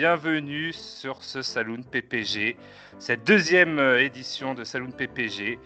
[0.00, 2.58] bienvenue sur ce Saloon PPG,
[2.98, 5.58] cette deuxième euh, édition de Saloon PPG.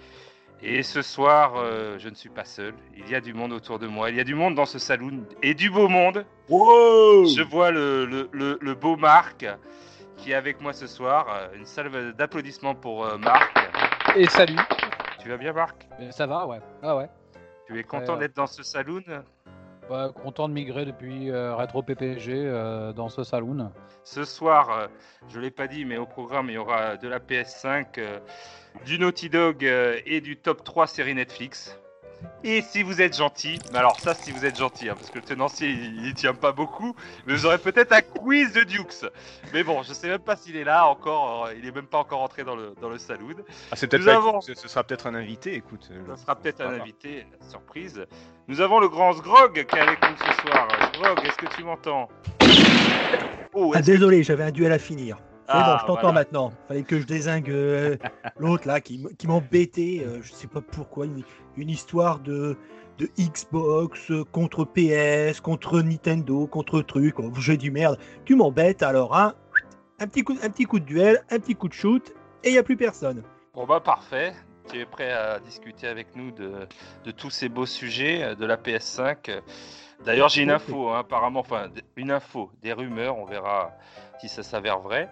[0.62, 3.80] Et ce soir, euh, je ne suis pas seul, il y a du monde autour
[3.80, 6.24] de moi, il y a du monde dans ce saloon et du beau monde.
[7.27, 9.47] Je vois le, le- le- le beau Marc
[10.16, 11.27] qui est avec moi ce soir.
[11.29, 13.52] Euh, Une salve d'applaudissements pour euh, Marc.
[14.15, 14.55] Et salut.
[15.21, 15.88] Tu vas bien Marc?
[16.12, 16.60] Ça va, ouais.
[16.85, 17.09] Ah ouais.
[17.66, 19.02] Tu es content d'être dans ce saloon?
[20.23, 23.73] Content de migrer depuis euh, Retro PPG euh, dans ce saloon.
[24.05, 24.87] Ce soir, euh,
[25.29, 28.21] je ne l'ai pas dit, mais au programme, il y aura de la PS5, euh,
[28.85, 31.77] du Naughty Dog et du top 3 série Netflix.
[32.42, 35.18] Et si vous êtes gentil, mais alors ça, si vous êtes gentil, hein, parce que
[35.18, 36.95] le tenancier, il, il tient pas beaucoup,
[37.26, 39.04] mais vous aurez peut-être un quiz de Dukes.
[39.52, 41.98] Mais bon, je sais même pas s'il est là encore, euh, il est même pas
[41.98, 43.35] encore entré dans le, dans le saloon.
[43.71, 45.91] Ah, c'est peut-être avons- ce, ce sera peut-être un invité, écoute.
[46.09, 48.07] Ça sera peut-être un invité, surprise.
[48.48, 50.66] Nous avons le grand Sgrog qui est avec nous ce soir.
[50.95, 52.09] Sgrog, est-ce que tu m'entends?
[53.52, 55.18] Oh, Ah que- désolé, j'avais un duel à finir.
[55.52, 56.13] Ah, bon, je t'entends voilà.
[56.13, 56.52] maintenant.
[56.68, 57.96] Fallait que je désingue euh,
[58.38, 60.04] l'autre là qui, qui m'embêtait.
[60.07, 61.07] euh, je sais pas pourquoi.
[61.61, 62.57] Une histoire de,
[62.99, 67.19] de Xbox contre PS, contre Nintendo, contre truc.
[67.19, 67.99] Oh, J'ai du merde.
[68.25, 69.34] Tu m'embêtes alors, hein
[70.00, 72.12] un petit, coup, un petit coup de duel, un petit coup de shoot,
[72.43, 73.22] et il n'y a plus personne.
[73.55, 74.33] Bon bah parfait.
[74.71, 76.53] Tu es prêt à discuter avec nous de,
[77.05, 79.43] de tous ces beaux sujets euh, de la PS5.
[80.05, 83.72] D'ailleurs j'ai une info, hein, apparemment, enfin une info, des rumeurs, on verra
[84.21, 85.11] si ça s'avère vrai.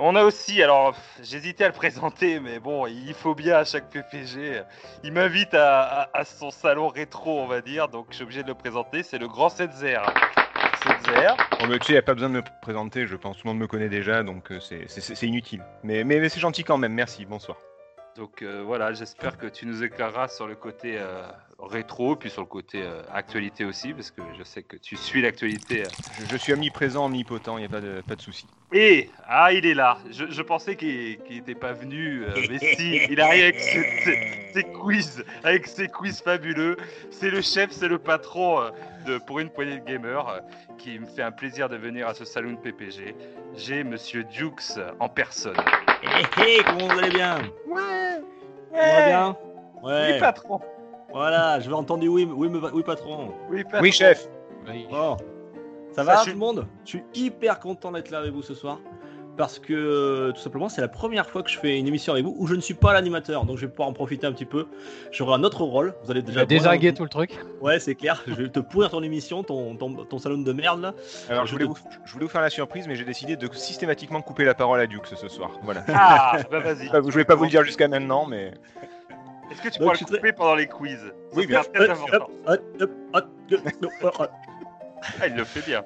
[0.00, 3.90] On a aussi, alors j'hésitais à le présenter, mais bon, il faut bien à chaque
[3.90, 4.62] PPG.
[5.02, 8.42] Il m'invite à, à- à son salon rétro, on va dire, donc je suis obligé
[8.44, 9.02] de le présenter.
[9.02, 9.98] C'est le grand Setzer.
[10.82, 13.38] Setzer, Bon, mais tu sais, il n'y a pas besoin de me présenter, je pense.
[13.38, 15.64] Tout le monde me connaît déjà, donc euh, c'est- inutile.
[15.82, 17.58] Mais, mais, mais c'est gentil quand même, merci, bonsoir.
[18.16, 21.22] Donc euh, voilà, j'espère que tu nous éclaireras sur le côté euh,
[21.58, 25.20] rétro, puis sur le côté euh, actualité aussi, parce que je sais que tu suis
[25.20, 25.82] l'actualité.
[25.82, 25.88] euh.
[26.20, 28.46] Je, je suis omniprésent, omnipotent, il n'y a pas de, pas de souci.
[28.72, 29.98] Et ah, il est là.
[30.10, 34.50] Je, je pensais qu'il n'était pas venu, euh, mais si, il arrive avec ses, ses-
[34.54, 36.76] ses quiz, avec ses quiz fabuleux.
[37.10, 38.70] C'est le chef, c'est le patron euh,
[39.06, 40.40] de pour une poignée de gamers, euh,
[40.78, 43.16] qui me fait un plaisir de venir à ce salon de PPG.
[43.56, 45.56] J'ai Monsieur Dukes en personne.
[46.38, 47.38] Hé hé, comment vous allez bien?
[47.66, 48.20] Ouais.
[48.74, 49.36] Ça va bien?
[49.82, 50.12] Ouais.
[50.12, 50.60] Oui patron.
[51.12, 53.32] Voilà, je vais entendre du oui, oui, me- oui patron.
[53.50, 53.80] Oui patron.
[53.82, 54.28] Oui, chef
[54.68, 54.86] Oui.
[54.90, 55.16] Bon.
[55.92, 56.66] Ça Ça, va tout le monde?
[56.84, 58.78] Je suis hyper content d'être là avec vous ce soir.
[59.36, 62.24] Parce que euh, tout simplement, c'est la première fois que je fais une émission avec
[62.24, 63.44] vous où je ne suis pas l'animateur.
[63.44, 64.66] Donc je vais pouvoir en profiter un petit peu.
[65.12, 65.94] J'aurai un autre rôle.
[66.02, 66.44] Vous allez déjà.
[66.44, 67.38] désinguer tout le truc.
[67.60, 68.20] Ouais, c'est clair.
[68.26, 70.92] Je vais te pourrir ton émission, ton, ton, ton salon de merde là.
[71.30, 73.36] Alors, Je je voulais, te- vous, je voulais vous faire la surprise, mais j'ai décidé
[73.36, 75.52] de systématiquement couper la parole à Dukes ce soir.
[75.62, 75.84] Voilà.
[75.88, 76.88] Ah, bah vas-y.
[76.88, 78.52] je vais pas vous le dire jusqu'à maintenant, mais.
[79.50, 81.12] Est-ce que tu pourras le couper pendant les quiz?
[81.32, 82.28] Oui, bien très important.
[82.44, 82.56] Ah,
[85.26, 85.82] il le fait bien.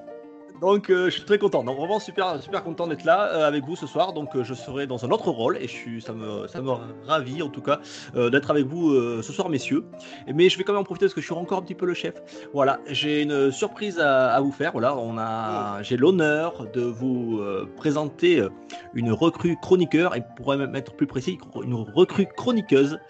[0.62, 3.64] Donc euh, je suis très content, donc vraiment super super content d'être là euh, avec
[3.64, 4.12] vous ce soir.
[4.12, 6.70] Donc euh, je serai dans un autre rôle et je suis ça me ça me
[7.04, 7.80] ravit en tout cas
[8.14, 9.84] d'être avec vous ce soir messieurs.
[10.32, 11.84] Mais je vais quand même en profiter parce que je suis encore un petit peu
[11.84, 12.14] le chef.
[12.54, 14.70] Voilà, j'ai une surprise à, à vous faire.
[14.70, 17.42] Voilà, on a j'ai l'honneur de vous
[17.76, 18.46] présenter
[18.94, 23.00] une recrue chroniqueur et pour même être plus précis une recrue chroniqueuse.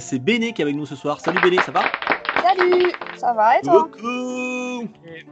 [0.00, 1.20] C'est Béné qui est avec nous ce soir.
[1.20, 1.82] Salut Béné, ça va?
[2.56, 4.88] Salut, ça va et toi Coucou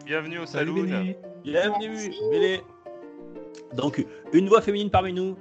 [0.06, 0.88] Bienvenue au Salut, salon.
[0.88, 1.16] Benny.
[1.44, 2.14] Bienvenue.
[2.30, 2.60] Bélé.
[3.74, 5.36] Donc, une voix féminine parmi nous.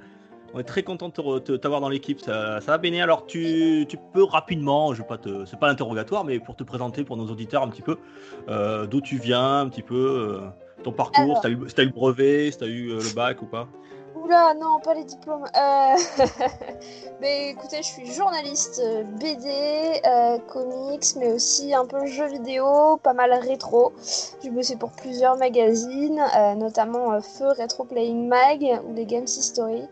[0.52, 2.20] On est très content de t'avoir dans l'équipe.
[2.20, 3.00] Ça, ça va, Béné?
[3.00, 6.64] Alors, tu, tu peux rapidement, je vais pas te, c'est pas l'interrogatoire, mais pour te
[6.64, 7.96] présenter pour nos auditeurs un petit peu,
[8.48, 10.40] euh, d'où tu viens, un petit peu, euh,
[10.82, 11.36] ton parcours, Alors.
[11.36, 13.46] si t'as eu, si t'as eu le brevet, si t'as eu euh, le bac ou
[13.46, 13.68] pas.
[14.16, 15.44] Oula, non, pas les diplômes.
[15.44, 15.96] Euh...
[17.20, 22.96] mais écoutez, je suis journaliste euh, BD, euh, comics, mais aussi un peu jeux vidéo,
[22.96, 23.92] pas mal rétro.
[24.42, 26.22] J'ai bossé pour plusieurs magazines,
[26.56, 29.88] notamment Feu Retro Playing Mag ou les Games History.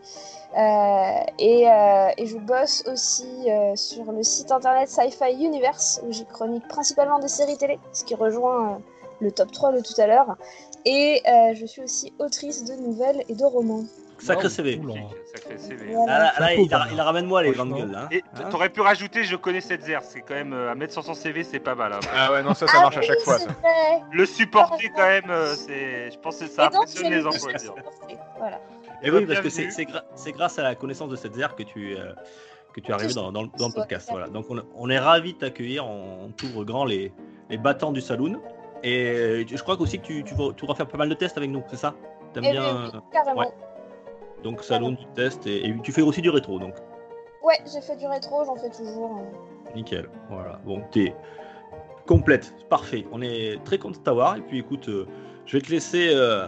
[0.55, 7.27] Et, je bosse aussi sur le site internet Sci-Fi Universe, où j'y chronique principalement des
[7.27, 8.81] séries télé, ce qui rejoint
[9.21, 10.35] le top 3 de tout à l'heure.
[10.85, 11.21] Et
[11.53, 13.83] je suis aussi autrice de nouvelles et de romans.
[14.19, 14.77] Sacré Wow, CV.
[14.77, 14.93] oula.
[15.33, 15.85] Sacré CV.
[15.93, 16.13] Voilà.
[16.13, 18.07] Ah, là, là, il, a- il a ramène-moi les grandes gueules là.
[18.11, 20.93] Et Hein t'aurais pu rajouter, je connais cette zère, c'est quand même euh, à mettre
[20.93, 21.93] sur son CV, c'est pas mal.
[21.93, 21.99] hein.
[22.15, 23.47] Ah ouais, non, ça, ça marche à chaque fois, ça.
[24.11, 27.57] Le supporter quand même, euh, c'est, je pense que ça Et donc, impressionne les employés.
[28.37, 28.59] Voilà.
[29.01, 31.95] Et oui, parce que c'est gra- grâce à la connaissance de cette zère que tu,
[31.97, 32.13] euh,
[32.73, 34.07] que tu es arrivé dans, dans le- dans le podcast.
[34.11, 34.27] Voilà.
[34.27, 35.85] Donc on, on est ravis de t'accueillir.
[35.87, 37.11] On, on t'ouvre grand les,
[37.49, 38.41] les battants du saloon.
[38.83, 41.37] Et je crois aussi que tu, tu, vas, tu vas faire pas mal de tests
[41.37, 41.93] avec nous, c'est ça?
[42.33, 43.39] T'aimes Eh bien oui, oui, carrément.
[43.41, 43.47] ouais.
[44.43, 46.59] Donc saloon, tu testes et, et tu fais aussi du rétro.
[46.59, 46.75] Donc
[47.43, 49.17] Ouais, j'ai fait du rétro, j'en fais toujours.
[49.19, 49.75] euh.
[49.75, 50.09] nickel.
[50.29, 50.59] Voilà.
[50.65, 51.13] Bon, t'es
[52.05, 53.05] complète, parfait.
[53.11, 54.35] On est très content de t'avoir.
[54.37, 55.05] Et puis écoute, euh,
[55.45, 56.09] je vais te laisser.
[56.13, 56.47] euh,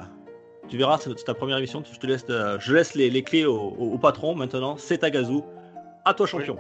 [0.68, 1.84] tu verras, c'est ta première émission.
[1.92, 4.78] Je te laisse, euh, je laisse les, les clés au, au- au patron maintenant.
[4.78, 5.44] C'est ta gazou.
[6.06, 6.58] À toi, champion.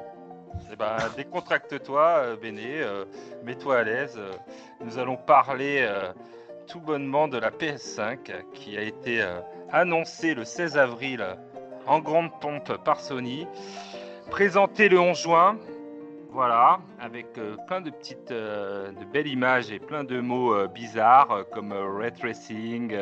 [0.71, 3.05] Eh ben, décontracte-toi, Béné, euh,
[3.43, 4.19] mets-toi à l'aise.
[4.83, 6.11] nous allons parler euh,
[6.67, 9.21] tout bonnement de la PS5 euh, qui a été
[9.71, 11.25] annoncée le 16 avril
[11.87, 13.47] en grande pompe par Sony,
[14.29, 15.57] présentée le 11 juin.
[16.33, 20.67] Voilà, avec euh, plein de petites, euh, de belles images et plein de mots euh,
[20.67, 22.95] bizarres comme ray tracing,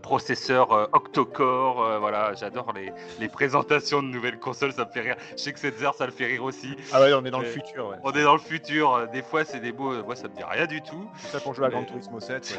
[0.00, 1.82] processeur octa-core.
[1.82, 5.16] euh, voilà, j'adore les, les présentations de nouvelles consoles, ça me fait rire.
[5.32, 6.76] Je sais que cette heure, ça le fait rire aussi.
[6.92, 7.88] Ah ouais, on est dans le futur.
[7.88, 7.96] Ouais.
[8.04, 9.08] On est dans le futur.
[9.12, 10.04] Des fois, c'est des mots.
[10.04, 11.10] Moi, ça me dit rien du tout.
[11.18, 12.56] C'est ça qu'on joue à Gran Mais- Turismo 7.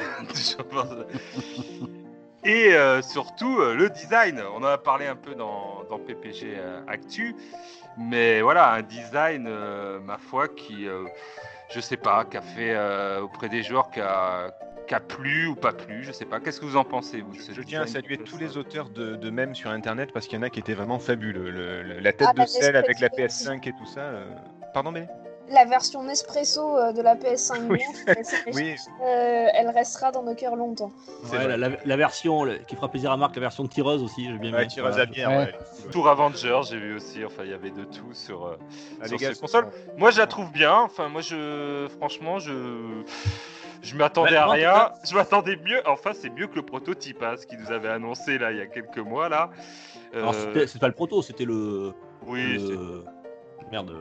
[0.60, 1.88] ouais.
[2.48, 4.42] Et euh, surtout, euh, le design.
[4.56, 7.36] On en a parlé un peu dans, dans PPG euh, Actu.
[7.98, 11.04] Mais voilà, un design, euh, ma foi, qui, euh,
[11.70, 14.52] je sais pas, qui a fait euh, auprès des joueurs, qui a,
[14.88, 16.04] qui a plu ou pas plu.
[16.04, 16.40] Je sais pas.
[16.40, 19.30] Qu'est-ce que vous en pensez, vous Je tiens à saluer tous les auteurs de, de
[19.30, 21.50] mèmes sur internet parce qu'il y en a qui étaient vraiment fabuleux.
[21.50, 23.50] Le- le- la tête Ah, de sel avec la Nespresso.
[23.52, 24.00] PS5 et tout ça.
[24.02, 24.26] euh,
[24.74, 25.08] Pardon, Béné?
[25.50, 27.80] La version Nespresso euh, de la PS5 Oui.
[29.02, 30.92] euh, elle restera dans nos cœurs longtemps.
[31.24, 31.58] c'est Ouais, vrai.
[31.58, 34.26] la, la- la version le- qui fera plaisir à Marc, la version de tireuse aussi,
[34.26, 34.68] j'ai bien Ouais, aimé.
[34.68, 35.04] tireuse Voilà.
[35.04, 35.30] à bière.
[35.30, 35.36] Ouais.
[35.38, 35.92] Ouais.
[35.92, 37.24] Tour Avengers, j'ai vu aussi.
[37.24, 38.46] Enfin, il y avait de tout sur.
[38.46, 38.58] euh,
[39.02, 39.68] Ah, sur cette console.
[39.98, 40.74] Moi, je la trouve bien.
[40.82, 43.04] Enfin, moi, je, franchement, je,
[43.82, 44.92] je m'attendais à rien.
[45.10, 45.82] Je m'attendais mieux.
[45.88, 48.62] Enfin, c'est mieux que le prototype, hein, ce qu'ils nous avait annoncé là il y
[48.62, 49.50] a quelques mois là.
[50.14, 51.94] Alors, Euh, c'était- c'est pas le proto, c'était le.
[52.26, 53.06] oui, le...
[53.72, 53.94] Merde,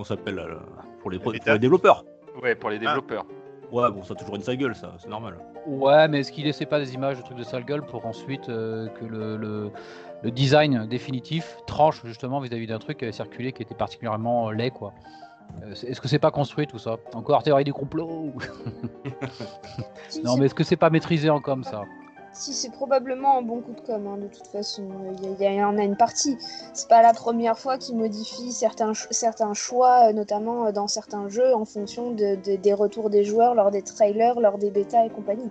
[0.00, 0.58] euh, s'appelle là, le-
[1.00, 2.04] pour les, pour les développeurs.
[2.42, 3.24] Ouais, pour les développeurs.
[3.72, 5.34] Ouais, bon, ça a toujours une sale gueule, ça, c'est normal.
[5.66, 8.48] Ouais, mais est-ce qu'il laissait pas des images de trucs de sale gueule pour ensuite
[8.48, 9.70] euh, que le, le,
[10.22, 14.52] le design définitif tranche justement vis-à-vis d'un truc qui avait circulé qui était particulièrement euh,
[14.52, 14.92] laid, quoi.
[15.64, 16.96] Euh, Est-ce que c'est pas construit tout ça?
[17.14, 18.32] Encore théorie du complot
[20.24, 21.84] Non, mais est-ce que c'est pas maîtrisé en comme ça?
[22.40, 24.88] Si, c'est probablement un bon coup de com, hein, de toute façon.
[25.22, 26.38] Il il y en a une partie.
[26.72, 30.88] C'est pas la première fois qu'ils modifient certains, ch- certains choix, euh, notamment euh, dans
[30.88, 34.70] certains jeux, en fonction de- de- des retours des joueurs lors des trailers, lors des
[34.70, 35.50] bêtas et compagnie.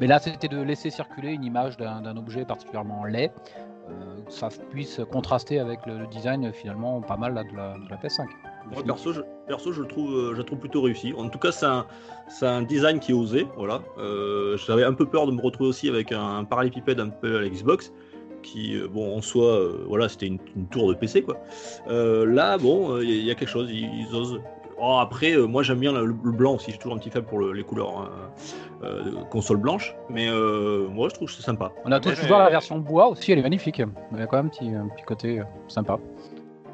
[0.00, 3.30] Mais là, c'était de laisser circuler une image d'un objet particulièrement laid,
[3.90, 7.56] euh, que ça puisse contraster avec le, design euh, finalement pas mal de
[7.90, 8.26] la PS5.
[8.72, 11.12] Moi, perso, je, perso, je le trouve, euh, je le trouve plutôt réussi.
[11.16, 11.86] En tout cas, c'est un,
[12.28, 13.46] c'est un design qui est osé.
[13.56, 13.80] Voilà.
[13.98, 17.36] Euh, J'avais un peu peur de me retrouver aussi avec un, un parallépipède un peu
[17.38, 17.92] à la Xbox,
[18.42, 21.36] qui, euh, bon, en soi, euh, voilà, c'était une, une tour de PC, quoi.
[21.88, 24.40] Euh, là, bon, euh, il y, a- il y a quelque chose, ils, ils osent.
[24.84, 26.72] Oh, après, euh, moi, j'aime bien le, le blanc aussi.
[26.72, 28.10] J'ai toujours un petit faible pour le- les couleurs hein,
[28.82, 31.70] euh, de console blanche, mais euh, moi, je trouve que c'est sympa.
[31.84, 33.78] On a Ouais, tous mais- voir la version bois aussi, elle est magnifique.
[33.78, 36.00] Il y a quand même un petit, un petit côté sympa.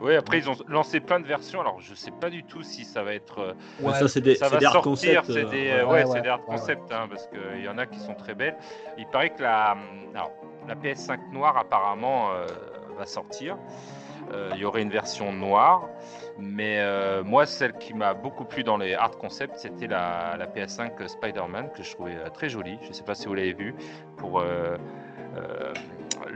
[0.00, 1.60] Oui, après ils ont lancé plein de versions.
[1.60, 3.38] Alors, je sais pas du tout si ça va être.
[3.40, 5.70] euh, ça, c'est des, ça va des sortir, c'est des, ouais.
[5.72, 6.58] euh, ouais, ouais, ouais, c'est des art ouais, ouais.
[6.58, 8.56] concept, hein, parce qu'il y en a qui sont très belles.
[8.96, 9.76] Il paraît que la,
[10.14, 10.30] alors,
[10.68, 12.46] la PS5 noire apparemment euh,
[12.96, 13.56] va sortir.
[14.32, 15.88] Euh, Il y aurait une version noire,
[16.38, 16.82] mais
[17.24, 21.70] moi celle qui m'a beaucoup plu dans les art concepts, c'était la, la PS5 Spider-Man
[21.74, 22.78] que je trouvais très jolie.
[22.82, 23.74] Je sais pas si vous l'avez vu
[24.18, 24.42] pour.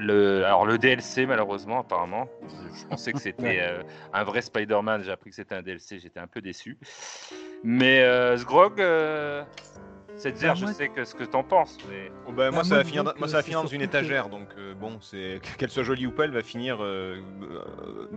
[0.02, 2.28] Le, alors le DLC malheureusement apparemment,
[2.74, 3.82] je pensais que c'était euh,
[4.12, 6.76] un vrai Spider-Man, j'ai appris que c'était un DLC, j'étais un peu déçu.
[7.64, 9.42] Mais euh, Sgrog, euh,
[10.16, 11.78] cette Bah, je sais que ce que t'en penses.
[11.88, 12.10] Mais...
[12.26, 13.68] Oh, bah, moi, Bah, ça va finir, dans- moi, que ça va c'est finir dans
[13.68, 17.16] une étagère, donc euh, bon, c'est qu'elle soit jolie ou pas, elle va finir, euh,
[17.42, 18.08] euh,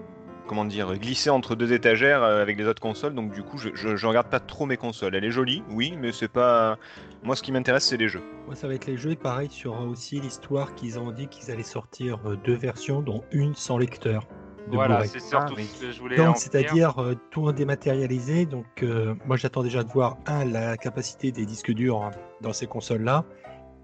[0.48, 3.14] comment dire, glissée entre deux étagères avec les autres consoles.
[3.16, 5.16] Donc du coup, je, je, je regarde pas trop mes consoles.
[5.16, 6.78] Elle est jolie, oui, mais c'est pas.
[7.26, 8.22] Moi, ce qui m'intéresse, c'est les jeux.
[8.46, 9.12] Moi, ça va être les jeux.
[9.12, 13.24] Et pareil, sur aussi l'histoire qu'ils ont dit qu'ils allaient sortir euh, deux versions, dont
[13.32, 14.28] une sans lecteur.
[14.68, 18.46] de Voilà, c'est surtout Ah, ce que je voulais Donc, c'est-à-dire euh, tout en dématérialisé.
[18.46, 22.54] Donc, euh, moi, j'attends déjà de voir, un, la capacité des disques durs hein, dans
[22.54, 23.26] ces consoles-là.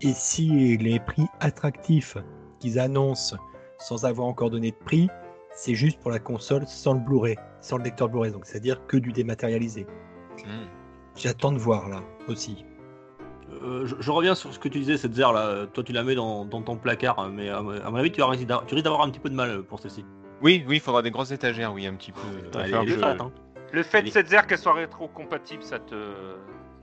[0.01, 2.17] Et si les prix attractifs
[2.59, 3.35] qu'ils annoncent
[3.79, 5.09] sans avoir encore donné de prix,
[5.55, 8.31] c'est juste pour la console sans le Blu-ray, sans le lecteur Blu-ray.
[8.31, 9.87] Donc, c'est-à-dire que du dématérialisé.
[10.45, 10.67] Hmm.
[11.15, 12.65] J'attends de voir là aussi.
[13.63, 15.65] Euh, je, je reviens sur ce que tu disais, cette zère là.
[15.73, 18.21] Toi, tu la mets dans, dans ton placard, hein, mais à, à mon avis, tu,
[18.21, 18.23] tu
[18.75, 20.05] risques d'avoir un petit peu de mal pour celle-ci.
[20.41, 22.57] Oui, oui, il faudra des grosses étagères, oui, un petit peu.
[22.57, 23.31] Ouais, je- hein.
[23.71, 25.95] Le fait de cette zère qu'elle soit rétro-compatible, ça te,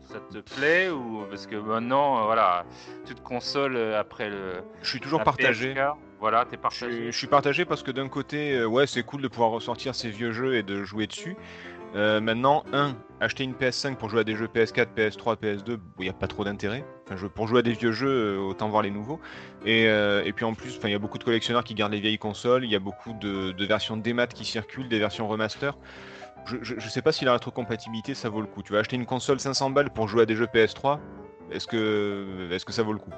[0.06, 2.64] ça te plaît ou parce que maintenant, euh, voilà,
[3.06, 4.52] toute console euh, après le.
[4.82, 5.74] Je suis toujours partagé.
[5.74, 5.80] PSK,
[6.20, 6.92] Voilà, t'es Je, partagé.
[6.92, 9.94] suis- je suis partagé parce que d'un côté, euh, ouais, c'est cool de pouvoir ressortir
[9.94, 11.36] ces vieux jeux et de jouer dessus.
[11.94, 16.02] Euh, maintenant, un, acheter une PS5 pour jouer à des jeux PS4, PS3, PS2, il
[16.02, 16.84] n'y a pas trop d'intérêt.
[17.06, 19.18] Enfin, je- pour jouer à des vieux jeux, euh, autant voir les nouveaux.
[19.64, 22.00] Et, euh, et puis en plus, il y a beaucoup de collectionneurs qui gardent les
[22.00, 22.64] vieilles consoles.
[22.64, 25.76] Il y a beaucoup de, de versions démat qui circulent, des versions remaster.
[26.44, 28.62] Je, je sais pas si la rétrocompatibilité ça vaut le coup.
[28.62, 30.98] Tu vas acheter une console 500 balles pour jouer à des jeux PS3.
[31.50, 33.10] Est-ce que, est-ce que ça vaut le coup?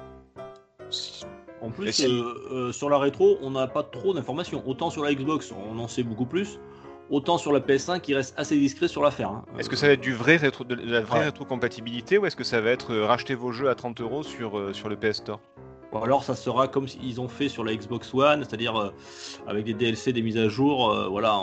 [1.61, 4.63] En plus, euh, sur la rétro, on n'a pas trop d'informations.
[4.65, 6.59] Autant sur la Xbox, on en sait beaucoup plus.
[7.11, 9.29] Autant sur la PS5, il reste assez discret sur l'affaire.
[9.29, 9.43] hein.
[9.59, 11.25] Est-ce que ça va être du vrai rétro, de la vraie Ouais.
[11.25, 14.57] rétrocompatibilité ou est-ce que ça va être euh, racheter vos jeux à 30 euros sur,
[14.57, 15.41] euh, sur le PS Store?
[15.91, 18.91] Ou alors ça sera comme ils ont fait sur la Xbox One, c'est-à-dire euh,
[19.45, 20.95] avec des DLC, des mises à jour.
[21.11, 21.37] voilà,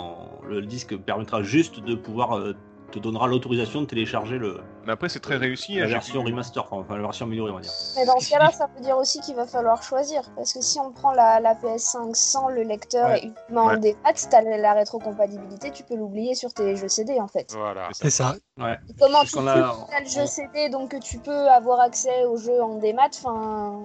[0.48, 2.54] le disque permettra juste de pouvoir
[2.90, 5.76] te donnera l'autorisation de télécharger le, Mais après, c'est très réussi.
[5.76, 7.71] la hein, version vu- remaster, enfin, la version améliorée, on va dire.
[7.97, 10.23] Mais dans ce cas-là, ça veut dire aussi qu'il va falloir choisir.
[10.37, 13.18] Parce que si on prend la, la PS5 sans le lecteur Ouais.
[13.21, 13.99] et uniquement en démat,
[14.30, 17.52] t'as la, la rétrocompatibilité, tu peux l'oublier sur tes jeux CD en fait.
[17.54, 17.88] Voilà.
[17.92, 18.35] C'est ça.
[18.59, 18.76] Ouais.
[18.88, 21.80] Et comment tu qu'on peux a- t'as le jeu CD donc que tu peux avoir
[21.80, 23.80] accès au jeu en démat Enfin,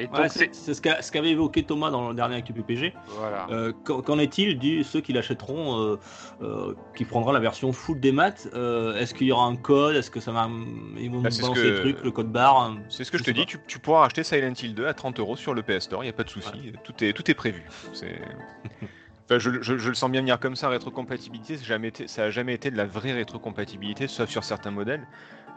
[0.00, 0.54] Et donc, Ouais, c'est.
[0.54, 2.94] ce qu'a- ce qu'avait évoqué Thomas dans le dernier Actu PPG.
[3.18, 3.46] Voilà.
[3.50, 5.98] Euh, qu'en est-il de ceux qui l'achèteront, euh,
[6.40, 9.96] euh, qui prendront la version full des maths euh, Est-ce qu'il y aura un code
[9.96, 10.48] Est-ce que ça va
[10.96, 13.18] Ils vont Bah, ce balancer que- les trucs, le code barre hein C'est ce que
[13.18, 15.52] je, Je te dis, tu, tu pourras acheter Silent Hill 2 à 30 euros sur
[15.52, 17.64] le PS Store, il n'y a pas de souci, tout, est, tout est prévu.
[17.92, 18.20] C'est...
[19.30, 22.70] Enfin, je, je- je le sens bien venir comme ça, rétrocompatibilité, ça n'a jamais été
[22.70, 25.06] de la vraie rétrocompatibilité, sauf sur certains modèles.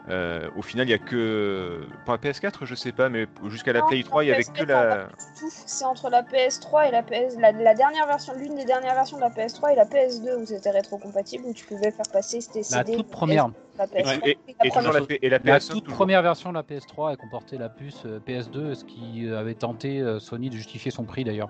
[0.08, 1.86] Euh, au final, il n'y a que.
[2.04, 4.42] Pour la PS4, je sais pas, mais jusqu'à la Non, Play 3, il n'y avait
[4.42, 5.08] PS4, que la.
[5.48, 9.16] C'est entre la PS3 et la PS, la, la dernière version, l'une des dernières versions
[9.16, 12.60] de la PS3 et la PS2 où c'était rétrocompatible où tu pouvais faire passer tes
[12.60, 12.96] La CD.
[12.96, 13.48] toute première.
[13.78, 14.92] La PS3, Ouais, et, la et toujours première.
[14.92, 15.96] la, P- et la La PS1 toute toujours.
[15.96, 19.54] première version de la PS3 elle comportait la puce euh, PS2, ce qui euh, avait
[19.54, 21.48] tenté euh, Sony de justifier son prix d'ailleurs.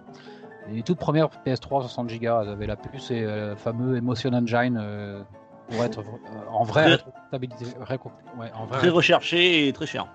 [0.71, 4.31] Les toutes premières PS3 60 Go, elles avaient la puce et euh, le fameux Emotion
[4.35, 5.23] Engine euh,
[5.73, 6.99] pour être euh, en ouais,
[8.39, 10.07] vrai Très recherché et très cher.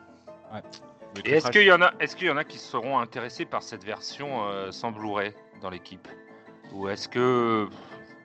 [1.26, 3.64] Et est-ce qu'il y en a, est-ce qu'il y en a qui seront intéressés par
[3.64, 6.08] cette version euh, sans Blu-ray dans l'équipe?
[6.74, 7.68] Ou est-ce que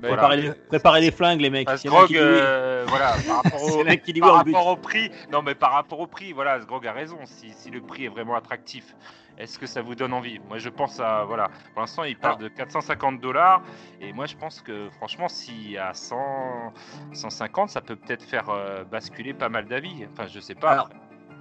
[0.08, 0.16] Voilà.
[0.16, 1.66] Préparez, les, préparez les flingues, les mecs.
[1.66, 3.84] Parce Il y en a Grog, qui- oui, euh, voilà, par rapport au,
[4.20, 7.18] par rapport prix, non mais par rapport au prix, voilà, Grog a raison.
[7.24, 8.96] Si, si le prix est vraiment attractif,
[9.38, 10.40] est-ce que ça vous donne envie?
[10.48, 11.50] Moi, je pense à voilà.
[11.72, 13.62] Pour l'instant, il parle de 450 dollars,
[14.00, 16.72] et moi, je pense que franchement, si à 100,
[17.12, 20.04] 150, ça peut peut-être faire euh, basculer pas mal d'avis.
[20.12, 20.70] Enfin, je sais pas.
[20.70, 20.90] Alors,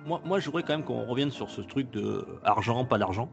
[0.05, 3.29] moi, moi, je voudrais quand même qu'on revienne sur ce truc de argent, pas d'argent.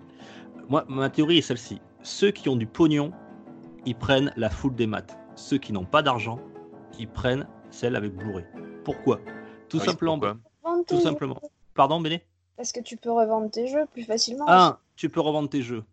[0.69, 1.81] Moi, ma théorie est celle-ci.
[2.03, 3.13] Ceux qui ont du pognon,
[3.87, 5.19] ils prennent la full des maths.
[5.37, 6.39] Ceux qui n'ont pas d'argent,
[6.99, 8.45] ils prennent celle avec Blu-ray.
[8.85, 9.21] Pourquoi?
[9.69, 10.19] Tout Oui, simplement.
[10.19, 10.83] pourquoi?
[10.87, 11.41] Tout simplement.
[11.75, 12.23] Pardon, Béné?
[12.57, 14.45] Parce que tu peux revendre tes jeux plus facilement.
[14.49, 15.85] Un, tu peux revendre tes jeux.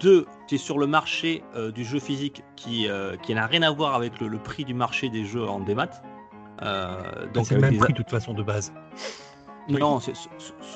[0.00, 3.62] Deux, tu es sur le marché euh, du jeu physique qui, euh, qui n'a rien
[3.62, 5.90] à voir avec le, le prix du marché des jeux en démat.
[6.62, 8.72] Euh, donc c'est le même des- prix de toute façon de base.
[9.68, 9.98] Non,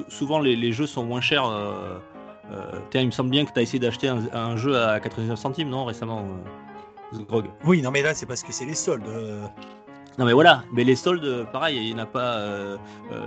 [0.08, 1.44] souvent les, les jeux sont moins chers.
[2.50, 4.76] Euh, euh, tiens, il me semble bien que tu as essayé d'acheter un, un jeu
[4.80, 6.20] à 99 centimes, non, récemment,
[7.14, 9.06] euh, Grog Oui, non mais là c'est parce que c'est les soldes.
[9.08, 9.46] euh,
[10.18, 12.34] Non, mais voilà, mais les soldes, pareil, il n'y en a pas.
[12.36, 12.76] Euh,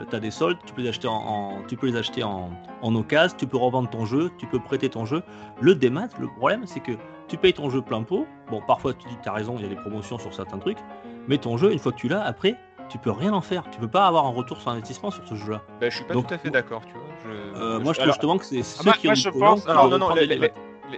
[0.10, 2.50] tu as des soldes, tu peux les acheter en, en- tu peux les acheter en,
[2.82, 5.24] en occasion, tu peux revendre ton jeu, tu peux prêter ton jeu.
[5.62, 6.92] Le démat, le problème, c'est que
[7.28, 8.28] tu payes ton jeu plein pot.
[8.50, 10.58] Bon, parfois tu dis que tu as raison, il y a des promotions sur certains
[10.60, 10.80] trucs,
[11.28, 12.56] mais ton jeu, une fois que tu l'as, après,
[12.91, 13.63] tu peux rien en faire.
[13.71, 15.62] Tu peux pas avoir un retour sur investissement sur ce jeu-là.
[15.79, 17.01] Bah, je suis pas Donc, tout à fait d'accord, tu vois.
[17.24, 17.29] Je-
[17.60, 19.29] Euh, je- moi, je trouve alors- justement que c'est ceux moi- qui moi, ont je
[19.29, 20.10] pense- Alors, non, non.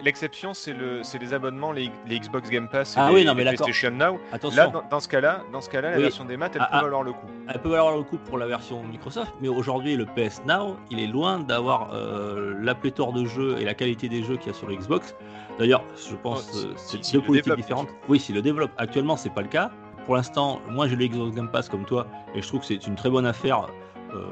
[0.03, 3.25] L'exception, c'est le, c'est les abonnements, les, les Xbox Game Pass et Ah les, oui,
[3.25, 3.49] non, mais les.
[3.53, 4.13] PlayStation Now.
[4.13, 4.71] Là, Attention.
[4.71, 6.81] dans, dans ce cas-là, dans ce cas-là, la version des maths, elle Ah, peut ah.
[6.81, 7.27] valoir le coup.
[7.47, 10.99] Elle peut valoir le coup pour la version Microsoft, mais aujourd'hui le PS Now, il
[10.99, 14.55] est loin d'avoir euh, la pléthore de jeux et la qualité des jeux qu'il y
[14.55, 15.15] a sur Xbox.
[15.59, 17.89] D'ailleurs, je pense Oh, euh, c'est si deux politiques différentes.
[18.09, 18.71] Oui, s'il le développe.
[18.77, 19.69] Actuellement, c'est pas le cas.
[20.05, 22.87] Pour l'instant, moi j'ai le Xbox Game Pass comme toi, et je trouve que c'est
[22.87, 23.67] une très bonne affaire
[24.13, 24.25] euh,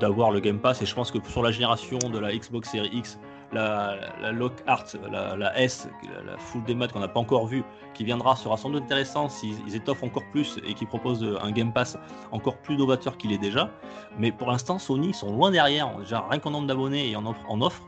[0.00, 0.82] d'avoir le Game Pass.
[0.82, 3.18] Et je pense que sur la génération de la Xbox Series X,
[3.52, 5.88] la, la Lockhart, la, S,
[6.26, 9.30] la, full des maths qu'on n'a pas encore vue, qui viendra sera sans doute intéressant
[9.30, 11.96] s'ils ils étoffent encore plus et qu'ils proposent euh, un Game Pass
[12.30, 13.70] encore plus novateur qu'il est déjà.
[14.18, 17.82] Mais pour l'instant, Sony sont loin derrière, déjà rien qu'en nombre d'abonnés et en offre,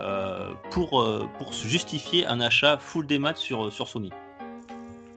[0.00, 1.04] euh, pour,
[1.50, 4.10] se justifier un achat full des maths sur Sony.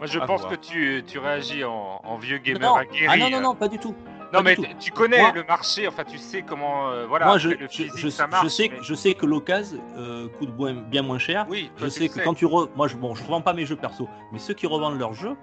[0.02, 0.52] Moi, je À pense voir.
[0.54, 2.76] que tu, tu réagis en, en vieux gamer Non.
[2.76, 3.06] aguerri.
[3.08, 3.94] Ah non, non, non, pas du tout.
[4.34, 6.90] Non, pas mais tu connais Moi- le marché, enfin, tu sais comment.
[6.90, 8.46] euh, voilà, Moi, je, le je, physique, je- ça marche.
[8.46, 11.46] je sais, mais- je sais que l'occasion euh, coûte bien, bien moins cher.
[11.50, 12.68] Oui, Je toi, sais que quand tu re...
[12.76, 15.36] moi je bon je revends pas mes jeux perso, mais ceux qui revendent leurs jeux,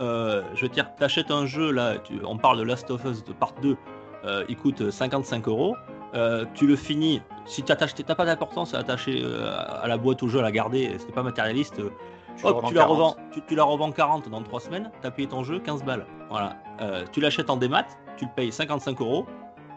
[0.00, 3.24] euh, je veux dire t'achètes un jeu là, tu- on parle de Last of Us
[3.24, 3.78] de part 2,
[4.26, 5.74] euh, il coûte 55 euros.
[6.14, 7.22] euh, tu le finis.
[7.46, 9.50] Si tu n'as pas d'importance à attacher euh,
[9.82, 11.78] à la boîte au jeu, à la garder, c'était pas matérialiste.
[11.80, 11.88] euh,
[12.36, 12.96] Tu hop, revends tu, la 40.
[12.96, 15.84] revends, tu, tu la revends 40 dans 3 semaines, tu as payé ton jeu 15
[15.84, 16.06] balles.
[16.30, 16.56] Voilà.
[16.80, 17.86] Euh, tu l'achètes en démat,
[18.16, 19.26] tu le payes 55 euros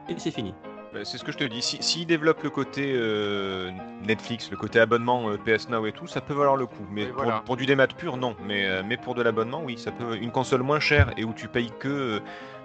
[0.09, 0.53] et c'est fini.
[0.95, 1.61] Bah, C'est ce que je te dis.
[1.61, 3.69] Si- S'ils développent le côté euh,
[4.07, 6.85] Netflix, le côté abonnement euh, PS Now et tout, ça peut valoir le coup.
[6.89, 7.41] Mais pour, voilà.
[7.45, 8.35] pour du démat pur, non.
[8.47, 10.15] Mais, euh, mais pour de l'abonnement, oui, ça peut.
[10.15, 12.19] Une console moins chère et où tu payes que, euh,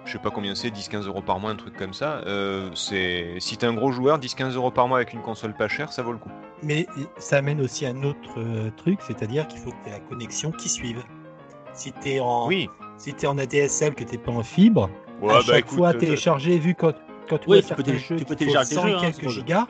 [0.05, 2.21] je sais pas combien c'est, 10-15 euros par mois, un truc comme ça.
[2.25, 5.67] euh, c'est si t'es un gros joueur, 10-15 euros par mois avec une console pas
[5.67, 6.31] chère, ça vaut le coup.
[6.63, 9.99] Mais ça amène aussi un autre euh, truc, c'est-à-dire qu'il faut que tu aies la
[9.99, 11.03] connexion qui suive.
[11.73, 12.69] Si tu es en, Oui.
[12.97, 14.89] si t'es en ADSL, que tu pas en fibre,
[15.21, 16.93] Ouais, à bah, chaque écoute, fois euh, télécharger, vu quand,
[17.29, 19.67] quand tu Oui, tu peux jeux tu peux télécharger 100 jeux, hein, quelques gigas,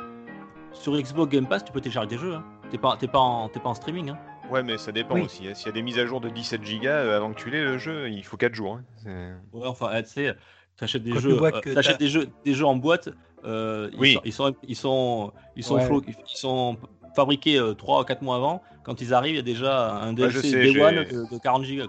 [0.74, 2.36] Sur Xbox Game Pass, tu peux télécharger des jeux.
[2.36, 2.44] Hein.
[2.70, 4.12] T'es pas, t'es pas, en, t'es pas en streaming.
[4.12, 4.18] Hein.
[4.50, 5.22] Ouais, mais ça dépend Oui.
[5.24, 5.48] aussi.
[5.48, 5.54] hein.
[5.54, 7.64] S'il y a des mises à jour de 17 Go euh, avant que tu l'aies
[7.64, 8.80] le jeu, il faut 4 jours.
[9.06, 9.36] hein.
[9.54, 10.34] Ouais, enfin, tu sais,
[10.78, 13.10] t'achètes des tu jeux, euh, t'as- des jeux, des jeux en boîte.
[13.44, 14.14] euh, ils Oui.
[14.14, 15.86] sont- Ils sont, ils sont, ils sont, Ouais.
[15.88, 16.78] flo- ils sont
[17.16, 18.62] fabriqués 3 ou 4 mois avant.
[18.84, 21.38] Quand ils arrivent, il y a déjà un DLC sais, Day j'ai- One de, de
[21.42, 21.86] 40 gigas.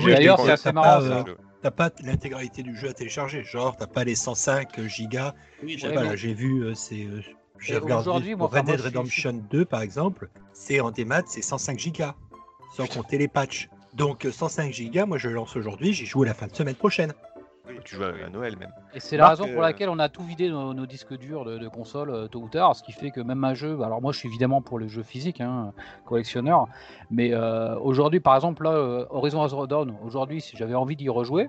[0.00, 1.24] D'ailleurs, c'est assez marrant, ça.
[1.64, 3.42] Euh, t'as pas l'intégralité du jeu à télécharger.
[3.42, 5.34] Genre, t'as pas les 105 gigas.
[5.62, 5.76] Oui,
[6.16, 7.04] j'ai vu, euh, c'est.
[7.04, 7.20] euh,
[7.58, 11.78] j'ai regardé moi, Red Dead suis- Redemption 2, par exemple, c'est en démat, c'est 105
[11.78, 12.14] gigas,
[12.76, 13.68] sans compter les patchs.
[13.94, 16.74] Donc, euh, 105 gigas, moi, je lance aujourd'hui, j'y joue à la fin de semaine
[16.74, 17.14] prochaine.
[17.84, 18.72] Tu joues à, Noël même.
[18.92, 21.16] Et c'est la Marc, raison pour euh, laquelle on a tout vidé nos, nos disques
[21.16, 23.80] durs de, de console euh, tôt ou tard, ce qui fait que même un jeu,
[23.82, 25.72] alors moi je suis évidemment pour les jeux physiques, hein,
[26.04, 26.66] collectionneur,
[27.10, 31.48] mais euh, aujourd'hui par exemple là, Horizon Zero Dawn, aujourd'hui si j'avais envie d'y rejouer,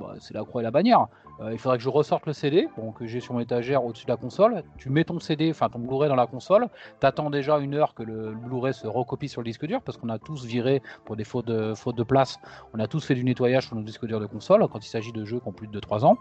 [0.00, 1.06] bah, c'est la croix et la bannière.
[1.40, 4.10] Euh, il faudrait que je ressorte le CD, que j'ai sur mon étagère au-dessus de
[4.10, 4.62] la console.
[4.78, 6.68] Tu mets ton CD, enfin ton Blu-ray dans la console.
[7.00, 10.08] T'attends déjà une heure que le Blu-ray se recopie sur le disque dur, parce qu'on
[10.08, 12.38] a tous viré pour des fautes de, place.
[12.72, 15.12] On a tous fait du nettoyage sur nos disques durs de console quand il s'agit
[15.12, 16.18] de jeux qui ont plus de 3 ans.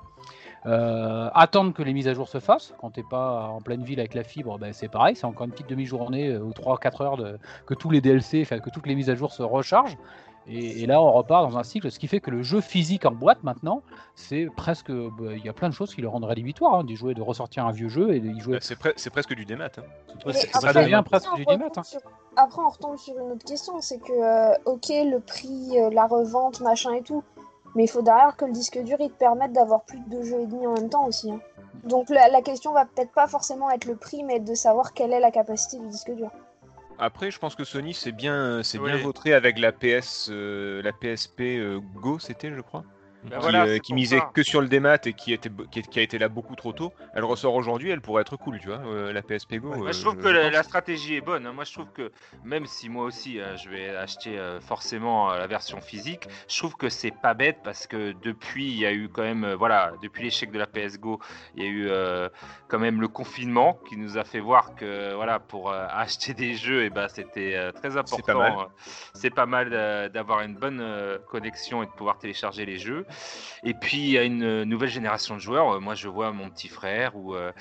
[0.65, 2.73] Euh, attendre que les mises à jour se fassent.
[2.79, 5.51] Quand t'es pas en pleine ville avec la fibre, ben, c'est pareil, c'est encore une
[5.51, 9.09] petite demi-journée euh, ou 3-4 heures que tous les DLC, enfin que toutes les mises
[9.09, 9.97] à jour se rechargent.
[10.47, 13.05] Et, et là, on repart dans un cycle, ce qui fait que le jeu physique
[13.05, 13.81] en boîte maintenant,
[14.15, 14.91] c'est presque.
[14.91, 17.21] bah, Il y a plein de choses qui le rendent rédhibitoire, hein, d'y jouer, de
[17.21, 18.53] ressortir un vieux jeu et d'y jouer.
[18.55, 19.69] Bah, C'est pre- c'est presque du démat.
[19.77, 20.31] hein.
[20.33, 21.83] Ça après, devient presque on du démat, retombe hein.
[21.83, 22.01] sur-
[22.35, 26.07] Après, on retombe sur une autre question, c'est que, euh, ok, le prix, euh, la
[26.07, 27.23] revente, machin et tout,
[27.75, 30.23] mais il faut derrière que le disque dur, il te permette d'avoir plus de deux
[30.23, 31.31] jeux et demi en même temps aussi.
[31.31, 31.39] hein.
[31.85, 35.11] Donc la, la question va peut-être pas forcément être le prix, mais de savoir quelle
[35.13, 36.29] est la capacité du disque dur.
[37.05, 39.01] Après, je pense que Sony s'est bien, c'est bien Oui.
[39.01, 42.85] vautré avec la PS, euh, la PSP euh, Go, c'était, je crois,
[43.23, 44.31] Ben qui, voilà, euh, c'est qui misait ça.
[44.33, 46.93] que sur le démat et qui, était, qui, qui a été là beaucoup trop tôt.
[47.13, 49.69] Elle ressort aujourd'hui, elle pourrait être cool, tu vois, euh, la PSP Go.
[49.69, 51.45] Moi, euh, je trouve je- que je la, stratégie est bonne.
[51.47, 51.53] hein.
[51.53, 52.11] Moi, je trouve que
[52.43, 57.11] même si moi aussi je vais acheter forcément la version physique, je trouve que c'est
[57.11, 60.59] pas bête parce que depuis, il y a eu quand même, voilà, depuis l'échec de
[60.59, 61.19] la PS Go,
[61.55, 61.89] il y a eu
[62.67, 66.83] quand même le confinement qui nous a fait voir que, voilà, pour acheter des jeux,
[66.83, 68.23] et ben, c'était très important.
[68.25, 68.53] pas mal.
[69.13, 69.69] C'est pas mal
[70.11, 70.83] d'avoir une bonne
[71.29, 73.05] connexion et de pouvoir télécharger les jeux.
[73.63, 75.75] Et puis, il y a une nouvelle génération de joueurs.
[75.75, 77.51] Euh, Moi, je vois mon petit frère ou euh,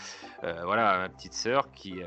[0.45, 2.03] euh, voilà, ma petite sœur qui,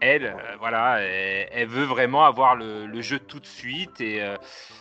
[0.00, 4.22] elle, voilà, elle, veut vraiment avoir le, jeu tout de suite et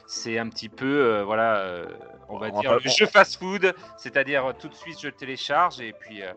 [0.06, 1.86] c'est un petit peu, voilà,
[2.30, 5.80] on va On dire le jeu fast-food, c'est-à-dire euh, tout de suite je le télécharge
[5.80, 6.34] et puis euh,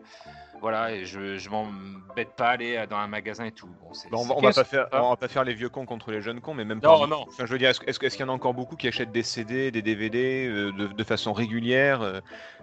[0.61, 3.67] voilà, et je, je m'embête pas à aller euh, dans un magasin et tout.
[4.11, 6.11] Bon, on, va, on va pas faire, on va pas faire les vieux cons contre
[6.11, 7.07] les jeunes cons, mais même Non, pas.
[7.07, 7.25] non.
[7.27, 9.71] Enfin, je veux dire, est-ce, qu'il y en a encore beaucoup qui achètent des CD,
[9.71, 12.19] des DVD euh, de, de façon régulière euh,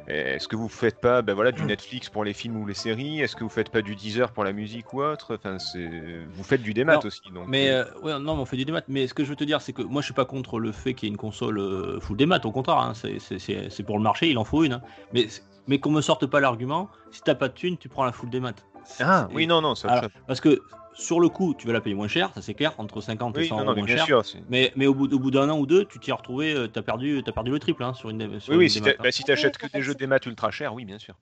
[0.06, 3.20] Est-ce que vous faites pas, ben voilà, du Netflix pour les films ou les séries
[3.20, 5.34] Est-ce que vous faites pas du Deezer pour la musique ou autre?
[5.34, 5.90] Enfin, c'est,
[6.30, 7.48] vous faites du démat Non, aussi, donc.
[7.48, 8.82] Mais ouais, non, mais on fait du démat.
[8.86, 10.70] Mais ce que je veux te dire, c'est que moi, je suis pas contre le
[10.70, 12.40] fait qu'il y ait une console euh, full démat.
[12.44, 14.74] Au contraire, hein, c'est- c'est pour le marché, il en faut une.
[14.74, 14.82] hein.
[15.12, 15.26] Mais,
[15.66, 18.30] mais qu'on me sorte pas l'argument, si t'as pas de thune, tu prends la full
[18.30, 18.52] démat.
[19.00, 20.62] Ah, Et- oui, non, non, autre Alors, parce que
[20.94, 23.40] sur le coup, tu vas la payer moins cher, ça c'est clair, entre 50 et
[23.42, 24.04] Oui, 100 non, euros moins bien cher.
[24.06, 24.22] sûr.
[24.48, 26.66] Mais, mais au bout, au bout d'un an ou deux, tu t'y es retrouvé, euh,
[26.68, 28.94] t'as perdu, as perdu le triple hein, sur une, sur Oui, une oui, si, hein.
[28.98, 31.14] bah, si t'achètes que des jeux démat ultra chers, oui, bien sûr.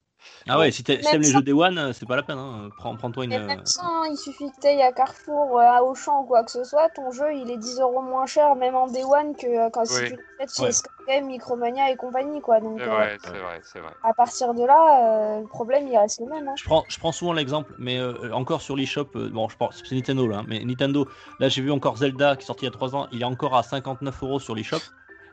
[0.49, 2.39] Ah ouais, si t'aimes si les jeux Day One, euh, c'est pas la peine.
[2.39, 2.69] Hein.
[2.77, 3.31] Prends- Prends-toi une.
[3.31, 6.25] Mais euh, même ça, hein, il suffit que tu à Carrefour, euh, à Auchan ou
[6.25, 9.03] quoi que ce soit, ton jeu il est 10 euros moins cher, même en Day
[9.03, 10.09] One, que euh, quand si Oui.
[10.11, 10.73] tu l'achètes chez Ouais.
[10.73, 12.41] Skyrim, Micromania et compagnie.
[12.41, 12.61] quoi.
[12.61, 13.91] Donc C'est euh, vrai, c'est vrai, c'est vrai.
[14.05, 16.47] à partir de là, euh, le problème il reste le même.
[16.47, 16.55] hein.
[16.57, 19.83] Je prends, je prends souvent l'exemple, mais euh, encore sur l'eShop, euh, bon, je pense
[19.85, 21.09] c'est Nintendo là, hein, mais Nintendo,
[21.41, 23.25] là j'ai vu encore Zelda qui est sorti il y a 3 ans, il est
[23.25, 24.79] encore à 59 euros sur l'eShop.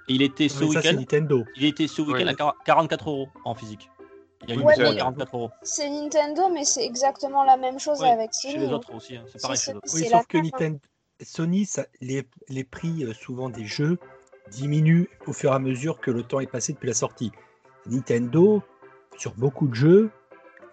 [0.09, 1.45] Et il était ce Mais ça, c'est week-end, Nintendo.
[1.55, 2.29] il était ce week-end Oui.
[2.29, 3.89] à 40 44 euros en physique.
[4.43, 5.51] Il y a une Ouais, mise à mais- 44 euros.
[5.61, 8.63] C'est Nintendo, mais c'est exactement la même chose Ouais, avec Chez Sony.
[8.65, 8.73] les hein.
[8.73, 9.87] autres aussi, hein, c'est pareil chez les autres.
[9.93, 10.41] Oui, sauf que hein.
[10.43, 10.79] Nintendo,
[11.21, 13.97] Sony, ça, les, les prix euh, souvent des jeux
[14.51, 17.31] diminuent au fur et à mesure que le temps est passé depuis la sortie.
[17.85, 18.61] Nintendo,
[19.17, 20.11] sur beaucoup de jeux,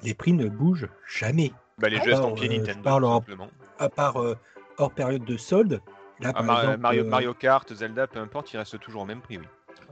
[0.03, 1.53] les prix ne bougent jamais.
[1.79, 3.49] Bah, les Ah, jeux estampillés euh, je Nintendo, parle en- simplement.
[3.79, 4.37] À part euh,
[4.79, 5.81] hors période de solde.
[6.21, 9.07] Là, Ah, par Mar- exemple, Mario, Mario Kart, Zelda, peu importe, il reste toujours au
[9.07, 9.47] même prix, oui.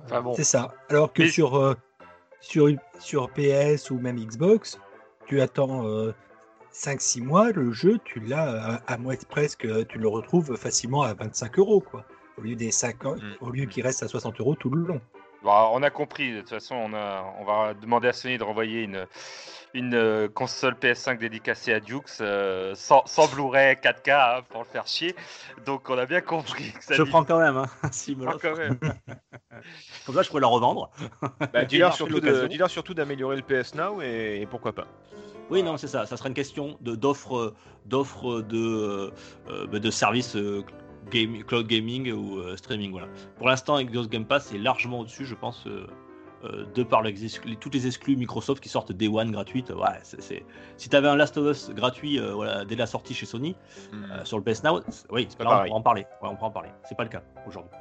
[0.04, 0.34] Enfin bon.
[0.34, 0.74] C'est ça.
[0.90, 1.74] Alors que Mais- sur, euh,
[2.40, 4.78] sur, sur PS ou même Xbox,
[5.26, 5.84] tu attends
[6.72, 11.02] 5-6 mois, le jeu, tu l'as à, à moitié presque, euh, tu le retrouves facilement
[11.02, 12.04] à 25 euros, quoi.
[12.36, 13.32] Au lieu des 50, Mm.
[13.40, 15.00] au lieu qu'il reste à 60 euros tout le long.
[15.42, 16.32] Bon, on a compris.
[16.32, 19.06] De toute façon, on, a, on va demander à Sony de renvoyer une,
[19.74, 24.66] une euh, console PS5 dédicacée à Dukes euh, sans, sans Blu-ray 4K hein, pour le
[24.66, 25.14] faire chier.
[25.64, 27.66] Donc, on a bien compris que ça Je dit- prends quand même, hein,
[28.16, 28.78] me quand même.
[30.06, 30.90] Comme ça, je pourrais la revendre.
[31.52, 32.46] Bah, dis-leur surtout, de-
[32.94, 34.86] d'améliorer le PS Now et, et pourquoi pas.
[35.50, 36.04] Oui, non, c'est ça.
[36.04, 37.54] Ça sera une question de d'offres,
[37.86, 39.12] d'offres de
[39.48, 40.62] euh, bah, de services euh,
[41.10, 42.90] game- cloud gaming ou euh, streaming.
[42.92, 43.08] Voilà.
[43.36, 45.86] Pour l'instant, Xbox Game Pass est largement au-dessus, je pense, euh,
[46.44, 49.70] euh, de par les exclus- toutes les exclus Microsoft qui sortent Day One gratuite.
[49.70, 49.86] Ouais,
[50.76, 53.56] Si tu avais un Last of Us gratuit, voilà, dès la sortie chez Sony
[53.92, 54.24] Hmm.
[54.24, 55.68] sur le PS Now, c'est- oui, pas là, on pareil.
[55.68, 56.06] pourra en parler.
[56.22, 56.68] Ouais, on en parler.
[56.84, 57.72] C'est pas le cas aujourd'hui.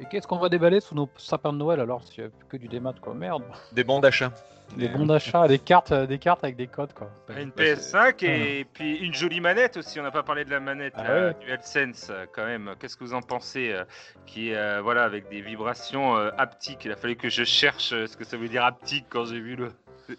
[0.00, 2.56] Et qu'est-ce qu'on va déballer sous nos sapins de Noël alors s'il n'y a que
[2.56, 3.44] du démat quoi Merde.
[3.72, 4.32] Des bons d'achat.
[4.76, 7.08] Des bons d'achat, des cartes, euh, des cartes avec des codes quoi.
[7.38, 10.00] Une Bah, c'est- PS5 et puis une jolie manette aussi.
[10.00, 11.36] On n'a pas parlé de la manette Ah la ouais.
[11.44, 12.74] DualSense euh, quand même.
[12.80, 13.84] Qu'est-ce que vous en pensez euh,
[14.26, 16.84] Qui est euh, voilà avec des vibrations euh, haptiques?
[16.86, 19.54] Il a fallu que je cherche ce que ça veut dire haptique quand j'ai vu
[19.54, 19.70] le.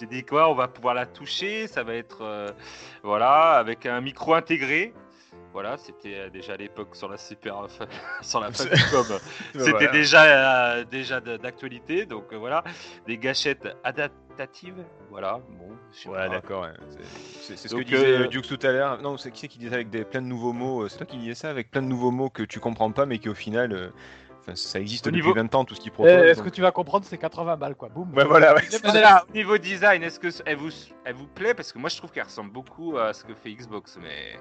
[0.00, 0.48] j'ai dit quoi?
[0.48, 1.66] On va pouvoir la toucher.
[1.66, 2.50] Ça va être euh,
[3.02, 4.94] voilà avec un micro intégré.
[5.60, 7.66] Voilà, c'était euh, déjà à l'époque sur la super
[8.22, 9.18] sur la Famicom.
[9.54, 9.88] C'était Voilà.
[9.90, 10.22] déjà,
[10.76, 12.62] euh, déjà d'actualité, donc euh, voilà,
[13.08, 15.40] des gâchettes adaptatives, voilà.
[15.58, 16.62] Bon, Ouais, d'accord.
[16.62, 16.68] ouais.
[17.40, 19.02] C'est- ce Donc, que disait euh, Dukes tout à l'heure.
[19.02, 21.16] Non, c'est qui c'est qui disait avec des, plein de nouveaux mots C'est toi qui
[21.18, 23.72] disais ça avec plein de nouveaux mots que tu comprends pas, mais qui au final,
[23.72, 26.12] euh, ça existe Au depuis niveau- 20 ans, tout ce qu'ils Eh, proposent.
[26.12, 28.14] Est-ce que tu vas comprendre c'est 80 balles quoi Boum.
[28.14, 28.62] Ouais, voilà, ouais.
[29.28, 30.70] Au niveau design, est-ce que elle vous,
[31.04, 31.52] elle vous plaît?
[31.54, 34.38] Parce que moi je trouve qu'elle ressemble beaucoup à ce que fait Xbox, mais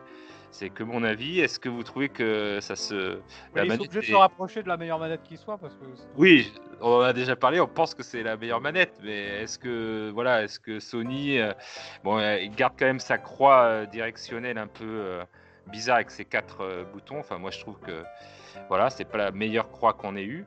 [0.51, 1.39] c'est que mon avis.
[1.39, 2.93] Est-ce que vous trouvez que ça se.
[2.93, 5.85] Ils sont manette obligés de se rapprocher de la meilleure manette qui soit parce que.
[6.15, 9.57] Oui, on en a déjà parlé, on pense que c'est la meilleure manette, mais est-ce
[9.59, 11.53] que voilà, est-ce que Sony, euh,
[12.03, 15.23] bon, euh, il garde quand même sa croix euh, directionnelle un peu euh,
[15.67, 17.19] bizarre avec ses quatre euh, boutons.
[17.19, 18.03] Enfin, moi je trouve que
[18.69, 20.45] voilà, c'est pas la meilleure croix qu'on ait eue,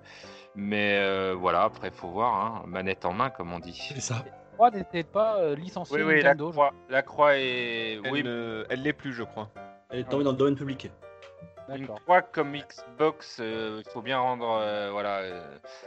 [0.54, 3.80] mais euh, voilà, après il faut voir, hein, manette en main comme on dit.
[3.94, 4.24] C'est ça.
[4.24, 6.48] La croix n'était pas licenciée Oui, oui, la Nintendo.
[6.48, 9.50] je- croix, la croix est, Elle oui, ne- elle l'est plus, je crois.
[9.90, 10.90] Elle est tombée dans le domaine public.
[11.72, 15.40] Une croix comme Xbox, euh, il faut bien rendre euh, voilà, euh,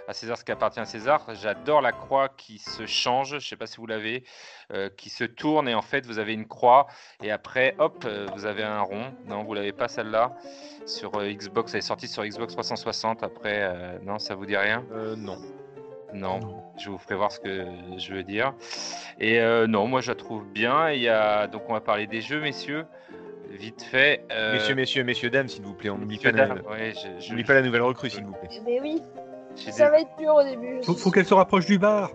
[0.08, 1.26] à César ce qui appartient à César.
[1.34, 4.24] J'adore la croix qui se change, je sais pas si vous l'avez,
[4.72, 6.88] euh, qui se tourne et en fait vous avez une croix
[7.22, 9.14] et après hop euh, vous avez un rond.
[9.26, 10.34] Non, vous l'avez pas celle-là?
[10.86, 13.22] Sur euh, Xbox, elle est sortie sur Xbox 360.
[13.22, 14.86] Après, euh, non, ça vous dit rien?
[14.94, 15.38] Euh, non.
[16.14, 16.40] Non,
[16.78, 17.66] je vous ferai voir ce que
[17.98, 18.54] je veux dire.
[19.20, 20.92] Et euh, non, moi je la trouve bien.
[20.92, 22.86] Il y a donc on va parler des jeux, messieurs,
[23.58, 24.26] vite fait.
[24.32, 27.24] euh, Messieurs, messieurs, messieurs, dames, s'il vous plaît, on n'oublie pas, la- dames, ouais, je-
[27.24, 28.50] je- n'oublie pas la nouvelle recrue, s'il vous plaît.
[28.66, 29.02] Mais oui,
[29.56, 30.82] j'ai ça des- va être dur au début.
[30.98, 32.12] faut qu'elle se rapproche du bar.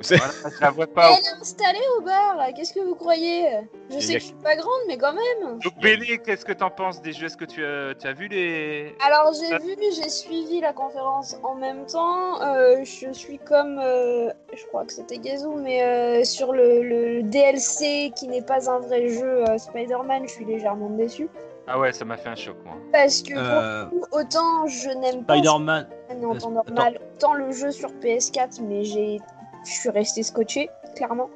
[0.00, 1.10] C'est- Voilà, je la vois pas.
[1.12, 2.52] Elle est installée au bar, là.
[2.52, 3.48] qu'est-ce que vous croyez?
[3.90, 5.58] Je sais que je suis pas grande, mais quand même.
[5.60, 7.26] Donc Béné, qu'est-ce que t'en penses des jeux?
[7.26, 8.94] Est-ce que tu as, tu as vu les...
[9.06, 12.42] Alors j'ai vu, j'ai suivi la conférence en même temps.
[12.42, 17.22] Euh, je suis comme, euh, je crois que c'était Gazou, mais euh, sur le, le
[17.22, 21.28] DLC qui n'est pas un vrai jeu euh, Spider-Man, je suis légèrement déçue.
[21.68, 22.74] Ah ouais, ça m'a fait un choc, moi.
[22.92, 25.88] Parce que pour Euh, le coup, autant je n'aime pas Spider-Man.
[26.24, 29.20] En temps normal, autant le jeu sur PS4, mais j'ai,
[29.66, 31.28] je suis restée scotché, clairement.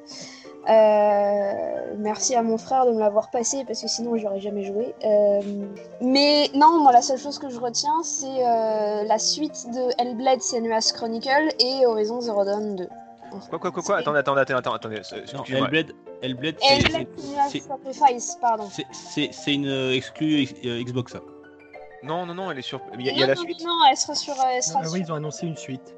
[0.69, 4.63] Euh, merci à mon frère de me l'avoir passé parce que sinon j'y aurais jamais
[4.63, 4.93] joué.
[5.03, 5.41] Euh,
[6.01, 10.41] mais non, moi la seule chose que je retiens c'est euh, la suite de Hellblade
[10.41, 12.87] Senua's Chronicle et Horizon Zero Dawn 2.
[13.49, 13.97] Quoi, quoi, quoi, quoi?
[13.97, 15.45] Attendez, attendez, attendez, attendez, Non, excuse-moi.
[15.67, 18.67] Hellblade, Hellblade, Hellblade Senua's Sacrifice, pardon.
[18.69, 21.13] c'est- une exclue euh, Xbox.
[21.13, 21.21] ça.
[22.03, 22.81] Non, non, non, elle est sur.
[22.99, 23.63] Il y a, il y non, a la non, suite.
[23.65, 24.33] non, elle sera sur.
[24.51, 25.95] Elle sera Ah sur- oui, ils ont annoncé une suite.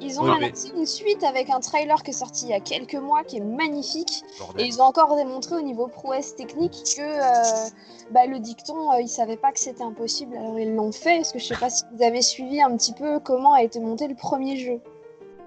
[0.00, 2.54] Ils ont Oui, mais- annoncé une suite avec un trailer qui est sorti il y
[2.54, 4.22] a quelques mois qui est magnifique.
[4.58, 7.68] Et ils ont encore démontré au niveau prouesse technique que euh,
[8.10, 11.16] bah, le dicton, euh, ils savaient pas que c'était impossible, alors ils l'ont fait.
[11.18, 13.78] Parce que je sais pas si vous avez suivi un petit peu comment a été
[13.78, 14.80] monté le premier jeu.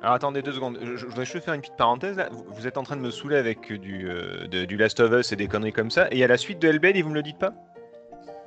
[0.01, 2.27] Alors attendez deux secondes, je, je voudrais juste faire une petite parenthèse là.
[2.29, 5.11] Vous, vous êtes en train de me saouler avec du, euh, de- du Last of
[5.13, 7.01] Us et des conneries comme ça, et il y a la suite de Hellblade et
[7.01, 7.53] vous me le dites pas?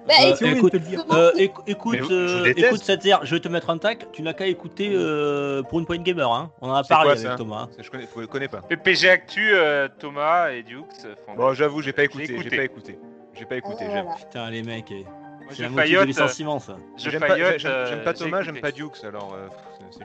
[0.07, 0.75] Bah, Euh, écoute,
[1.13, 4.11] Euh, écou- écoute, euh, écoute cette je vais te mettre un tac.
[4.13, 6.31] Tu n'as qu'à écouter euh, pour une point gamer.
[6.33, 6.53] Hein.
[6.61, 7.63] On en a parlé quoi, avec ça Thomas.
[7.63, 7.69] hein.
[7.79, 8.63] Je connais, je le connais pas.
[8.63, 10.85] PPG Actu, euh, Thomas et Dukes.
[11.27, 12.99] font- Bon, j'avoue, j'ai pas écouté, j'ai pas écouté.
[13.35, 14.17] J'ai pas écouté, Ah, voilà.
[14.17, 14.91] Putain, les mecs.
[14.91, 15.05] eh.
[15.51, 16.77] C'est un motif de faillote, licenciement, ça.
[16.97, 19.47] J'aime pas, euh, pas Thomas, j'aime pas Dukes, alors euh,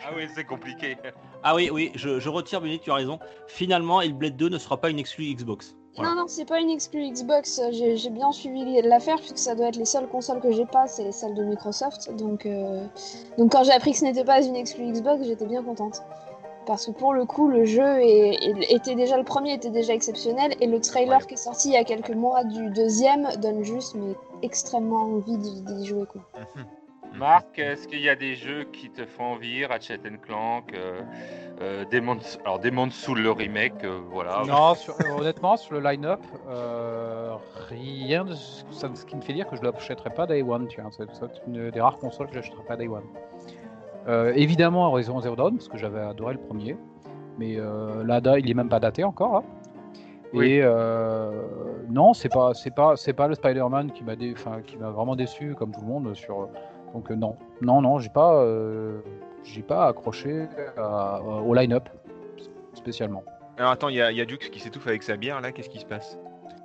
[0.05, 0.97] Ah oui, c'est compliqué.
[1.43, 3.17] Ah oui, oui, je, je retire, Benny, tu as raison.
[3.47, 5.75] Finalement, Hellblade 2 ne sera pas une exclue Xbox.
[5.95, 6.11] Voilà.
[6.11, 7.61] Non, non, c'est pas une exclue Xbox.
[7.71, 11.11] J'ai bien suivi l'affaire puisque ça doit être les seules consoles que j'ai pas, c'est
[11.11, 12.15] celles de Microsoft.
[12.15, 12.85] Donc, euh,
[13.37, 16.01] donc quand j'ai appris que ce n'était pas une exclue Xbox, j'étais bien contente.
[16.67, 20.53] Parce que pour le coup, le jeu est- était déjà le premier était déjà exceptionnel
[20.61, 21.25] et le trailer Ouais.
[21.27, 25.37] qui est sorti il y a quelques mois du deuxième donne juste mais extrêmement envie
[25.37, 26.21] d'y d'y jouer quoi.
[27.13, 31.01] Marc, est-ce qu'il y a des jeux qui te font envie Ratchet Clank, euh,
[31.61, 32.39] euh, Demon's...
[32.45, 34.43] alors Demon's Soul le remake, euh, voilà.
[34.47, 37.33] Non, sur- euh, honnêtement, sur le line-up, euh,
[37.69, 40.41] rien de ce ça- ce qui me fait dire que je ne l'achèterai pas Day
[40.41, 40.67] One.
[40.77, 43.03] Vois, c'est une des rares consoles que je n'achèterai pas Day One.
[44.35, 46.75] Évidemment, Horizon Zero Dawn, parce que j'avais adoré le premier.
[47.37, 47.57] Mais
[48.05, 49.35] là, il est même pas daté encore.
[49.37, 49.43] hein.
[50.33, 50.53] Oui.
[50.53, 50.63] Et
[51.89, 54.89] non, c'est pas, c'est pas, c'est pas le Spider-Man qui m'a, dé- enfin, qui m'a
[54.89, 56.13] vraiment déçu, comme tout le monde.
[56.15, 56.47] Sur,
[56.93, 58.99] donc euh, non, non, non, j'ai pas, euh,
[59.43, 61.89] j'ai pas accroché à- au line-up
[62.73, 63.23] spécialement.
[63.57, 65.51] Alors attends, il y, a- il y a Dux qui s'étouffe avec sa bière là,
[65.51, 66.17] qu'est-ce qui se passe?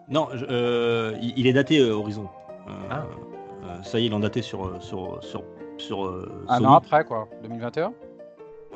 [0.09, 2.29] Non, je- euh, il, il est daté euh, Horizon.
[2.69, 3.03] Euh, Ah.
[3.65, 5.43] euh, ça y est, ils l'ont daté sur euh, sur sur
[5.79, 6.07] sur.
[6.07, 6.67] euh, Un Sony.
[6.69, 7.93] an après, quoi, 2021.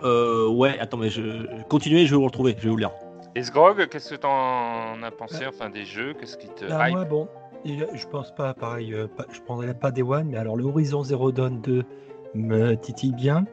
[0.03, 2.93] Euh, ouais, attends, mais je continuez, je vais vous retrouver, je vais vous le lire.
[3.37, 7.05] Et Sgrog, qu'est-ce que t'en as pensé Enfin, des jeux, qu'est-ce qui te hype moi,
[7.05, 7.29] bon,
[7.65, 11.03] je pense pas, pareil, euh, pas- je prendrais pas Day One, mais alors le Horizon
[11.03, 11.85] Zero Dawn 2
[12.35, 13.45] me titille bien.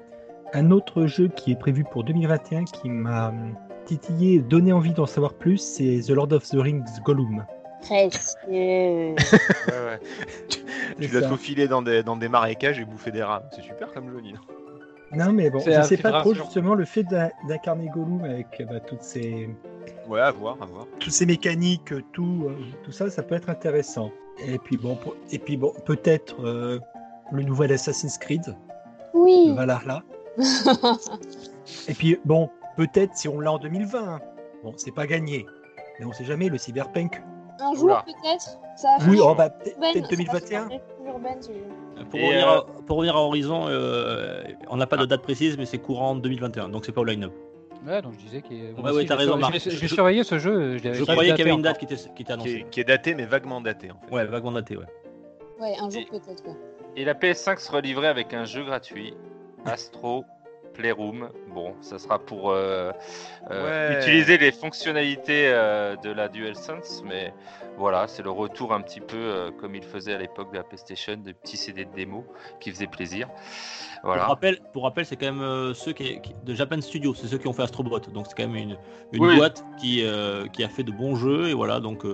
[0.54, 3.34] Un autre jeu qui est prévu pour 2021 qui m'a
[3.86, 7.46] titillé, donné envie d'en savoir plus, c'est The Lord of the Rings Gollum.
[7.82, 9.16] Précieux.
[9.68, 10.00] Ouais, ouais.
[10.50, 10.60] Tu
[11.04, 13.44] C'est dois te faufiler dans des, dans des marécages et bouffer des rats.
[13.54, 14.42] C'est super comme jeu, dis donc.
[15.14, 18.62] Non, mais bon, je un sais pas trop justement le fait d'in- d'incarner Gollum avec
[18.70, 19.50] bah, toutes ces,
[20.08, 20.86] Ouais, à voir, à voir.
[21.00, 24.12] toutes ces mécaniques, tout, euh, tout ça, ça peut être intéressant.
[24.48, 26.80] Et puis bon, pour- et puis bon, peut-être euh,
[27.32, 28.56] le nouvel Assassin's Creed,
[29.14, 29.54] Oui.
[29.56, 30.04] Valhalla.
[31.88, 34.00] Et puis bon, peut-être si on l'a en 2020.
[34.00, 34.20] hein.
[34.64, 35.46] Bon, c'est pas gagné,
[36.00, 37.22] mais on sait jamais le cyberpunk.
[37.60, 38.60] Un jour peut-être.
[39.10, 40.62] Oui, oh, bah, peut-être ça a fait 2021.
[40.64, 41.66] urbaine, urbaine, ce jeu.
[42.12, 45.58] Pour, revenir, euh, à, pour revenir à Horizon, euh, on n'a pas de date précise,
[45.58, 47.34] mais c'est courant 2021, donc c'est pas au line-up.
[47.86, 48.58] Ouais, donc je disais qu'il.
[48.58, 49.54] Ouais, moi ouais, aussi, t'as j'ai raison, Marc.
[49.60, 50.78] J'ai Je- surveillé ce jeu.
[50.78, 52.50] Je, l'avais Je croyais qu'il y avait une date qui était, qui était Qui annoncée.
[52.66, 54.14] est, qui est daté, mais vaguement daté en fait.
[54.14, 54.86] Ouais, vaguement datée, ouais.
[55.60, 56.56] Ouais, un jour Et- peut-être quoi.
[56.96, 59.14] Et la PS5 sera livrée avec un jeu gratuit,
[59.66, 60.26] Astro
[60.78, 61.30] Playroom.
[61.54, 62.92] Bon, ça sera pour euh,
[63.52, 63.98] euh, Ouais.
[64.00, 67.34] utiliser les fonctionnalités euh, de la DualSense, mais
[67.78, 70.64] voilà, c'est le retour un petit peu euh, comme il faisait à l'époque de la
[70.64, 72.26] PlayStation, des petits CD de démo
[72.60, 73.28] qui faisaient plaisir.
[73.28, 74.26] Pour Voilà.
[74.28, 77.38] rappel, pour rappel c'est quand même euh, ceux qui, qui- de Japan Studio, c'est ceux
[77.40, 78.00] qui ont fait Astrobot.
[78.14, 78.78] Donc c'est quand même une,
[79.12, 79.36] une Oui.
[79.36, 81.50] boîte qui, euh, qui a fait de bons jeux.
[81.50, 82.06] Et voilà, donc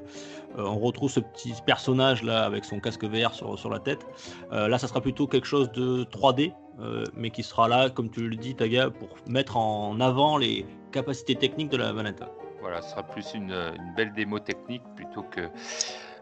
[0.58, 4.06] on retrouve ce petit personnage là avec son casque VR sur, sur la tête.
[4.52, 8.10] Euh, là, ça sera plutôt quelque chose de 3D, euh, mais qui sera là, comme
[8.10, 12.24] tu le dis, Taga, pour mettre en avant les capacités techniques de la manette.
[12.62, 15.42] Voilà, ce sera plus une, une belle démo technique plutôt que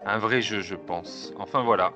[0.06, 1.34] un vrai jeu, je pense.
[1.38, 1.92] Enfin voilà.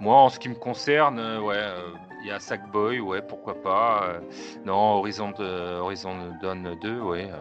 [0.00, 1.90] Moi, en ce qui me concerne, euh, ouais, euh,
[2.22, 4.04] il y a Sackboy, ouais, pourquoi pas.
[4.04, 4.20] euh,
[4.64, 7.28] non, Horizon, de, Horizon Dawn 2, ouais.
[7.30, 7.36] euh,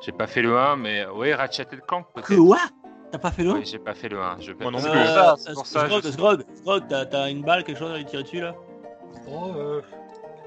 [0.00, 2.34] j'ai pas fait le 1, mais ouais, Ratchet Clank peut-être.
[2.36, 2.58] Quoi?
[3.10, 4.40] T'as pas fait le Oui, j'ai pas fait le 1.
[4.40, 4.90] Je Moi non plus.
[5.38, 5.86] c'est pour ça.
[6.02, 8.54] Sgrog, t'as une balle, quelque chose à lui tirer dessus là?
[9.28, 9.80] Oh, euh,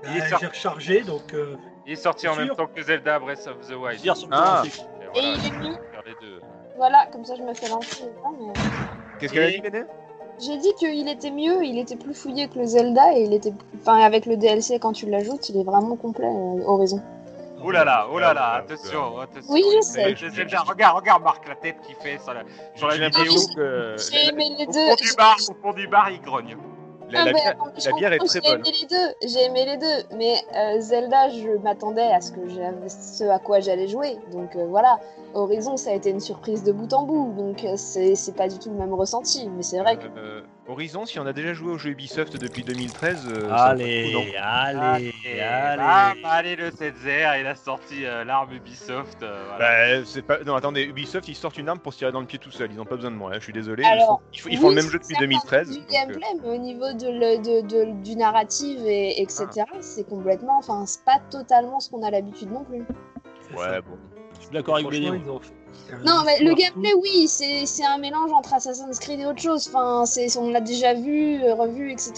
[0.09, 0.45] Il est sorti.
[0.45, 3.73] rechargé, donc euh, Il est sorti en Sûr même temps que Zelda Breath of the
[3.75, 4.01] Wild.
[4.01, 4.61] dire, sur le Ah.
[4.63, 4.81] PC.
[4.81, 6.41] Et voilà, il est deux.
[6.75, 8.03] Voilà, comme ça je me fais lancer.
[8.25, 8.53] Ah, mais-
[9.19, 9.83] Qu'est-ce qu'elle a dit, Béné
[10.39, 13.53] J'ai dit qu'il était mieux, il était plus fouillé que le Zelda et il était,
[13.81, 17.01] enfin avec le DLC quand tu l'ajoutes, il est vraiment complet euh, Horizon.
[17.63, 19.51] Oh là là, oh là là, Ah, attention, attention.
[19.51, 20.15] Oui, je sais.
[20.29, 20.59] Zelda.
[20.61, 22.43] Regarde, regarde Marc, la tête qu'il fait sur la,
[22.75, 23.33] sur la J'ai vidéo.
[23.97, 24.89] J'ai aimé les Au deux.
[24.89, 26.55] fond du bar, au fond du bar, il grogne.
[27.09, 28.59] La, Ah, la bière, la est très J'ai bonne.
[28.59, 32.39] aimé les deux, j'ai aimé les deux, mais euh, Zelda, je m'attendais à ce que
[32.87, 34.99] ce à quoi j'allais jouer, donc euh, voilà.
[35.33, 38.47] Horizon, ça a été une surprise de bout en bout, donc euh, c'est c'est pas
[38.47, 41.53] du tout le même ressenti, mais c'est vrai que Euh, Horizon, si on a déjà
[41.53, 46.21] joué au jeu Ubisoft depuis 2013, euh, coup, Allez, allez, Ah, allez.
[46.21, 49.23] bah, allez, le 7 il a sorti euh, l'arme Ubisoft.
[49.23, 49.99] euh, voilà.
[49.99, 50.43] Bah, c'est pas.
[50.43, 52.69] Non, attendez, Ubisoft, ils sortent une arme pour se tirer dans le pied tout seul.
[52.73, 53.31] Ils ont pas besoin de moi.
[53.31, 53.85] hein, Je suis désolé.
[53.85, 55.69] Alors, ils font, ils font- ils font Oui, le même jeu depuis certes, 2013.
[55.69, 59.47] Du donc, euh, gameplay, mais au niveau de, le- de- de- du narrative et etc.,
[59.79, 62.79] c'est complètement, enfin, c'est pas totalement ce qu'on a l'habitude non plus.
[63.55, 63.81] Ouais, ça.
[63.81, 63.97] bon.
[64.37, 65.07] Je suis d'accord avec Béné.
[65.07, 65.66] ils ont fait- euh,
[66.05, 69.67] Non, mais le gameplay, oui, c'est c'est un mélange entre Assassin's Creed et autre chose.
[69.69, 72.13] Enfin, c'est on l'a déjà vu, euh, revu, etc.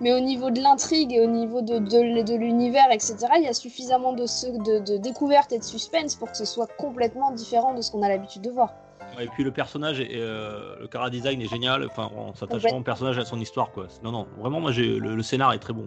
[0.00, 3.48] Mais au niveau de l'intrigue et au niveau de, de, de l'univers, etc., il y
[3.48, 7.30] a suffisamment de, ce- de, de découverte et de suspense pour que ce soit complètement
[7.30, 8.74] différent de ce qu'on a l'habitude de voir.
[9.20, 11.86] Et puis le personnage, est, euh, le cara design est génial.
[11.86, 13.86] Enfin, on s'attache vraiment au personnage et à son histoire, quoi.
[14.02, 15.86] Non, non, vraiment, moi, j'ai le, le scénar est très bon.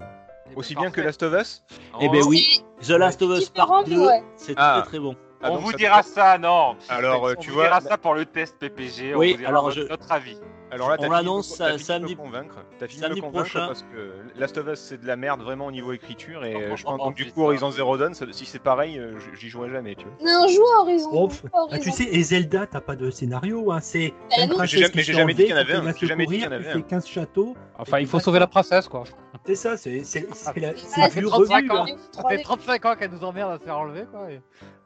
[0.56, 1.02] Aussi bien que.
[1.02, 1.64] Last of Us?
[2.00, 4.24] Eh ben Oh, oui, The Last of Us Part mais 2, ouais.
[4.38, 4.80] c'est Ah.
[4.82, 5.16] très très bon.
[5.42, 6.76] Ah, on vous ça- dira ça, non.
[6.90, 9.14] Alors, on euh, tu vous vois, dira la- ça pour le test PPG.
[9.16, 10.38] Oui, on vous dira alors je- notre avis.
[10.72, 12.56] Alors là, On l'annonce, de- ça- t'as fini de samedi- me convaincre.
[12.80, 13.68] T'as fini de samedi me convaincre prochain.
[13.68, 16.76] parce que Last of Us c'est de la merde vraiment au niveau écriture et euh,
[16.76, 19.48] je Oh, pense oh, donc du coup Horizon Zero Dawn, si c'est pareil, euh, j'y
[19.50, 20.14] jouerai jamais, tu vois.
[20.26, 21.10] Non, joue à Horizon.
[21.14, 21.30] Oh,
[21.72, 25.34] Ah, tu sais, et Zelda, t'as pas de scénario, hein, c'est Bah, mais j'ai jamais
[25.36, 25.94] dit qu'il y en avait un.
[25.96, 26.82] J'ai jamais dit qu'il y en avait un.
[26.82, 27.56] 15 châteaux.
[27.78, 29.04] Enfin, il faut sauver la princesse, quoi.
[29.46, 31.48] C'est ça, c'est c'est- c'est la- c'est du c'est revu.
[31.48, 31.86] 35 ans.
[31.86, 31.94] là.
[32.12, 34.28] Ça fait 35 ans qu'elle nous emmerde à se faire enlever, quoi.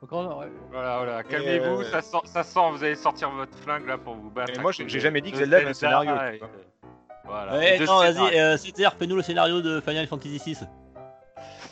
[0.02, 0.48] Et- Donc, on- ouais.
[0.72, 4.16] Voilà, voilà, calmez-vous, euh, ça, sent, ça sent, vous allez sortir votre flingue là pour
[4.16, 4.54] vous battre.
[4.58, 6.50] Et moi, j'ai- jamais dit que Zelda avait un scénario, vois.
[7.26, 7.58] Voilà.
[7.58, 10.58] Ouais, non, vas-y, euh, c'est-à-dire, fais-nous le scénario de Final Fantasy VI.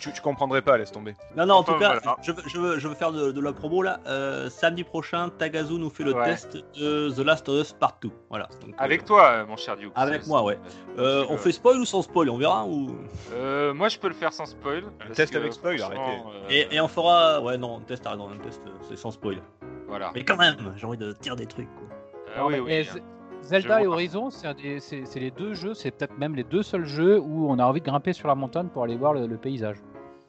[0.07, 1.13] Tu, tu comprendrais pas, laisse tomber.
[1.35, 2.17] Non, non, en Enfin, tout cas, voilà.
[2.21, 3.99] je, veux, je, veux, je veux faire de, de la promo là.
[4.07, 6.25] Euh, samedi prochain, Tagazu nous fait le Ouais.
[6.25, 8.09] test de The Last of Us Part 2.
[8.29, 8.47] Voilà.
[8.61, 9.91] Donc, euh, Avec toi, mon cher Duke.
[9.95, 10.57] Avec moi, ouais.
[10.97, 12.95] euh, on fait spoil ou sans spoil On verra ou...
[13.33, 14.83] Euh, moi, je peux le faire sans spoil.
[15.13, 16.01] test que, avec spoil, arrêtez.
[16.01, 17.41] euh, et, et on fera.
[17.41, 19.41] Ouais, non, test, arrête, non, un test, c'est sans spoil.
[19.87, 20.11] Voilà.
[20.15, 21.69] Mais quand même, j'ai envie de tirer des trucs.
[21.75, 22.47] Quoi.
[22.47, 22.87] Oui, oui.
[22.93, 22.99] Hein.
[23.41, 23.87] Zelda et.
[23.87, 27.63] Horizon, c'est les deux jeux, c'est peut-être même les deux seuls jeux où on a
[27.65, 29.77] envie de grimper sur la montagne pour aller voir le, le paysage.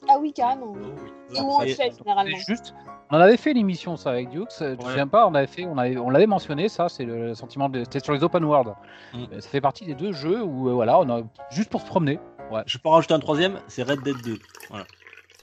[0.09, 0.73] Ah oui, carrément.
[0.75, 0.89] oui.
[1.37, 2.37] Et où on le fait généralement.
[2.39, 2.75] C'est juste.
[3.11, 4.49] On en avait fait l'émission ça avec Dukes.
[4.49, 4.77] Tu te Ouais.
[4.83, 6.89] souviens pas On avait fait, on avait, on l'avait mentionné ça.
[6.89, 8.75] C'est le sentiment de, c'était sur les open world.
[9.15, 9.19] Mm.
[9.33, 11.87] Euh, Ça fait partie des deux jeux où euh, voilà, on a juste pour se
[11.87, 12.19] promener.
[12.67, 14.39] Je peux en rajouter un troisième, c'est Red Dead 2.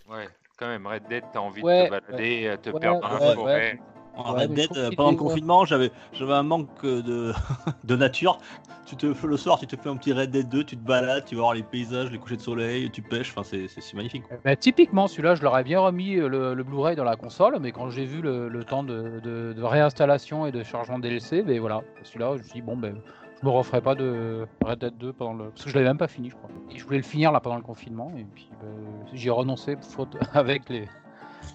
[0.10, 3.02] Ouais, quand même, Red Dead, t'as envie Ouais, de te balader, euh, te ouais, perdre
[3.02, 3.80] dans ouais, la forêt.
[4.18, 5.22] En Ouais, Red Dead, pendant le ouais.
[5.24, 7.34] confinement, j'avais j'avais un manque de,
[7.84, 8.38] de nature.
[8.86, 10.86] Tu te fais le soir, tu te fais un petit Red Dead 2, tu te
[10.86, 14.24] balades, tu vas voir les paysages, les couchers de soleil, tu pêches, enfin c'est magnifique.
[14.28, 14.38] quoi.
[14.46, 17.58] Bah, typiquement, celui-là, je leur ai bien remis euh, le, le Blu-ray dans la console,
[17.60, 21.42] mais quand j'ai vu le, le temps de, de- de réinstallation et de chargement DLC,
[21.42, 22.96] ben voilà, celui-là, je me suis dit, bon, ben,
[23.42, 25.50] je me referai pas de Red Dead 2 pendant le.
[25.50, 26.50] Parce que je l'avais même pas fini, je crois.
[26.72, 28.70] Et je voulais le finir là pendant le confinement, et puis ben,
[29.14, 30.88] j'y ai renoncé faute avec les, les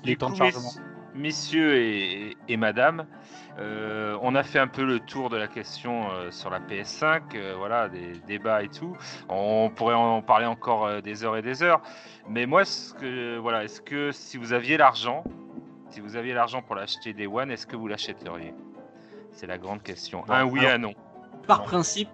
[0.02, 0.70] Du temps de chargement.
[1.14, 3.06] Mess- messieurs et, et madame,
[3.58, 7.22] euh, on a fait un peu le tour de la question euh, sur la PS5,
[7.34, 8.96] euh, voilà, des débats et tout.
[9.28, 11.80] On pourrait en parler encore euh, des heures et des heures.
[12.28, 15.24] Mais moi, ce que, voilà, est-ce que si vous aviez l'argent,
[15.90, 18.54] si vous aviez l'argent pour l'acheter des One, est-ce que vous l'achèteriez?
[19.32, 20.22] C'est la grande question.
[20.26, 20.94] Bon, un oui, alors- un non.
[21.46, 21.64] Par Non.
[21.64, 22.10] principe,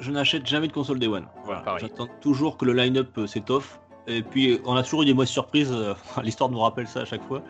[0.00, 1.26] je n'achète jamais de console Day One.
[1.44, 1.62] Voilà.
[1.78, 3.78] J'attends toujours que le line-up euh, s'étoffe.
[4.08, 5.70] Et puis, on a toujours eu des mauvaises surprises.
[5.72, 7.42] euh, L'histoire nous rappelle ça à chaque fois.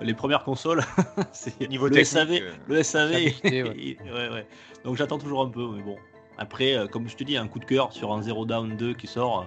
[0.00, 0.82] Les premières consoles,
[1.32, 2.30] c'est Niveau le SAV.
[2.32, 3.34] euh, Le SAV, ouais.
[3.44, 3.98] ouais,
[4.32, 4.46] ouais.
[4.84, 5.96] Donc j'attends toujours un peu, mais bon.
[6.38, 8.94] Après, euh, comme je te dis, un coup de cœur sur un Zero Down 2
[8.94, 9.44] qui sort, euh,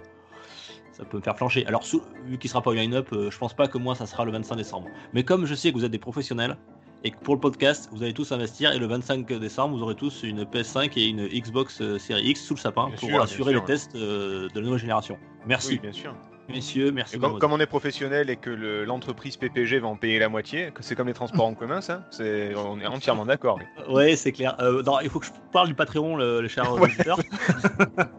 [0.92, 1.66] ça peut me faire flancher.
[1.68, 4.26] Alors, sous- vu qu'il sera pas au line-up, je pense pas que moi ça sera
[4.26, 4.88] le 25 décembre.
[5.14, 6.58] Mais comme je sais que vous êtes des professionnels
[7.06, 9.96] et que pour le podcast, vous allez tous investir et le 25 décembre, vous aurez
[9.96, 13.52] tous une PS5 et une Xbox Series X sous le sapin Bien pour sûr, assurer
[13.54, 15.18] sûr, les tests de la nouvelle génération.
[15.48, 16.14] Merci, Oui, bien sûr.
[16.52, 17.18] Messieurs, merci.
[17.20, 20.84] Comme, on est professionnel et que le- l'entreprise PPG va en payer la moitié, que
[20.84, 23.60] c'est comme les transports en commun, ça, c'est, on est entièrement d'accord.
[23.60, 23.66] oui.
[23.94, 24.56] Ouais, c'est clair.
[24.60, 26.90] Euh, non, il faut que je parle du Patreon, le, les chers Ouais.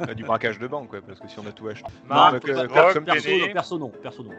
[0.09, 1.89] Euh, Du braquage de banque, quoi, parce que si on a tout acheté.
[2.09, 4.31] Marc, Non, que- Perso, non, perso non, perso non.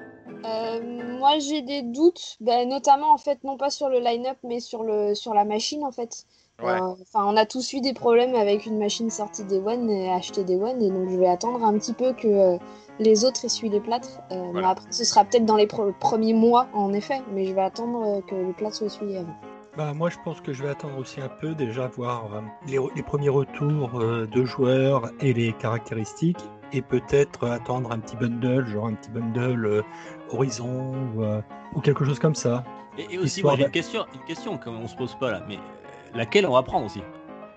[0.45, 4.59] Euh, moi j'ai des doutes, ben, notamment en fait non pas sur le line-up mais
[4.59, 6.25] sur le sur la machine en fait.
[6.61, 6.71] Ouais.
[6.71, 10.11] Euh, Enfin on a tous eu des problèmes avec une machine sortie des One et
[10.11, 12.57] acheter des One et donc je vais attendre un petit peu que euh,
[12.99, 14.21] les autres essuient les plâtres.
[14.31, 17.61] Euh, mais après ce sera peut-être dans les premiers mois en effet, mais je vais
[17.61, 19.35] attendre euh, que les plâtres soient essuyés avant.
[19.75, 22.77] Bah, moi, je pense que je vais attendre aussi un peu, déjà voir euh, les,
[22.77, 28.15] re- les premiers retours euh, de joueurs et les caractéristiques, et peut-être attendre un petit
[28.15, 29.81] bundle, genre un petit bundle euh,
[30.31, 31.41] Horizon ou, euh,
[31.73, 32.63] ou quelque chose comme ça.
[32.99, 35.55] Et, et aussi, moi j'ai une question, une question qu'on se pose pas là, mais
[35.55, 35.59] euh,
[36.13, 37.01] laquelle on va prendre aussi?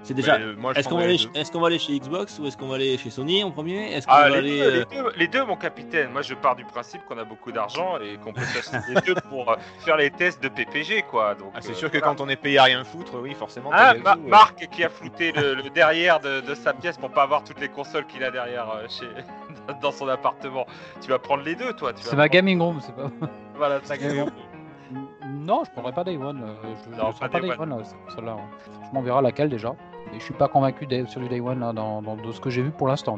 [0.03, 0.37] C'est déjà.
[0.37, 2.97] Ouais, euh, Est-ce qu'on va, aller, chez- va aller Xbox ou est-ce qu'on va aller
[2.99, 4.59] chez Sony en premier Ah, va les aller.
[4.59, 6.11] deux, euh, les, deux, les deux, mon capitaine.
[6.13, 9.15] Moi, je pars du principe qu'on a beaucoup d'argent et qu'on peut s'acheter les deux
[9.29, 11.35] pour euh, faire les tests de PPG, quoi.
[11.35, 13.71] Donc, Ah, c'est euh, sûr que quand on est payé à rien foutre, oui, forcément.
[13.73, 14.15] Ah, euh.
[14.27, 17.61] Marc qui a flouté le, le derrière de, de sa pièce pour pas avoir toutes
[17.61, 19.07] les consoles qu'il a derrière euh, chez,
[19.83, 20.67] dans son appartement.
[21.01, 21.93] Tu vas prendre les deux, toi.
[21.93, 23.11] tu vas C'est ma prendre- gaming room, c'est pas.
[23.57, 24.31] Voilà, ta gaming room.
[25.47, 26.43] Non, je prendrais pas Day One.
[26.43, 28.35] euh, Je, je pas pas Day One, là, cette console-là.
[28.35, 28.43] ouais.
[28.89, 29.75] Je m'en verrai laquelle déjà.
[30.13, 32.51] Et je suis pas convaincu sur du Day One là, dans, dans- de ce que
[32.51, 33.17] j'ai vu pour l'instant.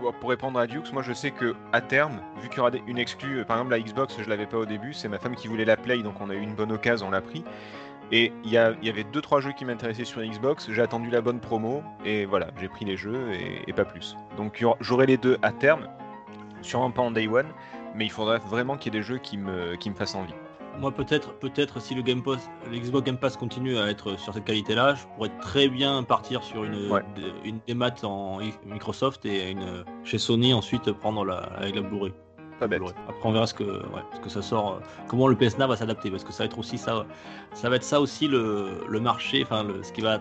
[0.00, 2.70] Pour, pour répondre à Dukes, moi je sais que à terme, vu qu'il y aura
[2.70, 5.18] des- une exclue, euh, par exemple la Xbox, je l'avais pas au début, c'est ma
[5.18, 7.42] femme qui voulait la Play, donc on a eu une bonne occasion, on l'a pris.
[8.12, 11.40] Et il y, y avait 2-3 jeux qui m'intéressaient sur Xbox, j'ai attendu la bonne
[11.40, 14.16] promo, et voilà, j'ai pris les jeux et, et pas plus.
[14.36, 15.88] Donc j'aurai les deux à terme,
[16.62, 17.48] sûrement pas en Day One,
[17.96, 20.34] mais il faudrait vraiment qu'il y ait des jeux qui me, qui me fassent envie.
[20.80, 24.32] Moi, peut-être, peut-être si le Game Pass, le Xbox Game Pass continue à être sur
[24.32, 27.02] cette qualité-là, je pourrais très bien partir sur une, Ouais.
[27.44, 32.12] une démat en Microsoft et une chez Sony ensuite prendre la, avec la Blu-ray.
[32.60, 32.78] Pas bête.
[32.78, 32.94] Blu-ray.
[33.08, 35.66] Après, on verra ce que, ouais, ce que ça sort, euh, comment le PS Now
[35.68, 37.04] va s'adapter, parce que ça va être aussi ça,
[37.54, 40.20] ça va être ça aussi le, le marché, enfin, ce qui va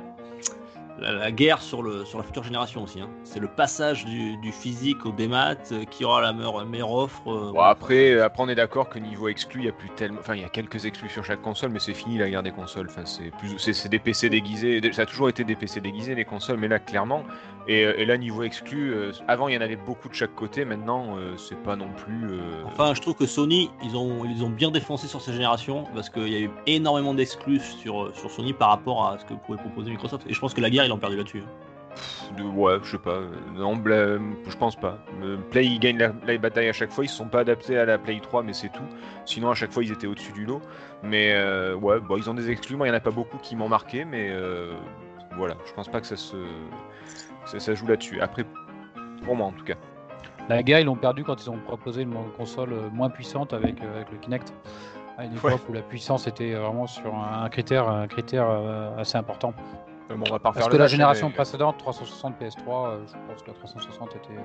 [1.00, 3.00] la, la guerre sur, le, sur la future génération aussi.
[3.02, 3.10] hein.
[3.24, 7.28] C'est le passage du, du physique au démat euh, qui aura la meilleure, meilleure offre.
[7.32, 9.90] euh, Bon, après, euh, après, on est d'accord que niveau exclu, il y a plus
[9.92, 10.20] tellement.
[10.20, 12.52] Enfin, il y a quelques exclus sur chaque console, mais c'est fini la guerre des
[12.52, 12.88] consoles.
[12.90, 14.82] Enfin, c'est plus, c'est, c'est des PC déguisés.
[14.94, 17.24] Ça a toujours été des PC déguisés les consoles, mais là clairement.
[17.70, 18.96] Et, et là niveau exclu,
[19.28, 20.64] avant il y en avait beaucoup de chaque côté.
[20.64, 22.40] Maintenant, c'est pas non plus.
[22.66, 26.10] Enfin, je trouve que Sony, ils ont, ils ont bien défoncé sur ces générations parce
[26.10, 29.58] qu'il y a eu énormément d'exclus sur, sur Sony par rapport à ce que pouvait
[29.58, 30.26] proposer Microsoft.
[30.30, 31.44] Et je pense que la guerre, ils l'ont perdu là-dessus.
[31.46, 32.44] hein.
[32.56, 33.20] ouais, je sais pas.
[33.56, 34.98] Non, Bla- je pense pas.
[35.24, 37.04] Euh, Play, ils gagnent la, la bataille à chaque fois.
[37.04, 38.84] Ils se sont pas adaptés à la Play 3, mais c'est tout.
[39.26, 40.62] Sinon, à chaque fois, ils étaient au-dessus du lot.
[41.04, 42.76] Mais euh, ouais, bon, ils ont des exclus.
[42.76, 44.74] Moi, il y en a pas beaucoup qui m'ont marqué, mais euh,
[45.38, 46.36] voilà, je pense pas que ça se,
[47.46, 48.20] ça, ça joue là-dessus.
[48.22, 48.46] Après,
[49.24, 49.76] pour moi en tout cas.
[50.50, 53.96] La guerre, ils l'ont perdu quand ils ont proposé une console moins puissante avec, euh,
[53.98, 54.54] avec le Kinect.
[55.18, 55.52] À une Ouais.
[55.54, 59.54] époque où la puissance était vraiment sur un un critère, un critère euh, assez important.
[60.10, 62.88] Euh, bon, on va pas Parce que le la match, génération mais- précédente, 360 PS3,
[62.88, 64.40] euh, je pense que la 360 était,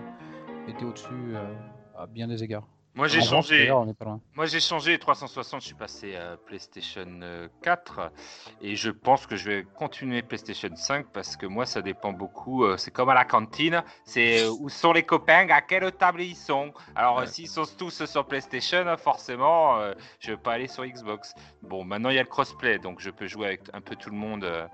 [0.69, 1.55] était au-dessus euh,
[1.97, 2.65] à bien des égards.
[2.95, 3.57] Moi j'ai changé.
[3.61, 4.21] d'ailleurs, on n'est pas loin.
[4.35, 8.13] Moi j'ai changé 360, je suis passé à PlayStation euh, 4
[8.61, 12.67] et je pense que je vais continuer PlayStation 5 parce que moi ça dépend beaucoup.
[12.77, 16.71] c'est comme à la cantine, c'est où sont les copains, à quelle table ils sont.
[16.95, 17.27] Alors euh, Ouais.
[17.29, 21.33] s'ils sont tous sur PlayStation, forcément euh, je vais pas aller sur Xbox.
[21.63, 24.11] Bon maintenant il y a le crossplay donc je peux jouer avec un peu tout
[24.11, 24.67] le monde, euh,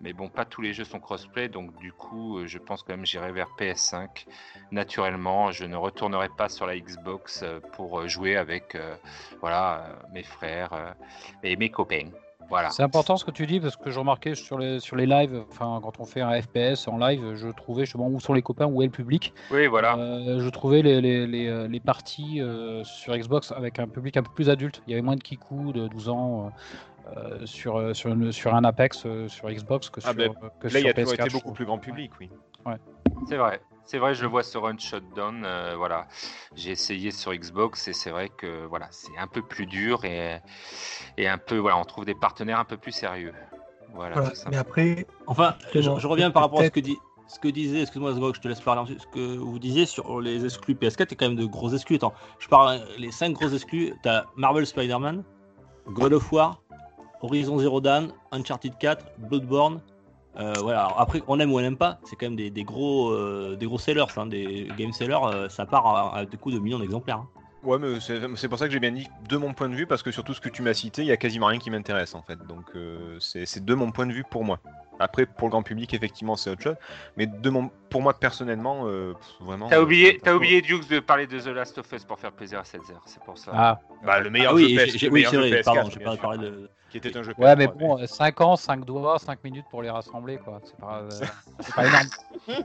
[0.00, 2.94] mais bon pas tous les jeux sont crossplay donc du coup euh, je pense quand
[2.94, 4.26] même j'irai vers PS5
[4.72, 5.50] naturellement.
[5.52, 8.94] Je ne retournerai pas sur la Xbox euh, pour euh, jouer avec euh,
[9.40, 10.94] voilà, mes frères
[11.42, 12.10] et mes copains.
[12.50, 12.70] Voilà.
[12.70, 15.44] C'est important ce que tu dis parce que je remarquais sur les, sur les lives,
[15.52, 18.66] enfin quand on fait un FPS en live, je trouvais justement où sont les copains,
[18.66, 19.32] où est le public.
[19.52, 19.96] Oui, voilà.
[19.96, 24.24] Euh, je trouvais les, les, les, les parties euh, sur Xbox avec un public un
[24.24, 24.82] peu plus adulte.
[24.88, 26.50] Il y avait moins de kikou de 12 ans euh,
[27.16, 30.32] euh, sur, euh, sur, une- sur un Apex euh, sur Xbox que Ah sur, ben,
[30.60, 31.20] que Là, il a toujours PS4.
[31.26, 32.30] été beaucoup plus grand public, oui.
[33.28, 33.60] C'est vrai.
[33.84, 35.42] C'est vrai, je le vois sur un shutdown.
[35.44, 36.06] euh, voilà,
[36.54, 40.38] j'ai essayé sur Xbox et c'est vrai que voilà, c'est un peu plus dur et,
[41.16, 43.32] et un peu voilà, on trouve des partenaires un peu plus sérieux.
[43.94, 44.30] Voilà.
[44.50, 46.96] Mais après, Enfin, je, reviens par rapport à ce que, dit,
[47.26, 50.20] ce que disait, excuse-moi Zgog, je te laisse parler ensuite, ce que vous disiez sur
[50.20, 51.96] les exclus PS4, il y a quand même de gros exclus.
[51.96, 55.24] Attends, je parle les 5 gros exclus, t'as Marvel Spider-Man,
[55.88, 56.62] God of War,
[57.20, 59.80] Horizon Zero Dawn, Uncharted 4, Bloodborne.
[60.38, 62.62] Euh, voilà, alors après, on aime ou on n'aime pas, c'est quand même des, des
[62.62, 66.36] gros, euh, des gros sellers, hein, des game sellers, euh, ça part à, à des
[66.36, 67.18] coups de millions d'exemplaires.
[67.18, 67.28] hein.
[67.62, 69.86] Ouais, mais c'est c'est pour ça que j'ai bien dit de mon point de vue,
[69.86, 71.68] parce que sur tout ce que tu m'as cité, il y a quasiment rien qui
[71.70, 72.38] m'intéresse en fait.
[72.46, 74.60] Donc euh, c'est c'est de mon point de vue pour moi.
[74.98, 76.76] Après, pour le grand public, effectivement, c'est autre chose.
[77.18, 79.66] Mais de mon, pour moi personnellement, euh, pff, vraiment.
[79.68, 82.18] T'as euh, oublié, c'est- t'as oublié Dukes de parler de The Last of Us pour
[82.18, 83.50] faire plaisir à 7 heures, c'est pour ça.
[83.54, 86.16] Ah, Bah, le meilleur Ah oui, jeu PS, oui, c'est vrai, PS4, pardon, j'ai pas
[86.16, 86.70] parlé de.
[86.90, 89.82] Qui était un jeu ouais, PS3, mais bon, 5 ans, 5 doigts, 5 minutes pour
[89.82, 90.60] les rassembler, quoi.
[90.64, 91.08] C'est pas, euh,
[91.60, 92.06] c'est pas énorme.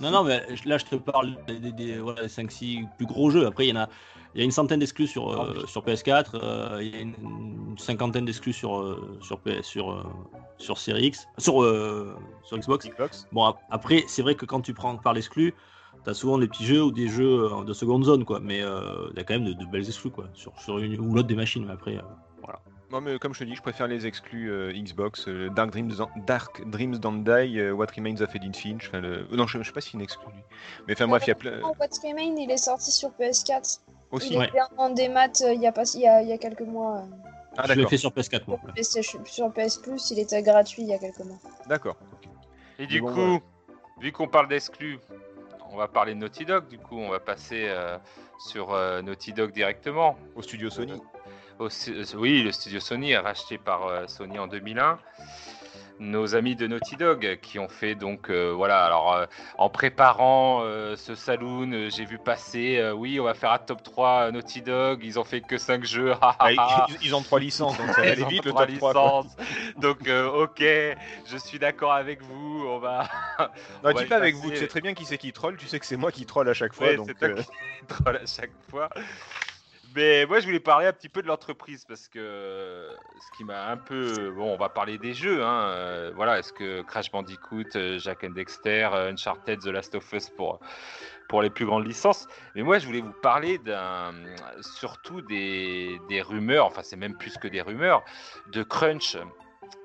[0.00, 3.30] Non, non, mais là, je te parle des, des, des- voilà, des 5-6 plus gros
[3.30, 3.46] jeux.
[3.46, 3.88] Après, il y en a,
[4.34, 7.14] il y a une centaine d'exclus sur, euh, sur PS4, euh, il y a une,
[7.70, 10.04] une cinquantaine d'exclus sur, euh, sur, PS, sur,
[10.58, 12.88] sur Series X, sur, euh, sur Xbox.
[12.88, 13.28] Xbox.
[13.32, 15.54] Bon, ap- après, c'est vrai que quand tu prends par l'exclu,
[16.04, 18.40] t'as souvent des petits jeux ou des jeux de seconde zone, quoi.
[18.40, 20.98] Mais euh, il y a quand même de, de belles exclus, quoi, sur, sur une
[20.98, 21.64] ou l'autre des machines.
[21.64, 22.02] Mais après, euh,
[22.92, 25.92] Moi, mais comme je te dis, je préfère les exclus euh, Xbox, euh, Dark Dreams,
[26.26, 28.92] Dark Dreams Don't Die, euh, What Remains of Edith Finch.
[28.92, 30.42] le- euh, Non, je, je sais pas si c'est une exclu lui.
[30.86, 31.60] Mais enfin bref, il y a plein.
[31.62, 31.72] What
[32.04, 33.80] Remain, il est sorti sur PS4.
[34.10, 34.34] Aussi.
[34.34, 34.48] Il Ouais.
[34.48, 36.60] était en démat euh, il y, a pas, il, y a, il y a quelques
[36.60, 36.98] mois.
[36.98, 37.02] euh,
[37.56, 38.60] Ah je l'ai fait sur PS4, moi.
[39.24, 41.38] sur, PS Plus, il était gratuit il y a quelques mois.
[41.66, 41.96] D'accord.
[42.12, 42.28] ok.
[42.78, 43.42] Et du bon, coup, ouais.
[44.02, 44.98] vu qu'on parle d'exclus,
[45.70, 46.68] on va parler de Naughty Dog.
[46.68, 47.96] Du coup, on va passer euh,
[48.50, 50.18] sur euh, Naughty Dog directement.
[50.36, 51.00] Au studio Sony.
[51.62, 54.98] Euh, oui, le studio Sony racheté par euh, Sony en 2001.
[56.02, 60.62] Nos amis de Naughty Dog qui ont fait donc euh, voilà alors euh, en préparant
[60.62, 64.62] euh, ce saloon j'ai vu passer oui on va faire un top 3 euh, Naughty
[64.62, 68.02] Dog ils ont fait que 5 jeux ah, ils, ils ont trois licences, donc ça
[68.02, 68.92] va aller vite le trois top 3.
[68.92, 69.22] quoi.
[69.22, 69.36] licences.
[69.76, 70.64] Donc, ok,
[71.26, 72.64] je suis d'accord avec vous.
[72.66, 73.08] On va.
[73.38, 73.46] Non,
[73.84, 75.66] on va dis pas avec vous, tu sais très bien qui c'est qui troll, tu
[75.66, 76.88] sais que c'est moi qui troll à chaque fois.
[76.88, 78.88] Ouais, donc, c'est toi qui troll à chaque fois.
[79.94, 82.88] Mais moi, je voulais parler un petit peu de l'entreprise parce que
[83.20, 84.30] ce qui m'a un peu.
[84.30, 85.42] Bon, on va parler des jeux.
[85.42, 85.68] Hein.
[85.68, 90.12] euh, voilà, est-ce que Crash Bandicoot, euh, Jack and Dexter, euh, Uncharted, The Last of
[90.12, 90.60] Us pour,
[91.28, 92.26] pour les plus grandes licences.
[92.54, 94.12] Mais moi, je voulais vous parler d'un,
[94.60, 98.04] surtout des, des rumeurs, enfin, c'est même plus que des rumeurs,
[98.52, 99.16] de crunch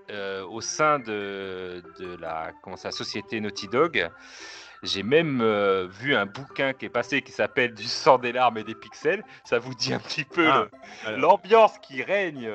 [0.09, 4.09] euh, au sein de, de la, comment ça, société Naughty Dog.
[4.83, 8.57] J'ai même euh, vu un bouquin qui est passé qui s'appelle Du sang des larmes
[8.57, 9.23] et des pixels.
[9.43, 10.67] Ça vous dit un petit peu Ah,
[11.05, 11.19] alors.
[11.19, 12.49] l'ambiance qui règne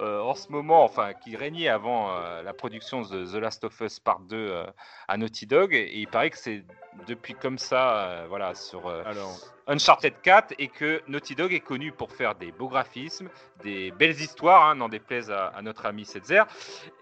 [0.00, 3.80] euh, en ce moment, enfin qui régnait avant euh, la production de The Last of
[3.80, 4.64] Us Part 2 euh,
[5.08, 5.74] à Naughty Dog.
[5.74, 6.64] Et il paraît que c'est
[7.06, 11.60] depuis comme ça, euh, voilà, sur euh, Alors, Uncharted 4 et que Naughty Dog est
[11.60, 13.28] connu pour faire des beaux graphismes,
[13.62, 16.42] des belles histoires, hein, n'en déplaise à, à notre ami Setzer,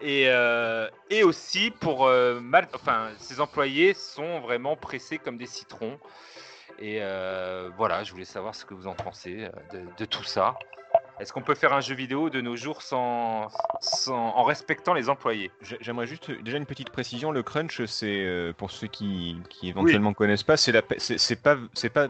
[0.01, 5.99] et, euh, et aussi pour mal, enfin, ses employés sont vraiment pressés comme des citrons.
[6.79, 10.55] Et euh, voilà, je voulais savoir ce que vous en pensez de, de tout ça.
[11.19, 13.47] Est-ce qu'on peut faire un jeu vidéo de nos jours sans,
[13.81, 15.51] sans- en respectant les employés?
[15.61, 17.31] J'ai- j'aimerais juste déjà une petite précision.
[17.31, 20.73] Le crunch, c'est euh, pour ceux qui, qui éventuellement connaissent pas, c'est
[21.41, 22.07] pas, c'est pas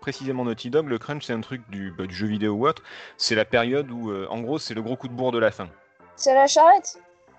[0.00, 0.88] précisément Naughty Dog.
[0.88, 2.82] Le crunch, c'est un truc du, bah, du jeu vidéo ou autre.
[3.16, 5.50] C'est la période où, euh, en gros, c'est le gros coup de bourre de la
[5.50, 5.68] fin.
[6.16, 6.98] C'est la charrette?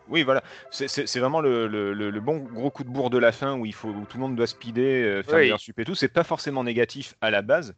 [0.10, 0.43] Oui, voilà.
[0.72, 3.66] C'est- vraiment le, le- le- le bon gros coup de bourre de la fin où
[3.66, 5.51] il faut où tout le monde doit speeder, euh, faire Oui.
[5.51, 5.95] des sup et tout.
[5.95, 7.76] C'est pas forcément négatif à la base,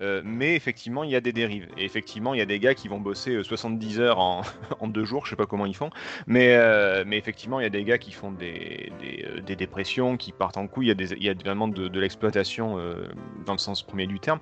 [0.00, 1.66] euh, mais effectivement, il y a des dérives.
[1.76, 4.42] Et effectivement, il y a des gars qui vont bosser euh, 70 heures en,
[4.80, 5.24] en deux jours.
[5.26, 5.90] Je sais pas comment ils font,
[6.26, 9.56] mais euh, mais effectivement, il y a des gars qui font des, des, euh, des
[9.56, 10.86] dépressions, qui partent en couille.
[10.86, 13.08] Il y a, des, il y a vraiment de, de l'exploitation euh,
[13.44, 14.40] dans le sens premier du terme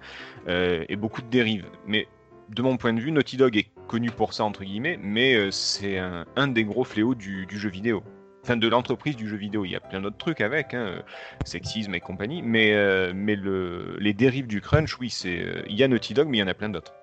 [0.49, 1.67] euh, et beaucoup de dérives.
[1.87, 2.07] Mais
[2.51, 5.51] de mon point de vue, Naughty Dog est connu pour ça, entre guillemets, mais euh,
[5.51, 8.05] c'est un, un des gros fléaux du, du jeu vidéo.
[8.45, 9.65] Enfin, de l'entreprise du jeu vidéo.
[9.65, 11.03] Il y a plein d'autres trucs avec, hein, euh,
[11.45, 15.77] sexisme et compagnie, mais, euh, mais le, les dérives du crunch, oui, c'est euh, il
[15.77, 16.95] y a Naughty Dog, mais il y en a plein d'autres.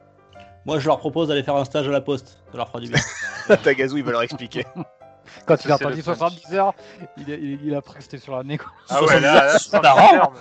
[0.66, 2.42] Moi, je leur propose d'aller faire un stage à la poste.
[2.52, 3.00] Ça leur fera du bien.
[3.96, 4.66] Il va leur expliquer.
[5.46, 6.18] Quand il a entendu crunch.
[6.18, 6.74] 70 heures,
[7.18, 8.58] il a, il, il a presté sur la nez.
[8.58, 8.72] Quoi.
[8.90, 10.34] Ah ouais, là, là, 70 Par an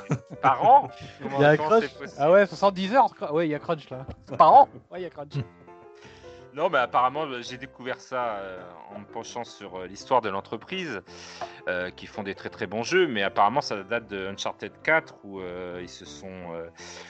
[0.43, 0.91] Par an
[1.37, 1.85] Il y a crunch.
[2.19, 3.11] Ah ouais, 70 heures.
[3.33, 4.07] Ouais, il y a crunch là.
[4.39, 5.33] Par an Ouais, il y a crunch.
[6.57, 8.63] Non, mais apparemment, euh, j'ai découvert ça euh,
[8.95, 11.03] en me penchant sur euh, l'histoire de l'entreprise,
[11.69, 15.17] euh, qui font des très très bons jeux, mais apparemment, ça date de Uncharted 4,
[15.25, 15.43] où
[15.83, 16.67] ils se sont,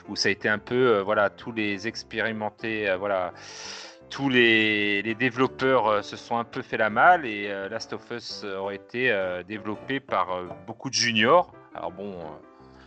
[0.09, 3.33] où ça a été un peu, voilà, tous les expérimentés, voilà,
[4.11, 8.45] tous les, les développeurs se sont un peu fait la malle, et Last of Us
[8.45, 9.15] aurait été
[9.47, 11.53] développé par beaucoup de juniors.
[11.75, 12.19] Alors bon,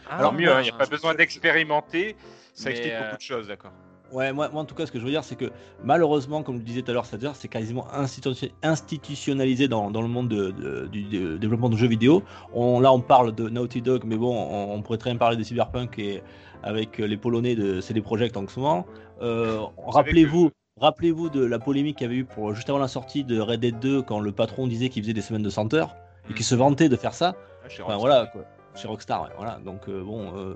[0.09, 2.17] tant mieux, il n'y a pas besoin d'expérimenter.
[2.53, 3.71] Ça mais, explique beaucoup de choses, d'accord.
[4.11, 5.51] Ouais, moi, moi, en tout cas, ce que je veux dire, c'est que
[5.83, 10.01] malheureusement, comme je le disais tout à l'heure, c'est-à-dire c'est quasiment institution- institutionnalisé dans, dans
[10.01, 12.23] le monde de- de- du de- développement de jeux vidéo.
[12.53, 15.37] On, là, on parle de Naughty Dog, mais bon, on, on pourrait très bien parler
[15.37, 16.23] de Cyberpunk et
[16.63, 18.85] avec les Polonais de CD Projekt en ce moment.
[19.21, 20.51] Euh, Rappelez-vous.
[20.81, 23.59] Rappelez-vous de la polémique qu'il y avait eu pour juste avant la sortie de Red
[23.59, 25.93] Dead 2 quand le patron disait qu'il faisait des semaines de 100 heures
[26.29, 27.35] et qu'il se vantait de faire ça.
[27.37, 28.45] Ah, Enfin, voilà quoi.
[28.75, 29.59] Chez Rockstar, voilà.
[29.65, 30.53] Donc euh, bon, euh,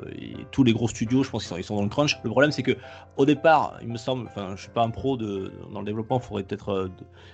[0.51, 2.19] tous les gros studios, je pense qu'ils sont, sont dans le crunch.
[2.23, 2.77] Le problème, c'est que
[3.17, 6.19] au départ, il me semble, enfin, je suis pas un pro de, dans le développement,
[6.19, 6.91] il faudrait peut-être euh,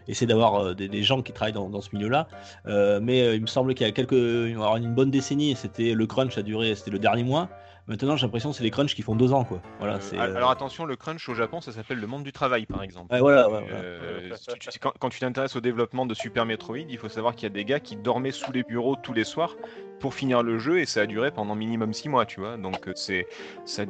[0.07, 2.27] essayer d'avoir des, gens qui travaillent dans, ce milieu-là.
[2.65, 6.37] Mais il me semble qu'il y a quelques, alors, une bonne décennie, c'était le crunch
[6.37, 7.49] a duré, c'était le dernier mois.
[7.89, 9.63] Maintenant, j'ai l'impression que c'est les crunchs qui font deux ans, quoi.
[9.79, 9.95] Voilà.
[9.95, 12.67] Euh, c'est, euh, alors attention, le crunch au Japon, ça s'appelle le monde du travail,
[12.67, 13.11] par exemple.
[13.11, 13.77] ouais, voilà, ouais, voilà.
[13.77, 17.09] Euh, si tu- tu- quand, quand tu t'intéresses au développement de Super Metroid, il faut
[17.09, 19.55] savoir qu'il y a des gars qui dormaient sous les bureaux tous les soirs
[19.99, 22.57] pour finir le jeu et ça a duré pendant minimum 6 mois, tu vois.
[22.57, 23.25] Donc c'est
[23.65, 23.85] ça,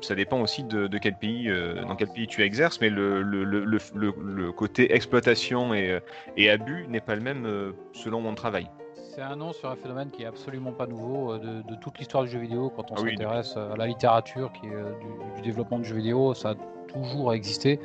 [0.00, 1.52] ça dépend aussi de, de quel pays,
[1.86, 6.00] dans quel pays tu exerces, mais le, le, le, le, côté exploitation et,
[6.38, 8.68] et abus n'est pas le même selon mon travail.
[9.14, 11.98] C'est un nom sur un phénomène qui est absolument pas nouveau euh, de, de toute
[11.98, 12.72] l'histoire du jeu vidéo.
[12.74, 15.84] Quand on Ah oui, s'intéresse à la littérature qui est euh, du, du développement du
[15.84, 16.54] jeu vidéo, ça a
[16.92, 17.78] toujours existé.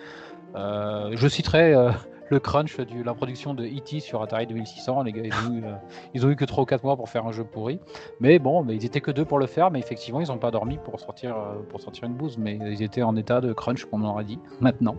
[0.55, 1.91] Euh, je citerai euh,
[2.29, 3.99] le crunch de la production de E.T.
[3.99, 5.03] sur Atari 2600.
[5.03, 5.73] Les gars, ils ont, eu, euh,
[6.15, 7.79] ils ont eu que 3 ou 4 mois pour faire un jeu pourri.
[8.19, 9.69] Mais bon, mais ils étaient que deux pour le faire.
[9.69, 12.39] Mais effectivement, ils n'ont pas dormi pour sortir, euh, pour sortir une bouse.
[12.39, 14.95] Mais ils étaient en état de crunch, comme on aurait dit, maintenant.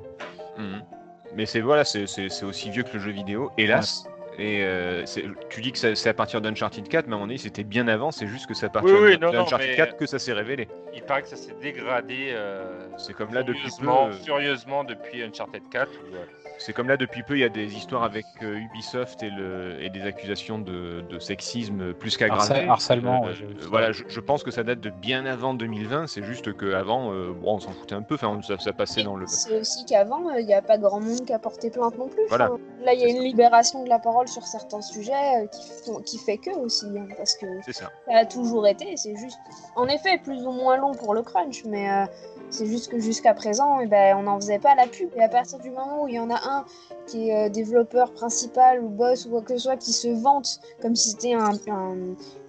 [0.56, 0.82] Mhm.
[1.34, 2.04] Mais c'est voilà, c'est
[2.44, 4.04] aussi vieux que le jeu vidéo, hélas.
[4.42, 5.04] Et euh,
[5.50, 8.10] tu dis que c'est à partir d'Uncharted 4, mais à mon avis c'était bien avant,
[8.10, 10.66] c'est juste que c'est à partir Oui, oui, d'Uncharted mais- 4 que ça s'est révélé.
[10.94, 12.30] Il paraît que ça s'est dégradé.
[12.32, 13.68] euh, C'est comme là depuis peu.
[13.68, 15.90] furieusement, euh, furieusement depuis Uncharted 4.
[15.92, 16.24] où, euh,
[16.62, 19.82] C'est comme là depuis peu, il y a des histoires avec euh, Ubisoft et, le,
[19.82, 22.54] et des accusations de, de sexisme plus qu'aggravées.
[22.54, 23.32] Harcè- harcèlement, Euh,
[23.68, 26.06] voilà, je, je pense que ça date de bien avant 2020.
[26.06, 28.16] C'est juste qu'avant, euh, bon, on s'en foutait un peu.
[28.16, 29.26] Enfin, ça, ça passait dans le.
[29.26, 32.22] C'est aussi qu'avant, il n'y a pas grand monde qui a porté plainte non plus.
[32.28, 32.52] Voilà.
[32.52, 35.62] Enfin, là, il y a une libération de la parole sur certains sujets euh, qui,
[35.86, 36.86] font, qui fait que aussi.
[36.94, 37.90] hein, parce que C'est ça.
[38.06, 38.96] ça a toujours été.
[38.98, 39.38] C'est juste,
[39.76, 42.04] en effet, plus ou moins long pour le crunch, mais euh,
[42.50, 45.08] c'est juste que jusqu'à présent, eh ben, on n'en faisait pas la pub.
[45.16, 46.64] Et à partir du moment où il y en a un
[47.06, 50.60] qui est euh, développeur principal ou boss ou quoi que ce soit, qui se vante
[50.82, 51.96] comme si c'était un, un,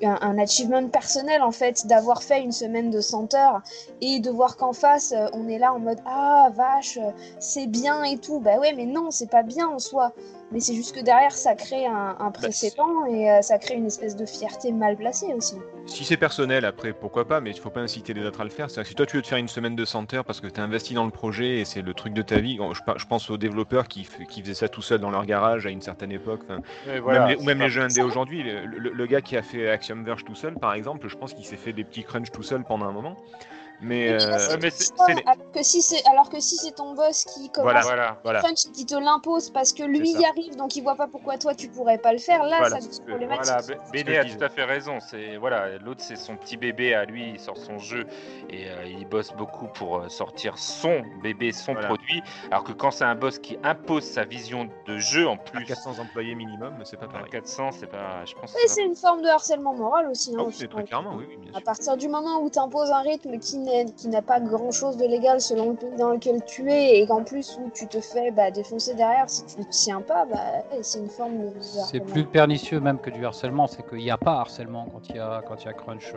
[0.04, 3.62] un- un achievement personnel en fait, d'avoir fait une semaine de 100 heures
[4.02, 7.00] et de voir qu'en face, euh, on est là en mode ah vache,
[7.40, 8.40] c'est bien et tout.
[8.40, 10.14] Bah ouais, mais non, c'est pas bien en soi.
[10.52, 13.86] Mais c'est juste que derrière, ça crée un, un précédent et euh, ça crée une
[13.86, 15.56] espèce de fierté mal placée aussi.
[15.92, 18.50] Si c'est personnel, après, pourquoi pas, mais il faut pas inciter les autres à le
[18.50, 18.70] faire.
[18.70, 20.48] C'est-à-dire que si toi tu veux te faire une semaine de 100 heures parce que
[20.48, 23.30] tu as investi dans le projet et c'est le truc de ta vie, je, pense
[23.30, 26.42] aux développeurs qui, faisaient ça tout seul dans leur garage à une certaine époque,
[26.88, 28.44] ou même les, ou même les jeux indés aujourd'hui.
[28.44, 31.34] Le, le- le gars qui a fait Axiom Verge tout seul, par exemple, je pense
[31.34, 33.18] qu'il s'est fait des petits crunchs tout seul pendant un moment.
[33.82, 37.26] Mais, euh, mais c'est- c'est alors que si c'est alors que si c'est ton boss
[37.26, 38.18] qui commence Voilà.
[38.24, 38.40] voilà.
[38.42, 41.56] crunch qui te l'impose parce que lui y arrive donc il voit pas pourquoi toi
[41.56, 43.78] tu pourrais pas le faire là Voilà, ça devient problématique.
[43.92, 45.00] Béné a tout à fait raison.
[45.00, 48.06] C'est voilà, l'autre c'est son petit bébé à lui, il sort son jeu
[48.50, 51.88] et euh, il bosse beaucoup pour euh, sortir son bébé, son Voilà.
[51.88, 52.22] produit.
[52.52, 55.66] Alors que quand c'est un boss qui impose sa vision de jeu en À plus,
[55.66, 57.30] 400 employés minimum, c'est pas à pareil.
[57.32, 58.52] 400, c'est pas, je pense.
[58.52, 60.34] ça c'est une forme de harcèlement moral aussi.
[60.38, 62.50] Ah hein, oui, au c'est très clairement, oui, oui, bien À partir du moment où
[62.52, 65.76] tu imposes un rythme qui n'est- qui n'a pas grand chose de légal selon le
[65.76, 69.30] pays dans lequel tu es et qu'en plus où tu te fais bah, défoncer derrière
[69.30, 70.38] si tu ne tiens pas, bah,
[70.72, 71.52] ouais, c'est une forme de.
[71.60, 75.16] C'est plus pernicieux même que du harcèlement, c'est qu'il n'y a pas harcèlement quand il
[75.16, 76.14] y a, quand il y a crunch.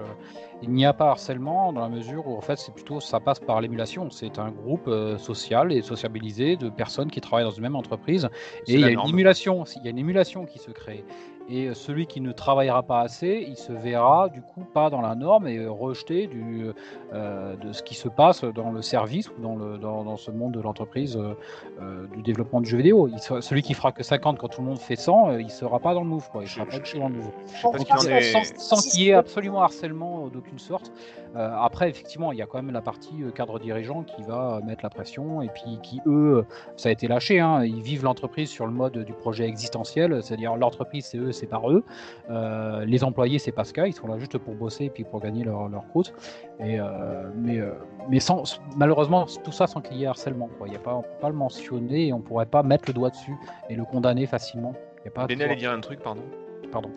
[0.62, 3.40] Il n'y a pas harcèlement dans la mesure où en fait c'est plutôt ça passe
[3.40, 4.10] par l'émulation.
[4.10, 8.28] C'est un groupe euh, social et sociabilisé de personnes qui travaillent dans une même entreprise
[8.66, 9.10] et il y a une norme.
[9.10, 11.04] émulation, il y a une émulation qui se crée.
[11.50, 15.02] Et euh, celui qui ne travaillera pas assez, il se verra du coup pas dans
[15.02, 16.66] la norme et euh, rejeté du,
[17.12, 20.30] euh, de ce qui se passe dans le service ou dans, le, dans, dans ce
[20.30, 23.08] monde de l'entreprise euh, du développement du jeu vidéo.
[23.08, 25.50] Il sera- celui qui fera que 50 quand tout le monde fait 100, euh, il
[25.50, 26.28] sera pas dans le move.
[26.30, 26.42] Quoi.
[26.44, 27.30] Il Je- sera pas je- du tout dans le move.
[27.46, 27.78] Je pas
[28.18, 28.58] est.
[28.58, 30.92] Sans, qu'il y ait absolument harcèlement d'aucune sorte.
[31.36, 34.84] Euh, après, effectivement, il y a quand même la partie cadre dirigeant qui va mettre
[34.84, 36.44] la pression et puis qui, eux,
[36.76, 37.40] ça a été lâché.
[37.40, 41.46] hein, ils vivent l'entreprise sur le mode du projet existentiel, c'est-à-dire l'entreprise, c'est eux, c'est
[41.46, 41.84] par eux.
[42.30, 45.04] Euh, les employés, c'est pas ce cas, ils sont là juste pour bosser et puis
[45.04, 46.14] pour gagner leur, leur croûte.
[46.60, 47.72] Et, euh, mais euh,
[48.08, 50.48] mais sans, malheureusement, tout ça sans qu'il y ait harcèlement.
[50.58, 50.68] Quoi.
[50.68, 52.94] Il y a pas, on peut pas le mentionner et on pourrait pas mettre le
[52.94, 53.36] doigt dessus
[53.68, 54.74] et le condamner facilement.
[55.02, 56.22] Il y a pas allait dire un truc, pardon.
[56.70, 56.90] Pardon.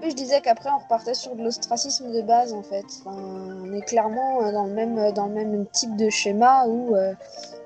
[0.00, 2.84] Oui, je disais qu'après on repartait sur de l'ostracisme de base en fait.
[3.04, 3.16] Enfin,
[3.64, 7.14] on est clairement euh, dans le même dans le même type de schéma où euh,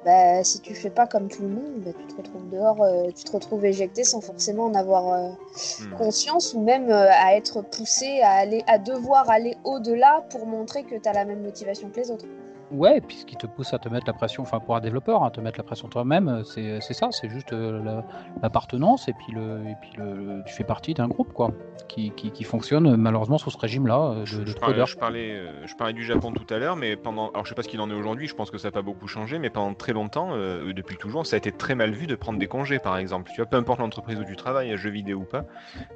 [0.05, 3.11] bah, si tu fais pas comme tout le monde, bah, tu te retrouves dehors, euh,
[3.15, 5.29] tu te retrouves éjecté sans forcément en avoir euh,
[5.81, 5.95] Hmm.
[5.99, 10.85] conscience ou même euh, à être poussé à aller à devoir aller au-delà pour montrer
[10.85, 12.25] que tu as la même motivation que les autres.
[12.73, 15.25] Ouais, puis ce qui te pousse à te mettre la pression, enfin pour un développeur,
[15.25, 18.03] à te mettre la pression toi-même, euh, c'est c'est ça, c'est juste euh, la-
[18.43, 21.51] l'appartenance et puis, le, et puis le, tu fais partie d'un groupe quoi,
[21.89, 24.53] qui, qui, qui fonctionne euh, malheureusement sous ce régime-là Je, je
[24.87, 27.29] je, parlais, je parlais du Japon tout à l'heure, mais pendant.
[27.31, 28.83] Alors je sais pas ce qu'il en est aujourd'hui, je pense que ça n'a pas
[28.83, 32.07] beaucoup changé, mais pendant très longtemps, euh, depuis toujours, ça a été très mal vu
[32.07, 33.31] de prendre des congés par exemple.
[33.33, 35.45] Tu vois, peu importe l'entreprise où tu travailles, jeux vidéo ou pas,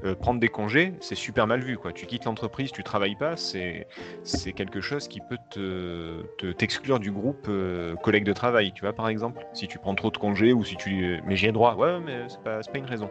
[0.04, 1.92] euh, prendre des congés, c'est super mal vu quoi.
[1.92, 3.86] Tu quittes l'entreprise, tu travailles pas, c'est
[4.24, 8.80] c'est quelque chose qui peut te te- t'exclure du groupe euh, collègue de travail, tu
[8.82, 9.46] vois par exemple.
[9.52, 11.20] Si tu prends trop de congés ou si tu.
[11.24, 13.08] Mais j'y ai droit, ouais, mais c'est pas, c'est pas une raison.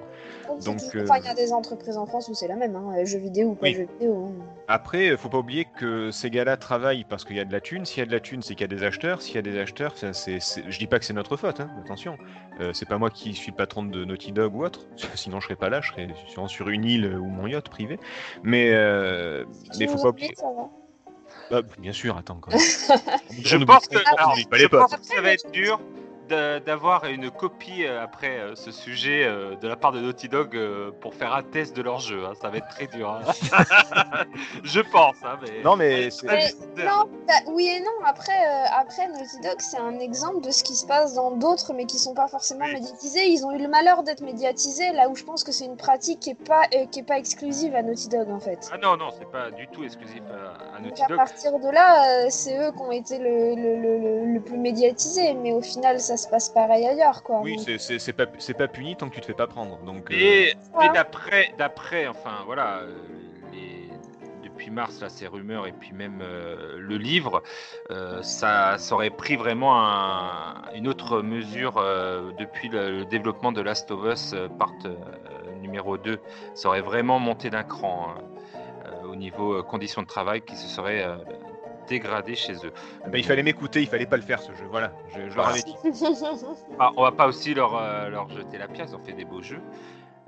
[0.65, 3.19] Donc, euh, il y a des entreprises en France où c'est la même, hein, jeux
[3.19, 3.73] vidéo ou pas Oui.
[3.75, 4.25] jeux vidéo.
[4.27, 4.45] hein.
[4.67, 7.85] Après, faut pas oublier que ces gars-là travaillent parce qu'il y a de la thune.
[7.85, 9.21] S'il y a de la thune, c'est qu'il y a des acheteurs.
[9.21, 11.69] S'il y a des acheteurs, ça, c'est, je dis pas que c'est notre faute, hein,
[11.83, 12.17] attention.
[12.59, 14.81] Euh, c'est pas moi qui suis patron de Naughty Dog ou autre.
[15.15, 17.99] Sinon, je serais pas là, je serais sûrement sur une île ou mon yacht privé.
[18.43, 20.33] Mais, euh, Si mais faut pas oublier.
[20.35, 20.69] ça va.
[21.51, 22.59] Bah, bien sûr, attends quand même.
[23.43, 25.79] Je oublie- pense que, alors, pas je pense que ça va être dur
[26.29, 30.55] d'avoir une copie euh, après euh, ce sujet euh, de la part de Naughty Dog
[30.55, 32.25] euh, pour faire un test de leur jeu.
[32.25, 32.33] hein.
[32.41, 33.09] Ça va être très dur.
[33.09, 33.31] hein.
[34.63, 35.15] je pense.
[35.23, 35.61] hein, mais...
[35.63, 36.25] Non, mais c'est-
[36.75, 38.05] Mais non, bah, oui et non.
[38.05, 41.73] Après, euh, après Naughty Dog, c'est un exemple de ce qui se passe dans d'autres,
[41.73, 42.73] mais qui sont pas forcément Oui.
[42.73, 43.25] médiatisés.
[43.27, 46.19] Ils ont eu le malheur d'être médiatisés, là où je pense que c'est une pratique
[46.19, 48.69] qui est pas, euh, qui est pas exclusive à Naughty Dog en fait.
[48.73, 51.17] Ah non, non, c'est pas du tout exclusif à, à Naughty à Dog.
[51.17, 54.57] partir de là, euh, c'est eux qui ont été le, le, le, le- le plus
[54.57, 57.41] médiatisé, mais au final, ça se passe pareil ailleurs, quoi.
[57.41, 59.77] Oui, Donc, c'est, pas, c'est pas puni tant que tu te fais pas prendre.
[59.79, 60.89] Donc, euh, Voilà.
[60.89, 62.95] mais d'après, d'après, enfin voilà, euh,
[63.53, 63.89] les-
[64.43, 67.41] depuis mars là, ces rumeurs et puis même euh, le livre,
[67.91, 73.51] euh, ça, ça aurait pris vraiment un- une autre mesure euh, depuis le, le développement
[73.51, 74.95] de Last of Us part euh,
[75.61, 76.19] numéro 2.
[76.53, 78.21] Ça aurait vraiment monté d'un cran hein,
[78.85, 81.03] euh, au niveau euh, conditions de travail qui se seraient
[81.87, 82.71] dégradées chez eux.
[83.05, 84.65] bah, il fallait m'écouter, il fallait pas le faire ce jeu.
[84.69, 85.75] Voilà, je, je leur avais dit.
[86.79, 89.25] Ah, on va pas aussi leur, euh, leur jeter la pierre, ils ont fait des
[89.25, 89.61] beaux jeux.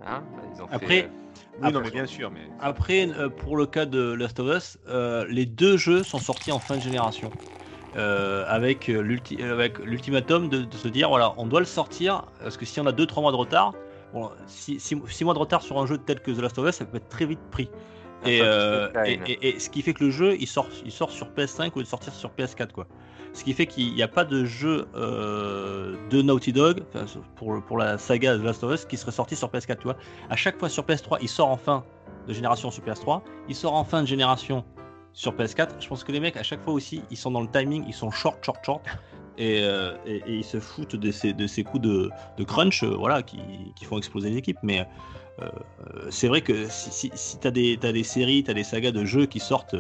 [0.06, 0.24] Hein
[0.56, 1.08] ils ont Après, fait, euh,
[1.56, 2.42] Oui, non, Après- mais bien sûr, mais.
[2.60, 6.52] Après, euh, pour le cas de Last of Us, euh, les deux jeux sont sortis
[6.52, 7.32] en fin de génération.
[7.96, 12.58] Euh, avec l'ulti- avec l'ultimatum de, de se dire voilà, on doit le sortir parce
[12.58, 13.74] que si on a 2-3 mois de retard,
[14.14, 16.86] bon, 6 mois de retard sur un jeu tel que The Last of Us, ça
[16.86, 17.72] peut être très vite pris.
[18.26, 19.24] Et, euh, et, Line.
[19.28, 21.80] et- et ce qui fait que le jeu il sort, il sort sur PS5 au
[21.80, 22.88] lieu de sortir sur PS4 quoi.
[23.34, 26.84] Ce qui fait qu'il n'y a pas de jeu euh, de Naughty Dog
[27.36, 29.98] pour, pour la saga The Last of Us qui serait sorti sur PS4 tu vois.
[30.30, 31.84] À chaque fois sur PS3 il sort en fin
[32.28, 34.66] de génération sur PS3, il sort en fin de génération
[35.14, 35.70] sur PS4.
[35.80, 37.94] Je pense que les mecs à chaque fois aussi ils sont dans le timing, ils
[37.94, 38.84] sont short short short
[39.38, 42.84] et, euh, et, et ils se foutent de ces, de ces coups de, de crunch
[42.84, 43.40] euh, voilà qui,
[43.76, 44.88] qui font exploser les équipes mais
[46.10, 49.06] c'est vrai que si, si, si tu as, des séries, tu as des sagas de
[49.06, 49.76] jeux qui sortent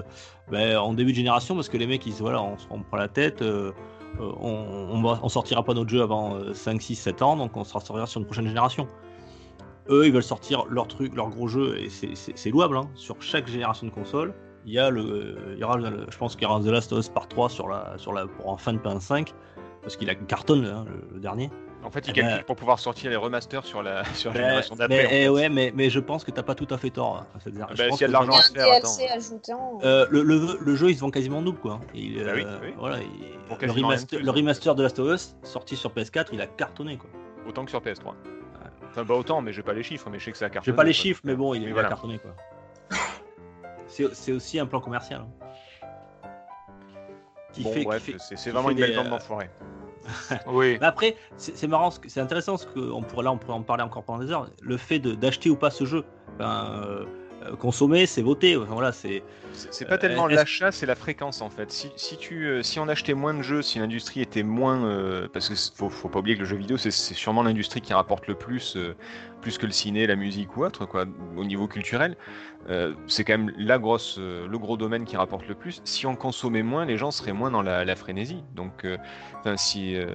[0.51, 3.08] ben, en début de génération, parce que les mecs ils voilà, on, on prend la
[3.08, 3.72] tête, euh,
[4.20, 7.64] euh, on, on, sortira pas notre jeu avant euh, 5, 6, 7 ans, donc on
[7.64, 8.88] sortira sur une prochaine génération.
[9.89, 12.78] Eux, ils veulent sortir leur truc, leur gros jeu, et c'est- louable.
[12.78, 12.89] hein.
[12.95, 14.34] Sur chaque génération de console,
[14.66, 16.91] il y, a le, euh, il y aura, je pense qu'il y aura The Last
[16.91, 19.34] of Us Part 3 sur la, sur la, pour en fin de PS5,
[19.82, 21.49] parce qu'il a cartonne hein, le dernier.
[21.88, 24.40] En fait, ils Eh calculent ben- pour pouvoir sortir les remasters sur la, sur la
[24.40, 25.08] Mais, génération mais, d'après.
[25.08, 25.22] fait.
[25.24, 27.16] eh ouais, mais, mais je pense que t'as pas tout à fait tort.
[27.16, 29.58] hein, Bah, s'il y a de l'argent à faire, attends.
[29.58, 29.80] en.
[29.86, 31.80] Euh, le, le, le jeu il se vend quasiment double quoi.
[31.94, 32.74] Il, Bah oui, euh, oui.
[32.78, 34.26] Voilà, il- Pour le, remaster, plus.
[34.26, 37.10] le remaster de Last of Us sorti sur PS4 il a cartonné quoi.
[37.48, 38.14] Autant que sur PS3.
[38.90, 40.54] Enfin, pas autant, mais j'ai pas les chiffres, mais je sais que ça a J'ai
[40.56, 40.76] cartonné.
[40.76, 41.02] pas les quoi.
[41.02, 41.88] chiffres mais bon il, Oui, il voilà.
[41.88, 42.32] a cartonné quoi.
[43.88, 45.22] C'est c'est aussi un plan commercial.
[45.22, 46.28] hein.
[47.54, 49.50] Qui Bon, bref, c'est vraiment une belle bande euh, d'enfoirés.
[50.47, 50.78] Oui.
[50.80, 53.64] Mais après, c'est marrant, ce c'est intéressant parce que on pourrait, là, on pourrait en
[53.64, 54.49] parler encore pendant des heures.
[54.62, 56.05] Le fait d'acheter ou pas ce jeu,
[56.39, 57.05] euh,
[57.60, 58.56] consommer, c'est voter.
[58.56, 59.24] Voilà, c'est
[59.54, 61.72] C'est pas Euh, tellement est-ce- l'achat, c'est la fréquence en fait.
[61.72, 65.28] Si, si tu, euh, si on achetait moins de jeux, si l'industrie était moins, euh,
[65.34, 68.28] parce que faut, faut pas oublier que le jeu vidéo c'est sûrement l'industrie qui rapporte
[68.28, 68.96] le plus, euh,
[69.42, 72.18] plus que le ciné, la musique ou autre, quoi, au niveau culturel.
[72.70, 75.82] Euh, c'est quand même la grosse, euh, le gros domaine qui rapporte le plus.
[75.86, 78.44] Si on consommait moins, les gens seraient moins dans la, la frénésie.
[78.56, 78.98] Donc, euh,
[79.56, 80.06] si euh,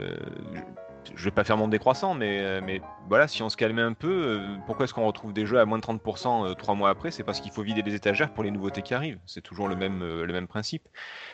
[1.16, 3.92] je- vais pas faire mon décroissant, mais, euh, mais voilà, si on se calmait un
[3.92, 6.90] peu, euh, pourquoi est-ce qu'on retrouve des jeux à moins de 30% euh, trois mois
[6.90, 7.10] après?
[7.10, 9.18] C'est parce qu'il faut vider les étagères pour les nouveautés qui arrivent.
[9.26, 10.82] C'est toujours le même, le même principe.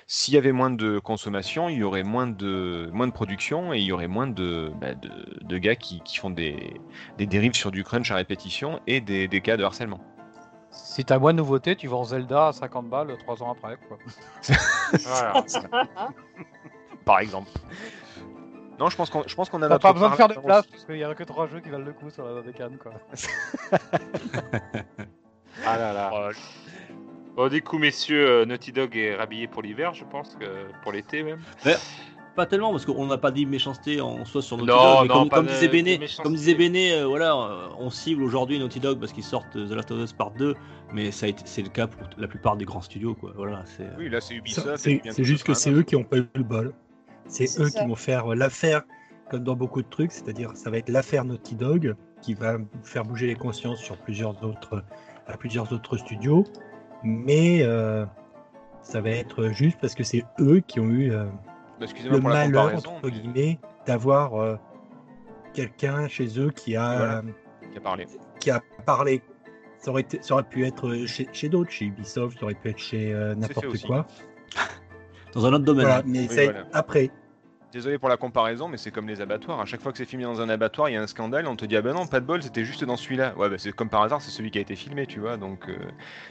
[0.07, 3.79] S'il y avait moins de consommation, il y aurait moins de, moins de production et
[3.79, 5.11] il y aurait moins de, bah, de,
[5.43, 6.81] de gars qui, qui font des,
[7.17, 10.01] des dérives sur du crunch à répétition et des, des cas de harcèlement.
[10.71, 13.77] Si t'as moins de nouveautés, tu vends Zelda à 50 balles 3 ans après.
[13.89, 13.99] Quoi.
[15.05, 15.45] Voilà.
[17.05, 17.51] Par exemple.
[18.79, 20.85] Non, je pense qu'on je pense qu'on a pas besoin de faire de place parce
[20.85, 22.77] qu'il y a que 3 jeux qui valent le coup sur la bécane.
[22.79, 22.93] Quoi.
[25.67, 26.11] Ah là là.
[26.15, 26.31] Oh,
[27.37, 30.45] Bon, du coup, messieurs, euh, Naughty Dog est rhabillé pour l'hiver, je pense, que
[30.83, 31.41] pour l'été même.
[32.35, 35.03] pas tellement parce qu'on n'a pas dit méchanceté en soi sur Naughty Non, Dog.
[35.03, 35.69] mais non, comme, comme de- disait
[35.99, 36.23] méchanceté.
[36.23, 39.71] comme disait Béné, euh, voilà, euh, on cible aujourd'hui Naughty Dog parce qu'ils sortent The
[39.71, 40.55] Last of Us Part 2,
[40.93, 43.33] mais ça c'est le cas pour la plupart des grands studios, quoi.
[43.37, 43.89] Voilà, c'est.
[43.99, 44.77] Oui, là c'est Ubisoft.
[44.79, 46.73] C'est juste que c'est eux qui ont pas eu le bol.
[47.29, 47.81] C'est eux ça.
[47.81, 48.83] qui vont faire euh, l'affaire,
[49.31, 53.05] comme dans beaucoup de trucs, c'est-à-dire ça va être l'affaire Naughty Dog qui va faire
[53.05, 54.83] bouger les consciences sur plusieurs autres,
[55.27, 56.45] à plusieurs autres studios,
[57.05, 58.05] mais euh,
[58.83, 61.27] ça va être juste parce que c'est eux qui ont eu euh,
[61.81, 64.57] Bah, le malheur entre mais- guillemets d'avoir euh,
[65.53, 67.19] quelqu'un chez eux qui a Voilà.
[67.19, 67.23] euh,
[67.71, 68.07] qui a parlé.
[68.41, 69.23] qui a parlé.
[69.79, 72.71] Ça aurait, été- ça aurait pu être chez, chez d'autres, chez Ubisoft, ça aurait pu
[72.71, 74.07] être chez euh, n'importe quoi.
[75.35, 75.87] Dans un autre domaine.
[75.87, 76.67] Voilà, mais Oui, c'est voilà.
[76.73, 77.11] après.
[77.71, 79.61] Désolé pour la comparaison, mais c'est comme les abattoirs.
[79.61, 81.47] À chaque fois que c'est filmé dans un abattoir, il y a un scandale.
[81.47, 83.35] On te dit ah ben non, pas de bol, c'était juste dans celui-là.
[83.37, 85.37] Ouais, bah, c'est comme par hasard, c'est celui qui a été filmé, tu vois.
[85.37, 85.77] Donc euh,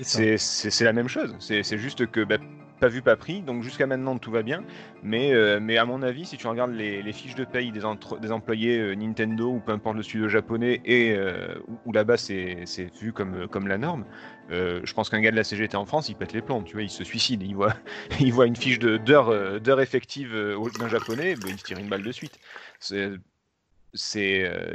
[0.01, 1.35] c'est la même chose.
[1.39, 2.37] C'est juste que bah,
[2.79, 3.41] pas vu, pas pris.
[3.41, 4.63] Donc jusqu'à maintenant tout va bien.
[5.03, 7.85] Mais euh, mais à mon avis, si tu regardes les, les fiches de paye des,
[7.85, 11.91] entre- des employés euh, Nintendo ou peu importe le studio japonais et euh, où, où
[11.93, 14.05] là-bas c'est c'est vu comme comme la norme.
[14.51, 16.73] Euh, je pense qu'un gars de la CGT en France, il pète les plombs, tu
[16.73, 17.73] vois, il se suicide, il voit,
[18.19, 21.63] il voit une fiche de- d'heures euh, d'heures effectives euh, d'un japonais, ben, il se
[21.65, 22.39] tire une balle de suite.
[22.79, 23.11] C'est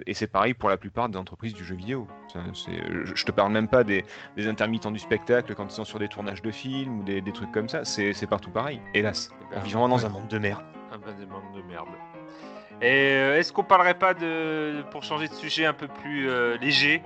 [0.07, 2.09] et c'est pareil pour la plupart des entreprises du jeu vidéo.
[2.35, 4.05] Je, je te parle même pas des,
[4.37, 7.33] des intermittents du spectacle quand ils sont sur des tournages de films ou des, des
[7.33, 7.85] trucs comme ça.
[7.85, 8.81] C'est partout pareil.
[8.95, 10.65] Hélas, on vit vraiment dans un monde de merde.
[10.91, 11.89] Un bandes de merde.
[12.81, 16.57] Et euh, est-ce qu'on parlerait pas de, pour changer de sujet un peu plus euh,
[16.59, 17.03] léger,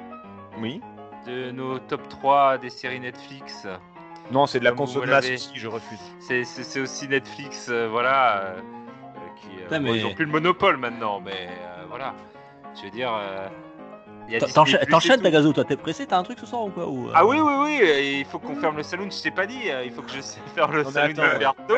[0.58, 0.80] Oui.
[1.26, 3.66] De nos top 3 des séries Netflix
[4.30, 5.34] Non, c'est de la Comme vous conso de masse l'avez.
[5.36, 5.50] aussi.
[5.54, 5.98] Je refuse.
[6.20, 6.44] C'est-
[6.80, 8.60] aussi Netflix, euh, voilà, euh,
[9.40, 12.14] qui, euh, Putain, bon, mais- ils ont plus le monopole maintenant, mais euh, voilà.
[12.76, 13.10] Je veux dire,
[14.54, 15.22] T'enchaînes, tout.
[15.22, 17.38] Tagazo, toi, t'es pressé, t'as un truc ce soir ou quoi ou, euh, Ah oui,
[17.40, 19.92] oui, oui, et il faut qu'on ferme le salon, je t'ai pas dit, euh, il
[19.92, 21.74] faut que je sais faire le attends, d'Alberto,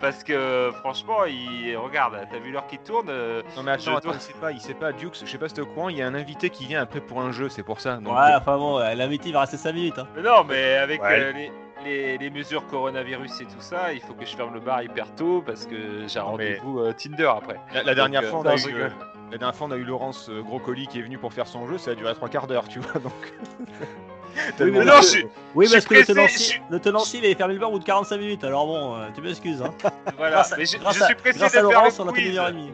[0.00, 1.76] parce que franchement, il...
[1.76, 4.52] regarde, t'as vu l'heure qui tourne euh, Non mais attends, attends, dois- il sait pas,
[4.52, 4.92] il sait pas.
[4.92, 6.80] Dukes, je sais pas si t'es au courant, il y a un invité qui vient
[6.82, 7.96] après pour un jeu, c'est pour ça.
[7.96, 9.98] Donc, Ouais, euh, enfin bon, euh, l'invité il va rester 5 minutes.
[9.98, 10.06] Hein.
[10.16, 11.18] Mais non, mais avec Ouais.
[11.20, 11.52] euh, les,
[11.84, 15.12] les, les mesures coronavirus et tout ça, il faut que je ferme le bar hyper
[15.16, 17.58] tôt, parce que j'ai un rendez-vous euh, Tinder après.
[17.74, 18.88] la, la dernière Donc, fois, euh, on a eu, euh,
[19.32, 21.66] la dernière fois, on a eu Laurence euh, Groscoli qui est venu pour faire son
[21.66, 23.00] jeu, ça a duré trois quarts d'heure, tu vois.
[23.00, 23.12] Donc,
[24.56, 27.24] Tellement- mais non, je Oui, Je parce que le tenancier, je suis- le tenancier, il
[27.26, 28.44] avait fermé le bar au bout de 45 minutes.
[28.44, 29.60] Alors bon, euh, tu m'excuses.
[29.62, 29.72] Hein.
[30.16, 32.14] Voilà, Grâce mais je, grâce je à- suis pressé de faire Laurence, le on a
[32.14, 32.38] fait une quiz.
[32.38, 32.72] heure et demie.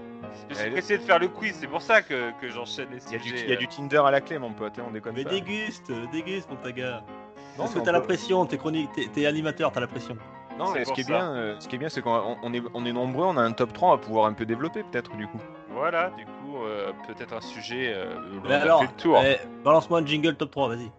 [0.50, 3.12] Je suis pressé de faire le quiz, c'est pour ça que, que j'enchaîne les Il
[3.12, 3.44] y, a du, sujets.
[3.44, 5.30] il y a du Tinder à la clé, mon pote, hein, on déconne Mais pas.
[5.30, 7.02] déguste, déguste, mon taga.
[7.02, 10.16] Non, Parce que mais t'as la pression, t'es chronique, t'es- t'es animateur, t'as la pression.
[10.58, 12.52] Non, mais ce qui est bien, euh, ce qui est bien, c'est qu'on on- on
[12.54, 15.14] est, on est nombreux, on a un top 3 à pouvoir un peu développer peut-être
[15.16, 15.38] du coup.
[15.70, 16.30] Voilà, du coup,
[16.64, 17.92] euh, peut-être un sujet.
[17.94, 19.20] Euh, on Mais a alors, fait le tour.
[19.24, 20.90] eh, balance-moi un jingle top 3, vas-y.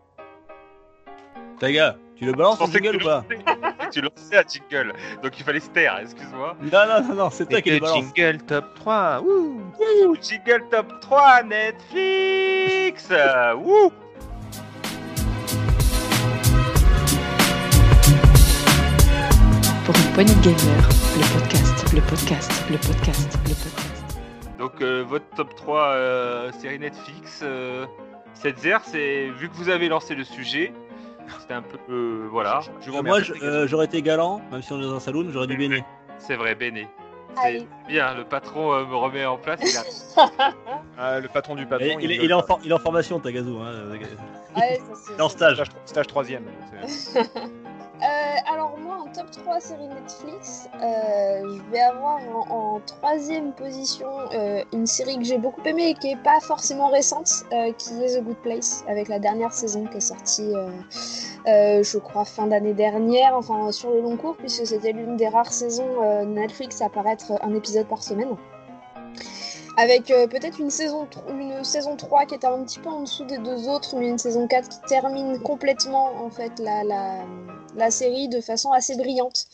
[1.60, 3.24] Taga, tu le balances Je ton pensais que jingle tu ou pas?
[3.30, 6.55] lançais- tu lançais un jingle, donc il fallait se taire, excuse-moi.
[6.62, 8.05] Non, non, non, non, c'est toi qui le balance.
[8.16, 9.62] jingle top 3, wouh
[10.07, 13.91] Ouh, jingle top 3 Netflix euh, Wouh
[19.86, 23.88] Pour une poignée de gamers, le podcast, le podcast, le podcast, le podcast.
[24.72, 27.86] Donc euh, votre top 3 euh, série Netflix, euh,
[28.34, 30.72] cette zère, c'est vu que vous avez lancé le sujet,
[31.39, 32.61] c'était un peu euh, voilà.
[32.82, 35.47] Je vous moi, euh, j'aurais été galant, même si on est dans un saloon, j'aurais
[35.47, 35.84] dit Béné.
[36.20, 36.88] C'est vrai, Béné.
[37.41, 39.59] C'est bien, le patron euh, me remet en place.
[39.63, 40.51] il a-
[40.97, 41.97] Ah, le patron du patron.
[41.99, 43.49] Il, est- il est en for- il est en formation, Tagazu.
[43.61, 43.89] Hein.
[44.55, 45.55] Ouais, ça, est en stage.
[45.55, 46.43] stage, stage troisième.
[46.88, 47.20] c'est-
[48.01, 52.20] Euh, alors moi top 3 série Netflix, euh, je vais avoir
[52.51, 56.88] en, troisième position euh, une série que j'ai beaucoup aimée et qui est pas forcément
[56.88, 60.53] récente, euh, qui est The Good Place, avec la dernière saison qui est sortie,
[61.45, 65.53] je crois fin d'année dernière, enfin sur le long cours, puisque c'était l'une des rares
[65.53, 68.36] saisons Netflix à apparaître un épisode par semaine.
[69.80, 73.23] Avec euh, peut-être une saison, une saison 3 qui était un petit peu en dessous
[73.23, 76.84] des deux autres, mais une saison 4 qui termine complètement en fait la,
[77.77, 79.45] la, série de façon assez brillante.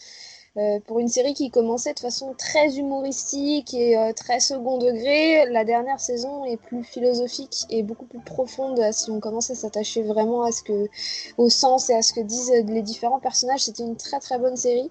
[0.57, 5.45] Euh, pour une série qui commençait de façon très humoristique et euh, très second degré,
[5.51, 10.01] la dernière saison est plus philosophique et beaucoup plus profonde si on commence à s'attacher
[10.01, 10.88] vraiment à ce que,
[11.38, 13.65] au sens et à ce que disent les différents personnages.
[13.65, 14.89] C'était une très très bonne série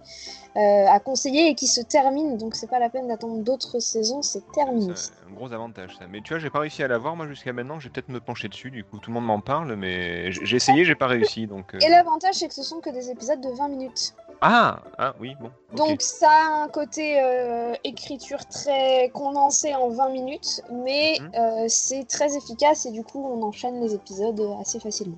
[0.57, 4.23] euh, à conseiller et qui se termine, donc c'est pas la peine d'attendre d'autres saisons,
[4.23, 4.93] c'est terminé.
[4.95, 6.07] C'est un gros avantage ça.
[6.09, 7.81] Mais tu vois, j'ai pas réussi à la voir moi jusqu'à maintenant.
[7.81, 8.71] Je vais peut-être me pencher dessus.
[8.71, 11.47] Du coup, tout le monde m'en parle, mais j'ai essayé, j'ai pas réussi.
[11.47, 11.75] Donc.
[11.75, 11.79] euh.
[11.81, 14.15] Et l'avantage, c'est que ce sont que des épisodes de 20 minutes.
[14.41, 15.51] Ah, ah oui, bon.
[15.75, 21.69] Donc ça a un côté euh, écriture très condensé en 20 minutes, mais Mhm.
[21.69, 25.17] c'est très efficace et du coup on enchaîne les épisodes assez facilement.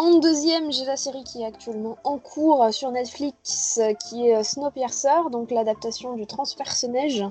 [0.00, 4.44] En deuxième, j'ai la série qui est actuellement en cours sur Netflix, qui est euh,
[4.44, 7.24] Snowpiercer, donc l'adaptation du transpersonnage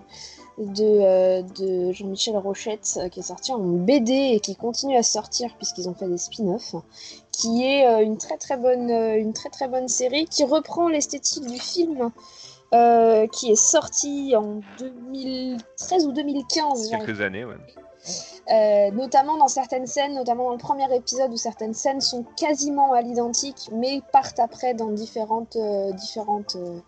[0.58, 5.04] de, euh, de Jean-Michel Rochette, euh, qui est sorti en BD et qui continue à
[5.04, 6.76] sortir puisqu'ils ont fait des spin-offs,
[7.32, 10.90] qui est euh, une très très bonne, euh, une très très bonne série qui reprend
[10.90, 12.12] l'esthétique du film.
[13.32, 17.56] qui est sorti en 2013 ou 2015, j'arrive Quelques années, ouais.
[18.50, 22.94] Euh, notamment dans certaines scènes, notamment dans le premier épisode où certaines scènes sont quasiment
[22.94, 25.92] à l'identique, mais partent après dans différentes, euh,
[26.56, 26.80] euh,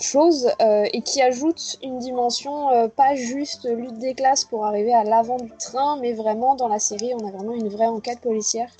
[0.00, 5.36] choses, et qui ajoutent une dimension pas juste lutte des classes pour arriver à l'avant
[5.36, 8.70] du train, mais vraiment dans la série, on a vraiment une vraie enquête policière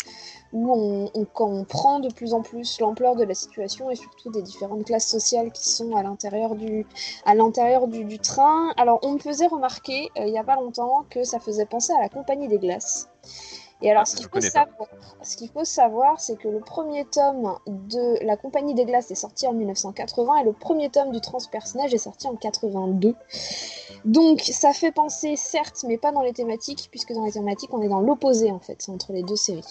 [0.52, 4.42] où on, on comprend de plus en plus l'ampleur de la situation et surtout des
[4.42, 6.86] différentes classes sociales qui sont à l'intérieur du,
[7.24, 8.72] à l'intérieur du, du train.
[8.76, 11.92] Alors, on me faisait remarquer euh, il n'y a pas longtemps que ça faisait penser
[11.92, 13.08] à la Compagnie des Glaces.
[13.82, 14.66] Et alors, Ah, ce qu'il je faut connais pas.
[14.68, 14.88] savoir,
[15.22, 19.14] ce qu'il faut savoir, c'est que le premier tome de la Compagnie des Glaces est
[19.14, 23.16] sorti en 1980 et le premier tome du transpersonnage est sorti en 82.
[24.04, 27.82] Donc, ça fait penser, certes, mais pas dans les thématiques, puisque dans les thématiques, on
[27.82, 29.64] est dans l'opposé en fait entre les deux séries.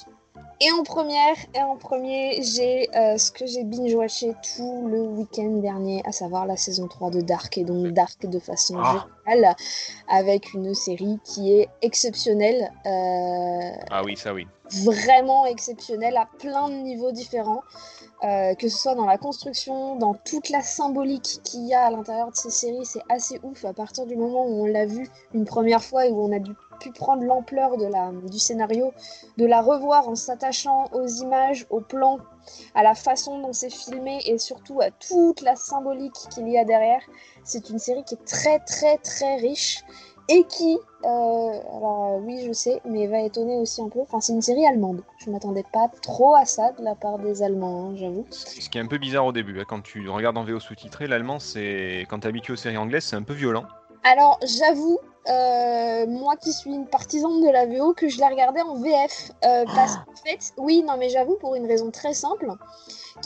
[0.62, 5.62] Et en première, et en premier, j'ai euh, ce que j'ai binge-watché tout le week-end
[5.62, 9.06] dernier, à savoir la saison 3 de Dark, et donc Dark de façon Ah.
[9.26, 9.56] générale,
[10.10, 14.48] avec une série qui est exceptionnelle, euh, Ah oui, ça oui.
[14.84, 17.64] vraiment exceptionnelle à plein de niveaux différents,
[18.26, 21.90] euh, que ce soit dans la construction, dans toute la symbolique qu'il y a à
[21.90, 25.08] l'intérieur de ces séries, c'est assez ouf à partir du moment où on l'a vu
[25.34, 28.94] une première fois et où on a dû, pu prendre l'ampleur de la, du scénario,
[29.38, 32.20] de la revoir en s'attachant aux images, aux plans,
[32.74, 36.66] à la façon dont c'est filmé et surtout à toute la symbolique qu'il y a
[36.66, 37.02] derrière.
[37.44, 39.84] C'est une série qui est très très très riche
[40.30, 44.00] et qui, euh, alors euh, oui je sais, mais va étonner aussi un peu.
[44.00, 45.02] Enfin c'est une série allemande.
[45.18, 48.26] Je m'attendais pas trop à ça de la part des Allemands, hein, j'avoue.
[48.30, 51.08] Ce qui est un peu bizarre au début, hein, quand tu regardes en VO sous-titré,
[51.08, 53.66] l'allemand, c'est quand t'es habitué aux séries anglaises, c'est un peu violent.
[54.04, 58.62] Alors j'avoue euh, moi qui suis une partisane de la VO, que je la regardais
[58.62, 59.32] en VF.
[59.46, 62.52] euh, parce qu'en fait, oui, non, mais j'avoue, pour une raison très simple,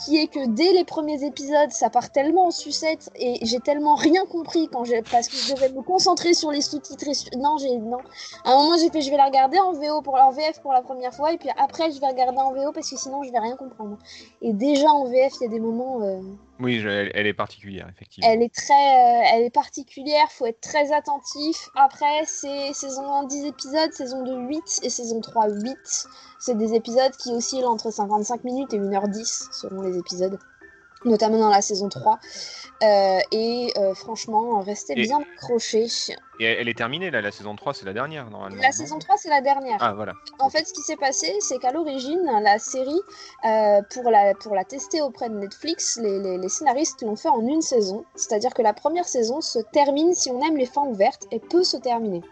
[0.04, 3.94] qui est que dès les premiers épisodes, ça part tellement en sucette et j'ai tellement
[3.94, 7.06] rien compris quand j'ai parce que je devais me concentrer sur les sous-titres.
[7.08, 7.98] et sur- Non, j'ai non.
[8.44, 10.72] À un moment, j'ai fait, je vais la regarder en VO pour en VF pour
[10.72, 13.30] la première fois et puis après, je vais regarder en VO parce que sinon, je
[13.30, 13.96] vais rien comprendre.
[14.42, 16.00] Et déjà en VF, il y a des moments.
[16.02, 16.20] euh,
[16.64, 18.30] Oui, elle est particulière, effectivement.
[18.30, 21.68] elle est très, euh, elle est particulière, faut être très attentif.
[21.76, 25.76] Après, c'est saison 1 10 épisodes, saison 2 8 et saison 3 8.
[26.40, 30.38] C'est des épisodes qui oscillent entre 55 minutes et 1h10 selon les épisodes,
[31.04, 32.18] notamment dans la saison 3.
[32.82, 35.86] Euh, et euh, franchement, restez Et- bien accrochés.
[36.40, 38.60] Et elle, est terminée, là, la saison 3, c'est la dernière, normalement.
[38.60, 39.78] La saison 3, c'est la dernière.
[39.80, 40.14] Ah, voilà.
[40.40, 43.00] En fait, ce qui s'est passé, c'est qu'à l'origine, la série,
[43.44, 47.28] euh, pour, la, pour la tester auprès de Netflix, les, les- les scénaristes l'ont fait
[47.28, 48.04] en une saison.
[48.16, 51.64] C'est-à-dire que la première saison se termine, si on aime les fins ouvertes, et peut
[51.64, 52.22] se terminer.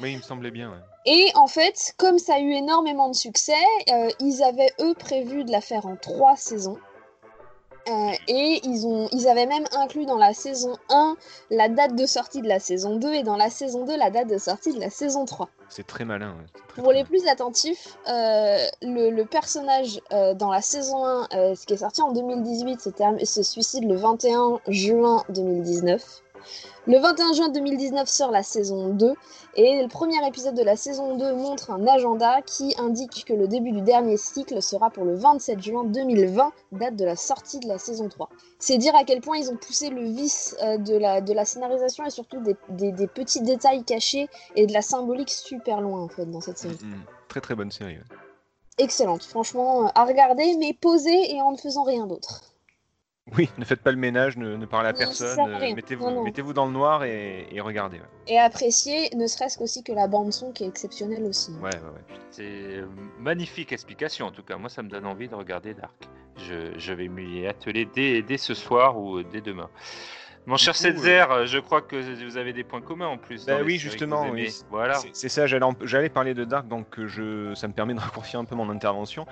[0.00, 0.70] Oui, il me semblait bien.
[0.70, 0.78] ouais.
[1.06, 3.52] Et en fait, comme ça a eu énormément de succès,
[4.20, 6.78] ils avaient eux prévu de la faire en trois saisons.
[7.88, 11.16] Euh, et ils, ont, ils avaient même inclus dans la saison 1
[11.50, 14.26] la date de sortie de la saison 2 et dans la saison 2 la date
[14.28, 15.50] de sortie de la saison 3.
[15.68, 16.30] C'est très malin.
[16.30, 16.44] ouais.
[16.54, 21.04] C'est très, Pour très les plus attentifs, euh, le, le personnage euh, dans la saison
[21.04, 25.22] 1, euh, ce qui est sorti en 2018, se, term- se suicide le 21 juin
[25.28, 26.22] 2019.
[26.86, 29.14] Le 21 juin 2019 sort la saison 2
[29.56, 33.48] et le premier épisode de la saison 2 montre un agenda qui indique que le
[33.48, 37.68] début du dernier cycle sera pour le 27 juin 2020, date de la sortie de
[37.68, 38.28] la saison 3.
[38.58, 41.44] C'est dire à quel point ils ont poussé le vice euh, de, la, de la
[41.44, 46.02] scénarisation et surtout des, des- des petits détails cachés et de la symbolique super loin
[46.02, 46.78] en fait dans cette série.
[46.82, 46.94] Mm.
[47.28, 47.94] Très très bonne série.
[47.94, 48.16] ouais.
[48.78, 52.40] Excellente, franchement euh, à regarder mais posée et en ne faisant rien d'autre.
[53.36, 56.66] Oui, ne faites pas le ménage, ne, ne parlez à Non, personne, euh, mettez-vous dans
[56.66, 57.96] le noir et, et regardez.
[57.98, 61.52] Ouais, Et apprécier, ne serait-ce qu'aussi que la bande son qui est exceptionnelle aussi.
[61.52, 61.70] ouais, ouais.
[61.72, 62.18] ouais.
[62.30, 62.86] C'est euh,
[63.18, 64.56] magnifique explication en tout cas.
[64.58, 65.94] Moi, ça me donne envie de regarder Dark.
[66.36, 69.70] Je, je vais m'y atteler dès, dès ce soir ou dès demain.
[70.46, 73.46] Mon cher Setzer, euh, je crois que vous avez des points communs en plus.
[73.46, 74.54] Bah oui, justement, oui.
[74.70, 75.00] Voilà.
[75.14, 78.44] C'est- ça, j'allais parler de Dark, donc euh, je, ça me permet de raccourcir un
[78.44, 79.26] peu mon intervention.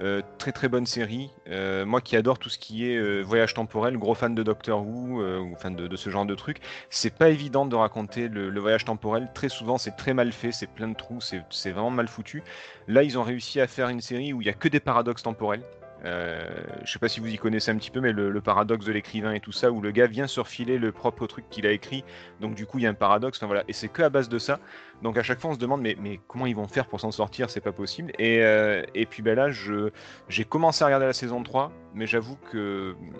[0.00, 1.30] Euh, très très bonne série.
[1.48, 5.22] Euh, moi qui adore tout ce qui est voyage temporel, gros fan de Doctor Who,
[5.22, 6.58] ou fan de, de ce genre de trucs.
[6.90, 9.28] C'est pas évident de raconter le, le voyage temporel.
[9.34, 12.42] Très souvent, c'est très mal fait, c'est plein de trous, c'est c'est vraiment mal foutu.
[12.88, 15.22] Là, ils ont réussi à faire une série où il y a que des paradoxes
[15.22, 15.62] temporels.
[16.04, 16.44] Euh,
[16.84, 19.32] je sais pas si vous y connaissez un petit peu, mais le, paradoxe de l'écrivain
[19.32, 22.04] et tout ça, où le gars vient se refiler le propre truc qu'il a écrit,
[22.40, 24.60] donc du coup il y a un paradoxe, et c'est que à base de ça.
[25.02, 27.50] Donc à chaque fois on se demande mais, comment ils vont faire pour s'en sortir,
[27.50, 28.12] c'est pas possible.
[28.18, 32.92] Et, euh, puis ben là j'ai commencé à regarder la saison 3, mais j'avoue que
[32.92, 33.12] hum,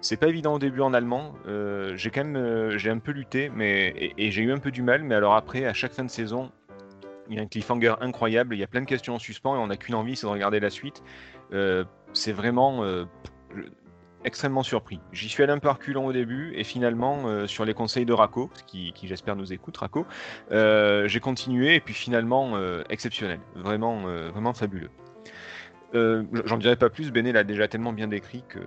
[0.00, 1.34] c'est pas évident au début en allemand.
[1.48, 5.02] Euh, j'ai quand même un peu lutté, mais et j'ai eu un peu du mal.
[5.02, 6.52] Mais alors après à chaque fin de saison,
[7.28, 9.58] il y a un cliffhanger incroyable, il y a plein de questions en suspens et
[9.58, 11.02] on n'a qu'une envie, c'est de regarder la suite.
[11.52, 13.04] Euh, c'est vraiment euh,
[14.24, 15.00] extrêmement surpris.
[15.12, 18.12] J'y suis allé un peu reculant au début et finalement, euh, sur les conseils de
[18.12, 20.06] Rako, qui, j'espère nous écoute, Rako,
[20.50, 22.58] j'ai continué et puis finalement,
[22.88, 23.40] exceptionnel.
[23.54, 24.90] Vraiment, vraiment fabuleux.
[25.94, 28.58] Euh, J'en dirai pas plus, Béné l'a déjà tellement bien décrit que,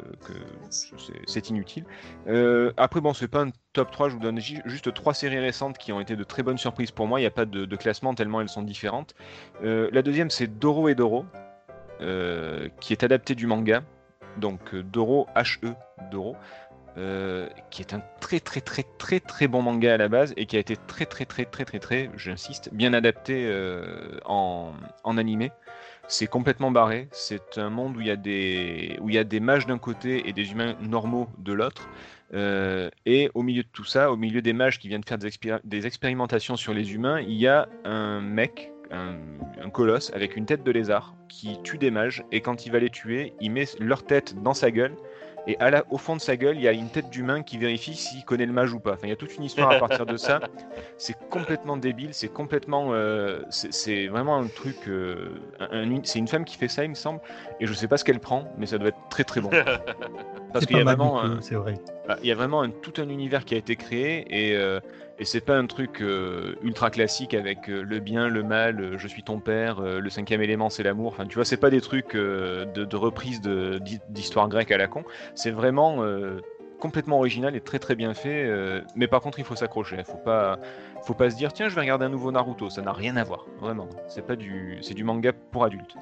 [1.28, 1.86] c'est- inutile.
[2.28, 5.40] Euh, après, bon, c'est pas un top 3, je vous donne ju- juste trois séries
[5.40, 7.20] récentes qui ont été de très bonnes surprises pour moi.
[7.20, 9.14] Il n'y a pas de, classement tellement elles sont différentes.
[9.64, 11.26] Euh, la deuxième, c'est Doro et Doro,
[12.00, 13.84] qui est adapté du manga.
[14.38, 15.74] Donc Doro, H-E,
[16.10, 16.36] Doro,
[17.70, 20.56] qui est un très très très très très bon manga à la base et qui
[20.58, 23.52] a été très très très très très très, j'insiste, bien adapté
[24.26, 24.72] en,
[25.04, 25.52] en animé.
[26.08, 27.08] C'est complètement barré.
[27.12, 29.78] C'est un monde où il y a des où il y a des mages d'un
[29.78, 31.90] côté et des humains normaux de l'autre.
[32.34, 35.30] Euh, et au milieu de tout ça, au milieu des mages qui viennent faire des,
[35.64, 40.64] des expérimentations sur les humains, il y a un mec, un colosse avec une tête
[40.64, 42.24] de lézard qui tue des mages.
[42.32, 44.96] Et quand il va les tuer, il met leur tête dans sa gueule.
[45.48, 47.58] Et à la, au fond de sa gueule, il y a une tête d'humain qui
[47.58, 48.92] vérifie s'il connaît le mage ou pas.
[48.94, 50.40] Enfin, il y a toute une histoire à partir de ça.
[50.98, 54.76] C'est complètement débile, c'est complètement, euh, c'est vraiment un truc.
[54.88, 57.20] euh, un- c'est une femme qui fait ça, il me semble,
[57.60, 59.50] et je sais pas ce qu'elle prend, mais ça doit être très très bon.
[60.54, 61.76] Parce qu'il y a vraiment, c'est vrai.
[62.10, 64.80] ah, il y a vraiment un- tout un univers qui a été créé et, euh,
[65.22, 68.98] et c'est pas un truc euh, ultra classique avec euh, le bien, le mal, euh,
[68.98, 71.14] je suis ton père, le cinquième élément c'est l'amour.
[71.14, 73.40] Enfin, tu vois, c'est pas des trucs de, reprise
[74.10, 75.04] d'histoire grecque à la con.
[75.36, 76.04] C'est vraiment
[76.80, 78.50] complètement original et très très bien fait.
[78.96, 79.98] mais par contre, il faut s'accrocher.
[80.00, 80.58] Il faut pas,
[81.04, 82.72] faut pas se dire tiens, je vais regarder un nouveau Naruto.
[82.72, 83.88] Ça n'a rien à voir, vraiment.
[84.08, 85.96] C'est pas du, c'est du manga pour adultes.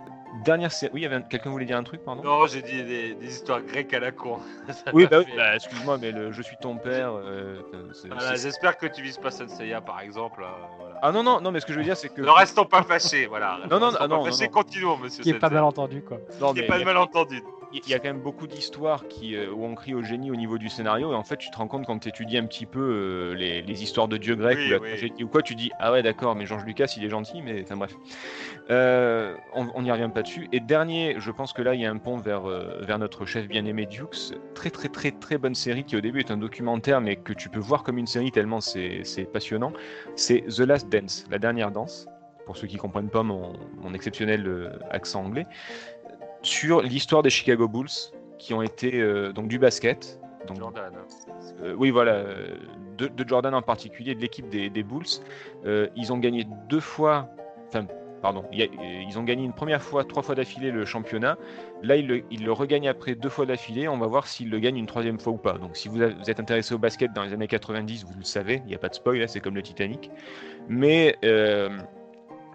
[0.44, 0.92] Dernière série.
[0.94, 2.24] Oui, avait quelqu'un voulait dire un truc, pardon?
[2.24, 4.40] Non, j'ai dit des, des histoires grecques à la con.
[4.94, 7.12] Oui, bah, oui, fait- bah, excuse-moi, mais le Je suis ton père.
[7.14, 7.62] euh,
[8.08, 10.42] Voilà, c'est- J'espère que tu vises pas Senseiya par exemple.
[10.44, 10.48] euh,
[10.80, 11.00] voilà.
[11.02, 12.22] Ah non, non, non, mais ce que je veux dire, c'est que.
[12.22, 13.60] Ne restons pas fâchés, voilà.
[13.70, 14.52] Non, non, Restons ah, non, pas non, fâchés, non.
[14.52, 15.24] continuons, monsieur.
[15.24, 16.18] Qui est pas mal entendu quoi.
[16.40, 17.42] Non, Qui est pas a- malentendu.
[17.72, 20.36] Il y a quand même beaucoup d'histoires qui, euh, où on crie au génie au
[20.36, 22.66] niveau du scénario, et en fait, tu te rends compte quand tu étudies un petit
[22.66, 24.88] peu euh, les, les histoires de dieux grecs Oui, ou la oui.
[24.90, 27.62] tragédie ou quoi, tu dis Ah ouais, d'accord, mais Georges Lucas, il est gentil, mais
[27.62, 27.94] enfin bref.
[28.72, 30.48] Euh, on n'y revient pas dessus.
[30.52, 33.48] Et dernier, je pense que là, il y a un pont vers, vers notre chef
[33.48, 34.34] bien-aimé Dukes.
[34.56, 37.50] Très, très, très, très bonne série qui, au début, est un documentaire, mais que tu
[37.50, 39.74] peux voir comme une série tellement c'est passionnant.
[40.16, 42.08] C'est The Last Dance, la dernière danse,
[42.46, 45.46] pour ceux qui comprennent pas mon, mon exceptionnel accent anglais,
[46.42, 47.88] sur l'histoire des Chicago Bulls
[48.38, 50.20] qui ont été euh, donc du basket.
[50.48, 50.94] Donc, Jordan.
[51.62, 52.56] euh, oui, voilà, euh,
[52.98, 55.06] de, de Jordan en particulier, de l'équipe des, des Bulls.
[55.96, 57.28] Ils ont gagné deux fois,
[57.68, 57.86] enfin,
[58.22, 58.68] pardon, il y a-
[59.08, 61.38] ils ont gagné une première fois, trois fois d'affilée le championnat.
[61.84, 63.88] Là, ils le, ils le regagnent après deux fois d'affilée.
[63.88, 65.54] On va voir s'ils le gagnent une troisième fois ou pas.
[65.58, 68.70] Donc, si vous, êtes intéressé au basket dans les années 90, vous le savez, il
[68.70, 70.10] n'y a pas de spoil, là, c'est comme le Titanic.
[70.68, 71.70] Mais euh,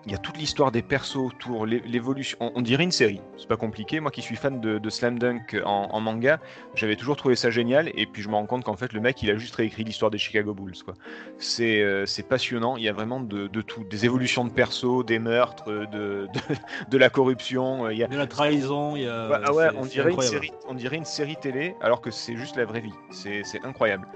[0.07, 2.37] il y a toute l'histoire des persos autour, l'é- l'évolution.
[2.41, 4.01] On, on dirait une série, c'est pas compliqué.
[4.01, 6.41] Moi qui suis fan de, de Slam Dunk en, en manga,
[6.75, 7.91] j'avais toujours trouvé ça génial.
[7.95, 10.11] Et puis je me rends compte qu'en fait, le mec, il a juste réécrit l'histoire
[10.11, 10.75] des Chicago Bulls.
[11.39, 12.77] C'est euh, c'est passionnant.
[12.77, 13.85] Il y a vraiment de, de tout.
[13.85, 16.29] Des évolutions de persos, des meurtres, de, de,
[16.91, 17.89] de la corruption.
[17.91, 18.07] Il y a...
[18.11, 19.41] A la trahison, il y a.
[19.45, 22.57] Ah ouais, on dirait, une série, on dirait une série télé alors que c'est juste
[22.57, 22.93] la vraie vie.
[23.11, 24.07] C'est c'est incroyable.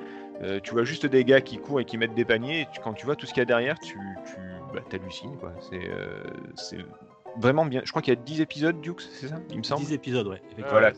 [0.42, 2.60] Euh, tu vois juste des gars qui courent et qui mettent des paniers.
[2.60, 4.36] Et tu- quand tu vois tout ce qu'il y a derrière, tu, tu
[4.72, 5.36] bah, t'hallucines.
[5.38, 5.52] quoi.
[5.60, 6.24] C'est euh,
[6.56, 6.78] c'est
[7.40, 7.82] vraiment bien.
[7.84, 9.84] Je crois qu'il y a 10 épisodes, Dukes, c'est ça Il me semble.
[9.84, 10.42] 10 épisodes, ouais.
[10.68, 10.92] Voilà.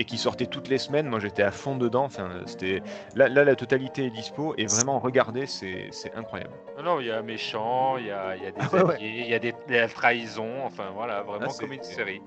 [0.00, 1.08] Et, qui sortaient toutes les semaines.
[1.08, 2.04] Moi, j'étais à fond dedans.
[2.04, 2.82] Enfin, c'était
[3.16, 6.52] là, là, la totalité est dispo et vraiment regardez, c'est incroyable.
[6.76, 8.82] Non, non, il y a méchant, il y a, il y a des Ah ouais,
[8.84, 8.94] ouais.
[8.94, 11.82] alliés, il y a des, de la trahison, enfin voilà, vraiment Ah, c'est- comme une
[11.82, 12.20] série.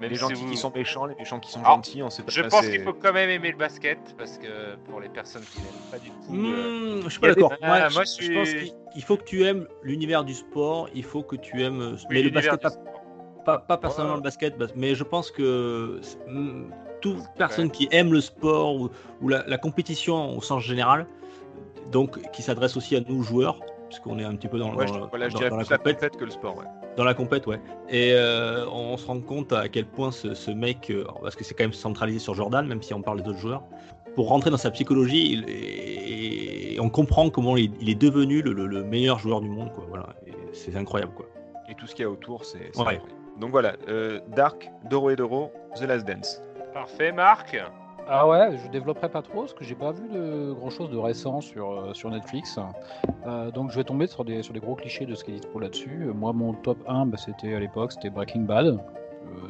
[0.00, 2.08] Même les si gentils vous- qui sont méchants, les méchants qui sont Alors, gentils, on
[2.10, 2.30] sait pas.
[2.30, 5.58] Je pense qu'il faut quand même aimer le basket, parce que pour les personnes qui
[5.60, 6.32] n'aiment pas du tout.
[6.32, 7.52] euh, Hmm, je suis pas des- d'accord.
[7.60, 10.22] Ah, Moi, moi, je, je je suis- pense qu'il il faut que tu aimes l'univers
[10.24, 11.80] du sport, il faut que tu aimes.
[11.82, 12.64] euh, oui, mais le basket,
[13.44, 14.18] pas, personnellement Ouais.
[14.18, 18.90] le basket, bas- mais je pense que hmm, toute personne qui aime le sport ou,
[19.22, 21.06] ou la, la compétition au sens général,
[21.92, 24.92] donc qui s'adresse aussi à nous joueurs, puisqu'on est un petit peu dans, Ouais, dans
[24.94, 26.16] je, le- voilà, je dans- dirais dans la compète.
[26.16, 26.56] que le sport.
[26.58, 26.64] Ouais.
[26.96, 27.60] Dans la compète, ouais.
[27.88, 31.44] Et euh, on se rend compte à quel point ce, ce mec, euh, parce que
[31.44, 33.62] c'est quand même centralisé sur Jordan, même si on parle des autres joueurs,
[34.16, 38.42] pour rentrer dans sa psychologie, il est- et on comprend comment il, il est devenu
[38.42, 39.84] le, le- le meilleur joueur du monde, quoi.
[39.88, 40.08] Voilà,
[40.52, 41.26] c'est incroyable, quoi.
[41.70, 42.72] et tout ce qu'il y a autour, c'est.
[43.38, 46.42] Donc voilà, euh, Dark, Doro et Doro, The Last Dance.
[46.72, 47.56] Parfait, Marc.
[48.10, 50.96] Ah ouais, je développerai pas trop parce que j'ai pas vu de grand chose de
[50.96, 52.58] récent sur, euh, sur Netflix.
[53.26, 55.34] Euh, donc je vais tomber sur des, sur des gros clichés de ce qui est
[55.34, 56.04] dispo là-dessus.
[56.08, 58.66] Euh, Moi, mon top 1, bah, c'était à l'époque, c'était Breaking Bad.
[58.66, 58.78] Euh,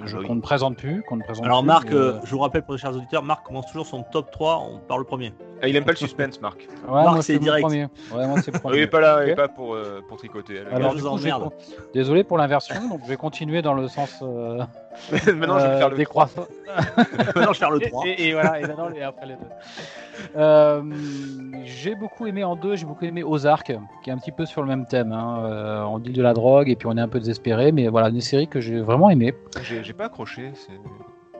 [0.06, 0.26] je, oui.
[0.26, 2.62] qu'on ne présente plus, qu'on ne présente Alors, plus, Marc, mais, euh, je vous rappelle
[2.62, 5.32] pour les chers auditeurs, Marc commence toujours son top 3 on- par le premier.
[5.60, 6.68] Ah, il aime pas le suspense, Marc.
[6.88, 7.62] ouais, Marc, c'est direct.
[7.66, 7.86] premier.
[8.14, 9.36] Ouais, moi, c'est le Il est pas là, il est Ok.
[9.36, 10.60] pas pour, euh, pour tricoter.
[10.72, 11.52] Alors, vous coup, je con-
[11.92, 14.58] Désolé pour l'inversion, donc je vais continuer dans le sens euh,
[15.12, 16.46] Maintenant, je vais euh, faire le décroissant.
[16.96, 18.06] Maintenant, je vais faire le Et- 3.
[18.06, 20.36] Et, et voilà, et maintenant, et après les deux.
[20.36, 20.82] Euh,
[21.64, 24.62] j'ai beaucoup aimé en deux, j'ai beaucoup aimé Ozark, qui est un petit peu sur
[24.62, 25.12] le même thème.
[25.12, 25.42] hein.
[25.44, 28.08] Euh, on dit de la drogue et puis on est un peu désespéré, mais voilà,
[28.08, 29.34] une série que j'ai vraiment aimée.
[29.62, 30.52] J'ai pas accroché.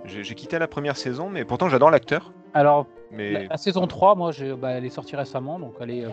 [0.04, 2.32] j'ai quitté la première saison, mais pourtant j'adore l'acteur.
[2.54, 5.90] Alors, Mais la, la saison 3, moi, j'ai- bah, elle est sortie récemment, donc elle,
[5.90, 6.10] est, euh,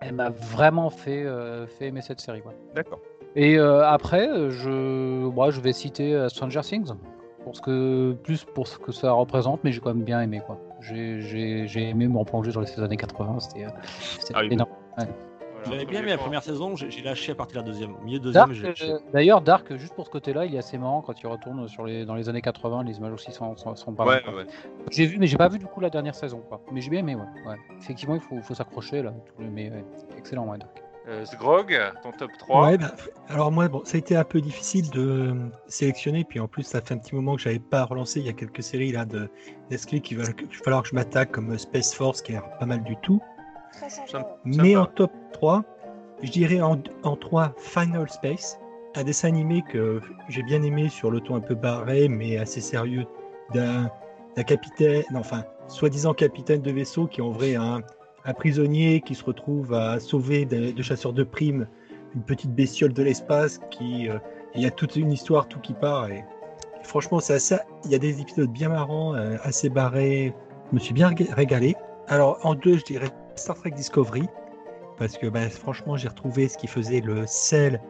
[0.00, 2.42] elle m'a vraiment fait, euh, fait aimer cette série.
[2.74, 3.00] d'accord.
[3.36, 6.92] Et euh, après, je, moi, je vais citer euh, Stranger Things,
[7.44, 10.40] pour ce que, plus pour ce que ça représente, mais j'ai quand même bien aimé.
[10.44, 10.58] quoi.
[10.80, 13.66] J'ai j'ai- j'ai aimé me replonger dans les années 80, c'était
[14.34, 14.70] Ah énorme.
[15.64, 17.94] Voilà, J'avais bien aimé la première saison, j'ai lâché à partir de la deuxième.
[17.96, 18.90] Au milieu de deuxième, Dark, j'ai lâché.
[18.92, 21.84] euh, D'ailleurs, Dark, juste pour ce côté-là, il est assez marrant quand il retourne sur
[21.84, 22.84] les, dans les années 80.
[22.84, 24.34] Les images aussi sont, sont, sont pas Ouais, mal.
[24.34, 24.46] ouais.
[24.90, 26.42] J'ai vu, mais j'ai pas vu du coup la dernière saison.
[26.48, 26.60] Quoi.
[26.72, 27.22] Mais j'ai bien aimé, ouais.
[27.50, 27.56] ouais.
[27.80, 29.12] Effectivement, il faut, faut s'accrocher là.
[29.26, 29.84] Tout le- Mais ouais,
[30.16, 30.82] excellent, ouais, Dark.
[31.08, 32.66] Euh, Sgrog, ton top 3.
[32.68, 32.92] Ouais, bah,
[33.30, 35.34] alors moi, bon, ça a été un peu difficile de euh,
[35.66, 38.20] sélectionner, puis en plus, ça fait un petit moment que j'avais pas relancé.
[38.20, 39.30] Il y a quelques séries là de
[40.02, 40.24] qu'il va,
[40.62, 43.22] falloir que je m'attaque, comme euh, Space Force, qui a l'air pas mal du tout.
[43.78, 44.06] Très sympa.
[44.08, 44.36] Sympa.
[44.44, 45.64] Mais en top 3,
[46.22, 48.58] je dirais en, en 3 Final Space,
[48.96, 52.60] un dessin animé que j'ai bien aimé sur le ton un peu barré, mais assez
[52.60, 53.06] sérieux,
[53.54, 53.90] d'un
[54.46, 57.80] capitaine, enfin, soi-disant capitaine de vaisseau qui est en vrai un,
[58.24, 61.66] un prisonnier qui se retrouve à sauver de chasseurs de primes
[62.14, 64.08] une petite bestiole de l'espace qui.
[64.08, 64.18] euh,
[64.54, 66.08] il y a toute une histoire, tout qui part.
[66.10, 66.24] Et,
[66.82, 67.56] franchement, c'est assez.
[67.84, 70.34] Il y a des épisodes bien marrants, euh, assez barrés.
[70.70, 71.76] Je me suis bien ré- régalé.
[72.08, 74.28] Alors, en deux, je dirais Star Trek Discovery
[74.96, 77.80] parce que bah, franchement j'ai retrouvé ce qui faisait le sel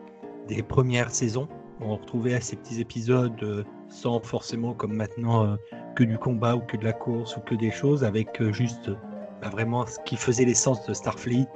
[0.47, 1.49] des premières saisons
[1.81, 5.57] on retrouvait ces petits épisodes euh, sans forcément comme maintenant euh,
[5.95, 8.91] que du combat ou que de la course ou que des choses, avec euh, juste
[9.41, 11.47] bah, vraiment ce qui faisait l'essence de Starfleet,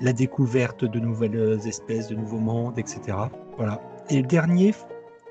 [0.00, 3.16] la découverte de nouvelles espèces, de nouveaux mondes, etc.
[3.56, 3.80] Voilà.
[4.10, 4.74] Et le dernier,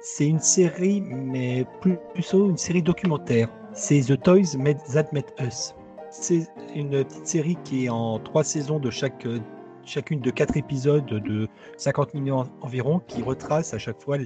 [0.02, 3.50] c'est une série, mais plus plutôt une série documentaire.
[3.74, 5.76] C'est The Toys Made- That Met Us.
[6.16, 9.40] C'est une petite série qui est en trois saisons de chaque, euh,
[9.84, 14.18] chacune de quatre épisodes de 50 minutes en- environ, qui retrace à chaque fois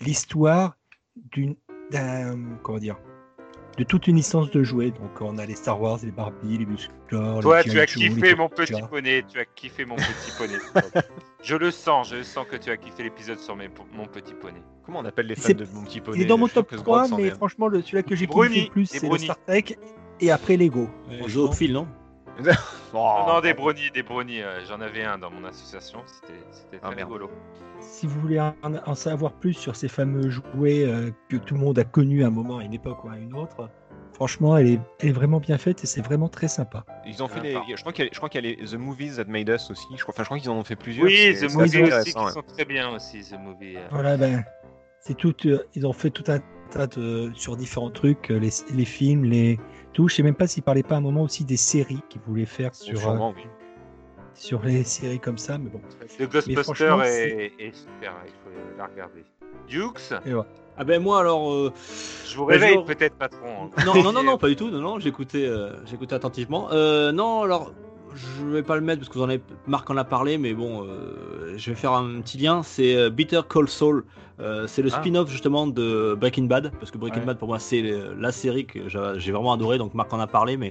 [0.00, 0.76] l'histoire
[1.32, 1.56] d'une
[1.90, 2.96] d'un comment dire
[3.78, 4.90] de toute une licence de jouets.
[4.90, 8.34] Donc on a les Star Wars, les Barbie, les Musclor, Toi, les tu as kiffé
[8.34, 9.24] mon petit poney.
[9.28, 10.54] Tu as kiffé mon petit poney.
[11.42, 14.34] je le sens, je le sens que tu as kiffé l'épisode sur mes- mon petit
[14.34, 14.60] poney.
[14.84, 16.18] Comment on appelle les fans de mon petit poney?
[16.18, 18.26] Il est dans mon top que ce 3, Grog s'en mais franchement, celui-là que j'ai
[18.26, 19.18] kiffé le plus, c'est.
[19.18, 19.64] Star Trek.
[20.20, 20.88] Et après Lego.
[21.10, 21.28] Euh, Franchement.
[21.46, 21.86] Zoophile, non
[22.94, 22.96] Oh,
[23.26, 24.42] non, non, des brownies, des brownies.
[24.42, 26.00] euh, J'en avais un dans mon association.
[26.06, 27.30] C'était Ah, très rigolo.
[27.80, 31.60] Si vous voulez en, en savoir plus sur ces fameux jouets euh, que tout le
[31.60, 33.68] monde a connus à un moment, à une époque ou à une autre,
[34.14, 36.84] franchement, elle est, elle est vraiment bien faite et c'est vraiment très sympa.
[37.06, 37.76] Ils ont fait Ah, les...
[37.76, 39.48] Je crois qu'il y, a- je crois qu'il y a les The Movies That Made
[39.48, 39.86] Us aussi.
[39.96, 41.06] Je crois, enfin, je crois qu'ils en ont fait plusieurs.
[41.06, 42.30] Oui, c'est- The c'est Movie assez aussi, qui ouais.
[42.32, 43.76] sont très bien aussi, The Movie.
[43.76, 43.88] euh.
[43.90, 44.44] Voilà, ben,
[45.00, 45.34] c'est tout.
[45.46, 46.38] euh, ils ont fait tout un
[46.68, 49.58] tas de sur différents trucs, euh, les, les films, les
[49.92, 50.08] tout.
[50.08, 52.44] Je sais même pas s'ils parlaient pas à un moment aussi des séries qu'ils voulaient
[52.46, 53.42] faire sur euh, oui.
[54.34, 55.80] sur les séries comme ça, mais bon.
[56.18, 59.24] The Ghostbuster est, est super, il faut la regarder.
[59.68, 60.12] Dukes,
[60.76, 61.52] Ah ben moi alors.
[61.52, 61.72] euh,
[62.26, 63.46] je vous réveille je- peut-être, patron.
[63.76, 63.84] hein.
[63.84, 64.70] Non, non, non, non, pas du tout.
[64.70, 66.68] Non, non, j'écoutais, euh, j'écoutais attentivement.
[66.72, 67.72] Euh, non, alors,
[68.14, 70.54] je vais pas le mettre parce que vous en avez, Marc en a parlé, mais
[70.54, 72.62] bon, euh, je vais faire un petit lien.
[72.62, 74.04] C'est euh, Bitter Cold Soul.
[74.40, 75.00] Euh, c'est le Ah.
[75.00, 77.26] spin-off justement de Breaking Bad, parce que Breaking Ouais.
[77.26, 80.20] Bad pour moi c'est euh, la série que j'a- j'ai vraiment adoré, donc Marc en
[80.20, 80.70] a parlé, mais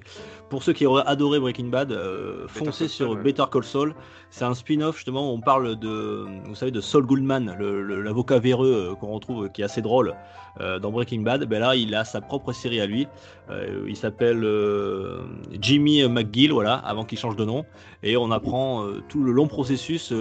[0.49, 3.21] pour ceux qui auraient adoré Breaking Bad, euh, foncez sur Saul.
[3.23, 3.93] Better Call Saul.
[4.29, 8.95] C'est un spin-off justement où on parle de, vous savez, de Saul Goodman, l'avocat véreux
[9.01, 10.15] qu'on retrouve, qui est assez drôle
[10.61, 11.43] euh, dans Breaking Bad.
[11.45, 13.07] Ben là, il a sa propre série à lui.
[13.87, 14.45] Il s'appelle
[15.61, 17.65] Jimmy McGill, voilà, avant qu'il change de nom.
[18.03, 20.13] Et on apprend tout le long processus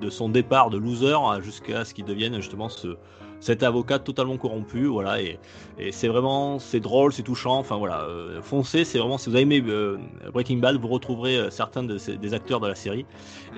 [0.00, 2.96] de son départ de loser à- jusqu'à ce qu'il devienne justement ce,
[3.40, 5.20] cet avocat totalement corrompu, voilà.
[5.20, 5.38] Et,
[5.78, 7.58] et c'est vraiment, c'est drôle, c'est touchant.
[7.58, 8.84] Enfin voilà, euh, foncez.
[8.84, 9.98] C'est vraiment, si vous avez aimé euh,
[10.32, 13.06] Breaking Bad, vous retrouverez euh, certains des acteurs de la série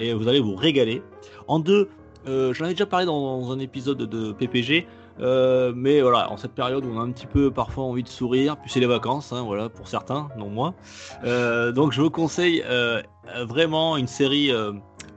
[0.00, 1.02] et vous allez vous régaler.
[1.46, 1.88] En deux,
[2.26, 4.86] j'en avais déjà parlé dans, un épisode de PPG.
[5.18, 8.56] Mais voilà, en cette période où on a un petit peu parfois envie de sourire,
[8.56, 10.74] puis c'est les vacances, hein, voilà, pour certains, non moi.
[11.24, 12.62] Donc je vous conseille
[13.46, 14.52] vraiment une série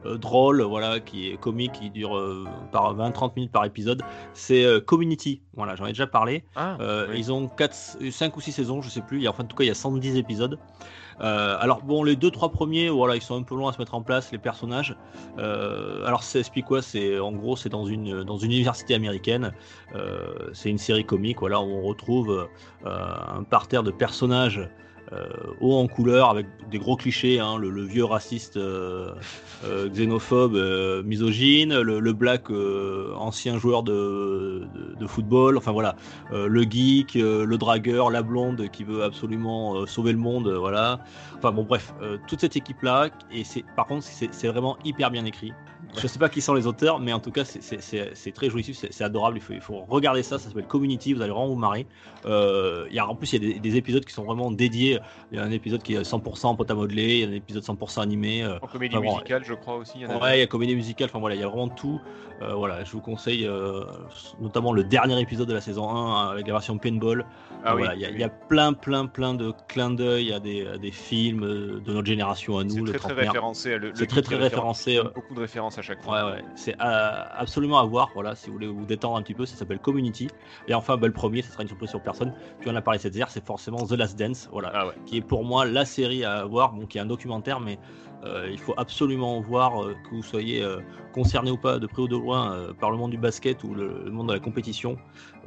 [0.05, 4.03] drôle, voilà, qui est comique, qui dure euh, par 20-30 minutes par épisode.
[4.33, 6.43] C'est euh, Community, voilà, j'en ai déjà parlé.
[6.55, 7.19] Ah, Euh, oui.
[7.19, 9.17] Ils ont 4, 5 ou 6 saisons, je sais plus.
[9.17, 10.57] Il y a, enfin, en tout cas, il y a 110 épisodes.
[11.21, 13.77] Euh, alors bon, les deux trois premiers, voilà, ils sont un peu longs à se
[13.79, 14.95] mettre en place, les personnages.
[15.37, 16.81] Euh, alors ça explique quoi?
[16.81, 19.53] C'est en gros, c'est dans une dans une université américaine.
[19.95, 22.47] Euh, c'est une série comique, voilà, où on retrouve
[22.85, 24.67] euh, un parterre de personnages.
[25.13, 25.27] Euh,
[25.59, 29.11] haut en couleur avec des gros clichés, hein, le, vieux raciste euh,
[29.65, 30.55] euh, xénophobe,
[31.05, 32.49] misogyne, le, black
[33.17, 34.67] ancien joueur de,
[35.07, 35.95] football, enfin voilà,
[36.31, 40.99] le geek, le dragueur, la blonde qui veut absolument sauver le monde, voilà.
[41.37, 41.93] Enfin bon, bref,
[42.27, 45.51] toute cette équipe-là, et c'est par contre, c'est vraiment hyper bien écrit.
[45.97, 49.03] Je sais pas qui sont les auteurs, mais en tout cas, c'est- très jouissif, c'est
[49.03, 49.37] adorable.
[49.37, 51.85] Il faut, il faut regarder ça, ça s'appelle Community, vous allez vraiment vous marrer.
[52.25, 54.51] Euh, il y a, en plus, il y a des, des épisodes qui sont vraiment
[54.51, 54.99] dédiés.
[55.31, 57.33] Il y a un épisode qui est 100% pote à modeler, il y a un
[57.33, 58.43] épisode 100% animé.
[58.43, 59.99] euh, En comédie Enfin, bon, musicale, je crois aussi.
[59.99, 61.69] y en a Ouais, il y a comédie musicale, enfin voilà, il y a vraiment
[61.69, 61.99] tout.
[62.41, 63.83] Euh, voilà, je vous conseille euh,
[64.39, 67.23] notamment le dernier épisode de la saison 1 avec la version Paintball.
[67.63, 68.13] Ah oui, voilà, il y, a- oui.
[68.15, 71.41] il y a plein, plein, plein de clins d'œil à des, à des films
[71.85, 72.71] de notre génération à nous.
[72.71, 73.77] C'est le très très référencé.
[73.93, 74.99] C'est très, très référencé.
[75.13, 76.25] Beaucoup de références à chaque fois.
[76.25, 78.09] Ouais, ouais, c'est euh, absolument à voir.
[78.13, 80.27] Voilà, si vous voulez vous détendre un petit peu, ça s'appelle Community.
[80.67, 82.33] Et enfin, bah, le premier, ce sera une surprise sur personne.
[82.61, 84.47] Tu en as parlé cette hier, c'est forcément The Last Dance.
[84.51, 84.93] Voilà, Ah ouais.
[85.05, 87.79] qui est pour moi la série à voir, bon, qui est un documentaire, mais
[88.23, 90.79] euh, il faut absolument voir euh, que vous soyez euh,
[91.13, 94.03] concerné ou pas de près ou de loin par le monde du basket ou le,
[94.05, 94.97] le monde de la compétition.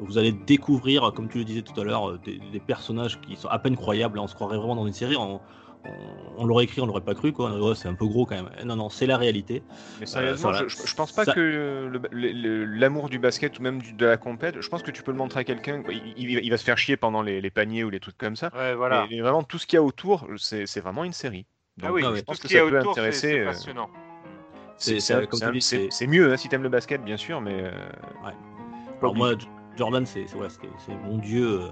[0.01, 3.49] Vous allez découvrir, comme tu le disais tout à l'heure, des, des personnages qui sont
[3.49, 4.19] à peine croyables.
[4.19, 5.17] On se croirait vraiment dans une série.
[5.17, 5.41] On,
[5.85, 7.53] on- on l'aurait écrit, on l'aurait pas cru, quoi.
[7.61, 8.51] Ouais, c'est un peu gros quand même.
[8.65, 9.63] Non, non, c'est la réalité.
[10.01, 10.67] Mais sérieusement, voilà.
[10.69, 14.69] je, pense pas Ça- que l'amour du basket ou même du- de la compète, je
[14.69, 15.83] pense que tu peux le montrer à quelqu'un.
[15.89, 18.37] Il, il- il va se faire chier pendant les, les paniers ou les trucs comme
[18.37, 18.51] ça.
[18.55, 19.07] Ouais, voilà.
[19.09, 21.47] Mais, mais vraiment, tout ce qu'il y a autour, c'est vraiment une série.
[21.83, 22.19] ah oui, ah je ouais.
[22.21, 23.29] tout pense ce que qu'il y ça a peut autour, c'est- intéresser.
[24.81, 27.55] c'est euh, mieux hein, si t'aimes le basket, bien sûr, mais.
[27.65, 27.73] euh,
[29.01, 29.35] Alors moi,
[29.77, 31.71] Jordan, c'est c'est mon dieu, euh, euh,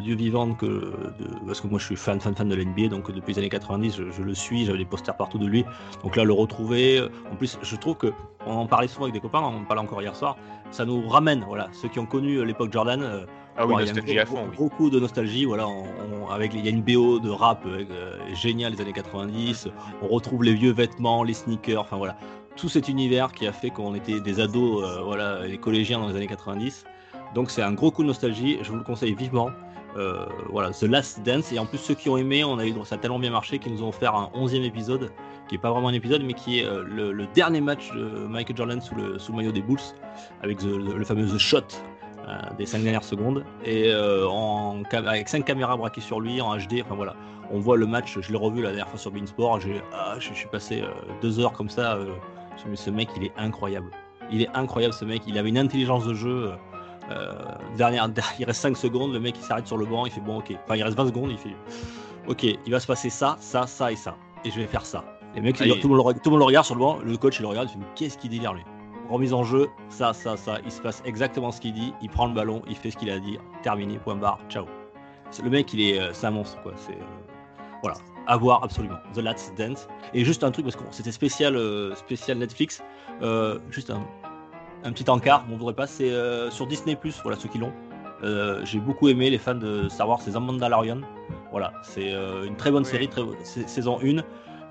[0.00, 3.10] dieu vivant que de- parce que moi je suis fan fan fan de l'NBA, donc
[3.10, 5.64] depuis les années 90, je, je le suis, j'avais des posters partout de lui.
[6.02, 8.12] Donc là, le retrouver, euh, en plus, je trouve que
[8.46, 10.36] on en parlait souvent avec des copains, on en parlait encore hier soir,
[10.70, 13.02] ça nous ramène, voilà, ceux qui ont connu euh, l'époque Jordan.
[13.02, 13.24] euh,
[13.56, 14.56] Ah oui, Bon, il y a un nostalgie gros- à fond, oui.
[14.56, 15.68] gros coup de nostalgie, voilà.
[15.68, 15.84] on-
[16.24, 19.68] on- avec, il y a une BO de rap euh, euh, géniale des années 90.
[20.02, 22.16] On retrouve les vieux vêtements, les sneakers, enfin voilà.
[22.56, 26.08] Tout cet univers qui a fait qu'on était des ados, euh, voilà, les collégiens dans
[26.08, 26.84] les années 90.
[27.34, 28.58] Donc c'est un gros coup de nostalgie.
[28.62, 29.50] Je vous le conseille vivement.
[29.96, 31.52] Euh, voilà, The Last Dance.
[31.52, 33.58] Et en plus, ceux qui ont aimé, on a eu, ça a tellement bien marché
[33.58, 35.12] qu'ils nous ont offert un 11e épisode,
[35.48, 38.56] qui est pas vraiment un épisode, mais qui est euh, le, dernier match de Michael
[38.56, 39.78] Jordan sous le, sous le maillot des Bulls,
[40.42, 41.58] avec le, fameux The Shot
[42.26, 46.82] euh, des 5 dernières secondes, et avec 5 caméras braquées sur lui en HD.
[46.84, 47.14] Enfin voilà,
[47.52, 49.60] on voit le match, je l'ai revu la dernière fois sur Beansport,
[49.92, 50.82] ah, je, suis passé
[51.22, 51.98] deux heures comme ça.
[52.62, 53.90] je me ce mec, il est incroyable.
[54.32, 56.52] Il est incroyable ce mec, il avait une intelligence de jeu.
[57.10, 57.32] Euh,
[57.76, 58.08] dernière,
[58.38, 60.52] il reste 5 secondes, le mec il s'arrête sur le banc, il fait bon ok.
[60.64, 61.54] Enfin il reste 20 secondes, il fait
[62.26, 64.16] ok, il va se passer ça, ça, ça et ça.
[64.44, 65.04] Et je vais faire ça.
[65.34, 66.80] Les mecs, tout, il- le monde le, re- tout le monde le regarde sur le
[66.80, 68.62] banc, le coach il le regarde, il fait mais qu'est-ce qu'il délire lui?
[69.10, 72.26] Remise en jeu, ça, ça, ça, il se passe exactement ce qu'il dit, il prend
[72.26, 74.64] le ballon, il fait ce qu'il a à dire, terminé, point barre, ciao.
[75.30, 76.92] C'est- Le mec il est, euh, c'est un monstre quoi, c'est...
[76.92, 77.04] euh,
[77.82, 78.96] voilà, à voir absolument.
[79.12, 79.88] The Last Dance.
[80.14, 82.82] Et juste un truc, parce que c'était spécial, euh, spécial Netflix,
[83.20, 84.00] euh, juste un,
[84.84, 87.72] un petit encart, on voudrait pas, c'est euh, sur Disney+, voilà ceux qui l'ont.
[88.22, 91.00] Euh, J'ai beaucoup aimé les fans de Star Wars, c'est Mandalorian.
[91.50, 92.90] Voilà, c'est euh, une très bonne Oui.
[92.90, 94.22] série, très, saison 1.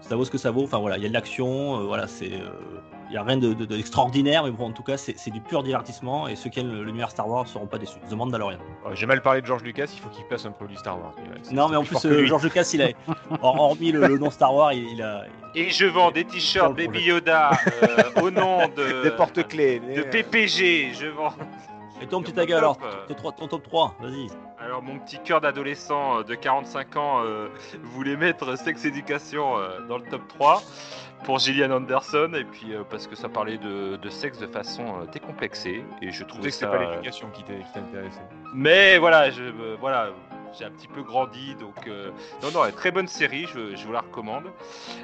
[0.03, 0.63] Ça vaut ce que ça vaut.
[0.63, 2.49] Enfin voilà, il y a de l'action, euh, voilà, c'est, euh,
[3.09, 5.63] il y a rien de- de- d'extraordinaire, mais bon, en tout cas, c'est du pur
[5.63, 6.27] divertissement.
[6.27, 7.97] Et ceux qui aiment l'univers Star Wars ne seront pas déçus.
[8.09, 8.57] The Mandalorian.
[8.85, 11.13] Ouais, J'ai mal parlé de George Lucas, il faut qu'il place un produit Star Wars.
[11.17, 12.25] Ouais, Non, mais en plus, euh.
[12.25, 12.87] George Lucas, il a,
[13.41, 15.23] hor- hormis le, le nom Star Wars, il, il a.
[15.55, 17.51] Et je vends des t-shirts Baby Yoda
[17.83, 19.79] euh, au nom de, Des porte-clés.
[19.79, 20.93] de PPG.
[20.99, 21.33] Je vends.
[22.01, 22.77] Et ton petit taga alors,
[23.37, 24.27] ton top 3, vas-y.
[24.63, 27.49] Alors mon petit cœur d'adolescent euh, de 45 ans euh,
[27.83, 30.61] voulait mettre Sex Education euh, dans le top 3
[31.25, 35.05] pour Gillian Anderson et puis euh, parce que ça parlait de, de sexe de façon
[35.11, 36.67] décomplexée et je trouvais que ça.
[36.67, 38.21] c'était pas l'éducation qui t'intéressait.
[38.53, 39.43] Mais voilà, je
[39.79, 40.11] voilà,
[40.57, 41.89] j'ai un petit peu grandi donc
[42.41, 44.45] non non, très bonne série, je, je vous la recommande.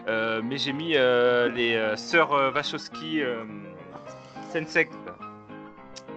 [0.07, 3.21] Mais j'ai mis les sœurs Wachowski
[4.53, 4.93] Sensect.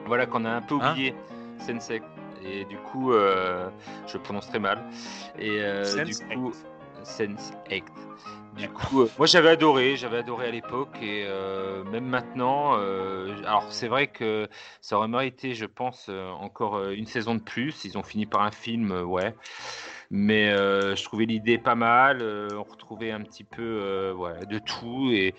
[0.07, 0.93] Voilà qu'on a un peu Hein?
[0.93, 1.15] oublié
[1.59, 2.05] Sensect
[2.45, 3.69] et du coup euh,
[4.07, 4.85] je prononce très mal
[5.39, 6.53] et euh, du coup
[7.05, 7.93] Sensect.
[8.57, 12.79] Du coup, euh, moi j'avais adoré, j'avais adoré à l'époque et euh, même maintenant.
[12.79, 14.49] euh, alors c'est vrai que
[14.81, 16.11] ça aurait mérité, je pense,
[16.41, 17.85] encore une saison de plus.
[17.85, 19.35] Ils ont fini par un film, ouais.
[20.11, 22.23] Mais je trouvais l'idée pas mal.
[22.55, 25.35] on retrouvait un petit peu ouais, de tout et,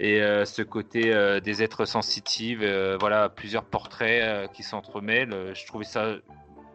[0.00, 5.52] et euh, ce côté euh, des êtres sensitifs, euh, voilà, plusieurs portraits euh, qui s'entremêlent.
[5.54, 6.16] Je trouvais ça,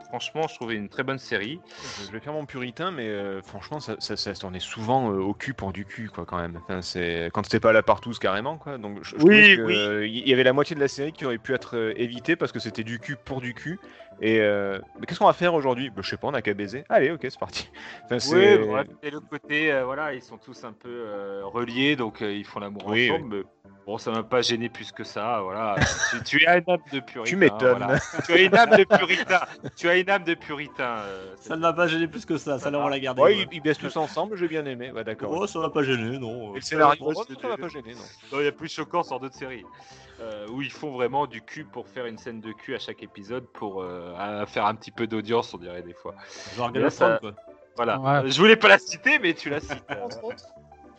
[0.08, 1.60] franchement, je trouvais une très bonne série.
[2.06, 5.18] Je vais faire mon puritain, mais euh, franchement, ça, ça, ça se tournait souvent euh,
[5.20, 6.58] au cul pour du cul, quoi, quand même.
[6.64, 8.78] Enfin, c'est quand c'était pas la partouze carrément, quoi.
[8.78, 9.76] Donc, je, je Oui, que, oui.
[9.76, 12.36] euh, Il y avait la moitié de la série qui aurait pu être euh, évitée
[12.36, 13.80] parce que c'était du cul pour du cul.
[14.20, 15.90] Et euh, mais qu'est-ce qu'on va faire aujourd'hui?
[15.90, 16.84] Bah, Je sais pas, on a qu'à baiser.
[16.90, 17.70] Allez, ok, c'est parti.
[18.06, 21.42] Enfin, Oui, c'est- bref, et le côté, euh, voilà, ils sont tous un peu euh,
[21.46, 23.44] reliés, donc euh, ils font l'amour Oui, ensemble.
[23.66, 25.42] Mais bon, ça m'a pas gêné plus que ça.
[25.44, 25.76] Voilà,
[26.10, 27.24] tu, tu as une âme de puritain.
[27.30, 27.78] Tu m'étonnes.
[27.78, 28.00] voilà.
[28.26, 29.40] Tu as une âme de puritain.
[29.76, 30.98] tu as une âme de puritain.
[31.00, 33.22] euh, Ça ne m'a pas gêné plus que ça, ça là on la garder.
[33.22, 33.48] Ouais, ouais.
[33.52, 34.92] ils, ils baissent tous ensemble, j'ai bien aimé.
[34.92, 35.32] Ouais, d'accord.
[35.32, 36.54] Oh, ça m'a pas gêné, non.
[36.54, 38.02] Et le scénario, ça m'a pas gêné, non.
[38.32, 39.64] Non, il y a plus choquant sur d'autres séries.
[40.20, 43.04] Euh, où ils font vraiment du cul pour faire une scène de cul à chaque
[43.04, 46.16] épisode pour euh, à faire un petit peu d'audience, on dirait des fois.
[46.56, 47.34] Genre là, of Thrones, ça- quoi.
[47.76, 48.00] Voilà.
[48.00, 48.30] Ouais.
[48.32, 49.84] Je voulais pas la citer, mais tu la cites.
[49.92, 50.44] euh, Entre autres.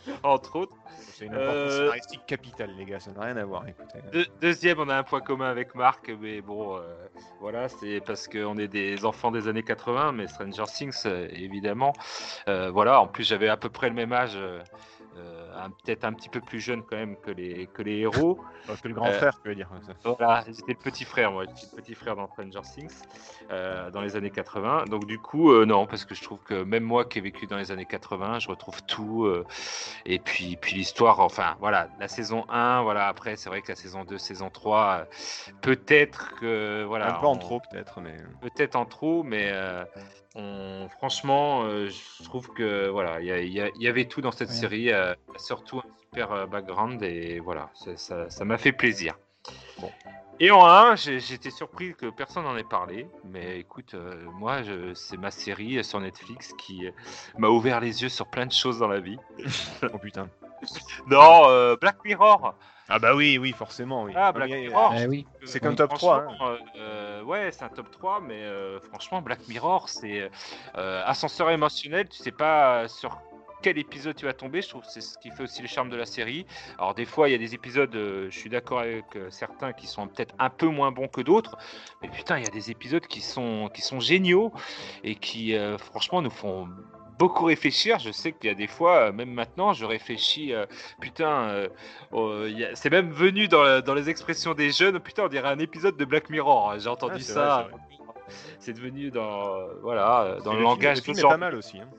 [0.23, 0.73] entre autres.
[1.11, 3.67] C'est une importance Euh, scénaristique capitale, les gars, ça n'a rien à voir.
[3.67, 3.99] Écoutez.
[4.13, 6.81] Deux- deuxième, on a un point commun avec Marc, mais bon, euh,
[7.41, 11.91] voilà, c'est parce qu'on est des enfants des années 80, mais Stranger Things, évidemment.
[12.47, 14.63] Euh, voilà, en plus, j'avais à peu près le même âge, un-
[15.83, 18.39] peut-être un petit peu plus jeune quand même que les, que les héros.
[18.67, 19.69] Parce que le grand euh, frère, tu veux dire.
[20.03, 22.93] Voilà, j'étais le petit frère, moi, j'étais le petit frère dans Stranger Things
[23.51, 24.85] euh, dans les années 80.
[24.85, 27.47] Donc, du coup, euh, non, parce que je trouve que même moi qui ai vécu
[27.47, 29.25] dans les années 80, je retrouve tout.
[29.25, 29.45] euh,
[30.05, 33.75] et puis, puis l'histoire, enfin, voilà, la saison 1, voilà, après, c'est vrai que la
[33.75, 35.05] saison 2, saison 3, euh,
[35.61, 37.15] peut-être que, voilà.
[37.17, 38.15] Un peu en on- trop, peut-être, mais.
[38.41, 39.83] Peut-être en trop, mais euh,
[40.35, 44.55] on, franchement, euh, je trouve que voilà, il y, avait tout dans cette Ouais.
[44.55, 49.15] série, euh, surtout un super euh, background et voilà, ça- m'a fait plaisir.
[49.79, 49.91] Bon.
[50.41, 54.59] Et en 1, j'ai- j'étais surpris que personne n'en ait parlé, mais écoute, euh, moi,
[54.93, 56.87] c'est ma série sur Netflix qui
[57.37, 59.17] m'a ouvert les yeux sur plein de choses dans la vie.
[59.93, 60.29] Oh putain.
[61.07, 62.53] Non, Black Mirror.
[62.89, 64.03] Ah bah oui, oui, forcément.
[64.03, 64.13] Oui.
[64.15, 64.93] Ah, Black Mirror.
[64.97, 65.27] Eh oui.
[65.45, 66.17] C'est qu'un Oui, top 3.
[66.23, 66.27] hein.
[66.41, 70.29] euh, euh, ouais, c'est un top 3, mais euh, franchement, Black Mirror, c'est
[70.75, 72.09] euh, ascenseur émotionnel.
[72.09, 73.19] Tu sais pas sur
[73.61, 74.61] quel épisode tu vas tomber.
[74.61, 76.45] Je trouve que c'est ce qui fait aussi le charme de la série.
[76.77, 79.73] Alors, des fois, il y a des épisodes, euh, je suis d'accord avec euh, certains
[79.73, 81.57] qui sont peut-être un peu moins bons que d'autres,
[82.01, 84.51] mais putain, il y a des épisodes qui sont, qui sont géniaux
[85.03, 86.69] et qui, euh, franchement, nous font
[87.19, 87.99] beaucoup réfléchir.
[87.99, 90.65] Je sais qu'il y a des fois, euh, même maintenant, je réfléchis, euh,
[91.01, 91.67] putain, euh,
[92.11, 95.49] oh, a- c'est même venu dans, la- dans les expressions des jeunes, putain, on dirait
[95.49, 96.79] un épisode de Black Mirror.
[96.79, 97.67] J'ai entendu Ah, ça.
[98.59, 101.79] C'est devenu dans, euh, voilà, dans le, film- langage le film est pas mal aussi.
[101.79, 101.89] hein.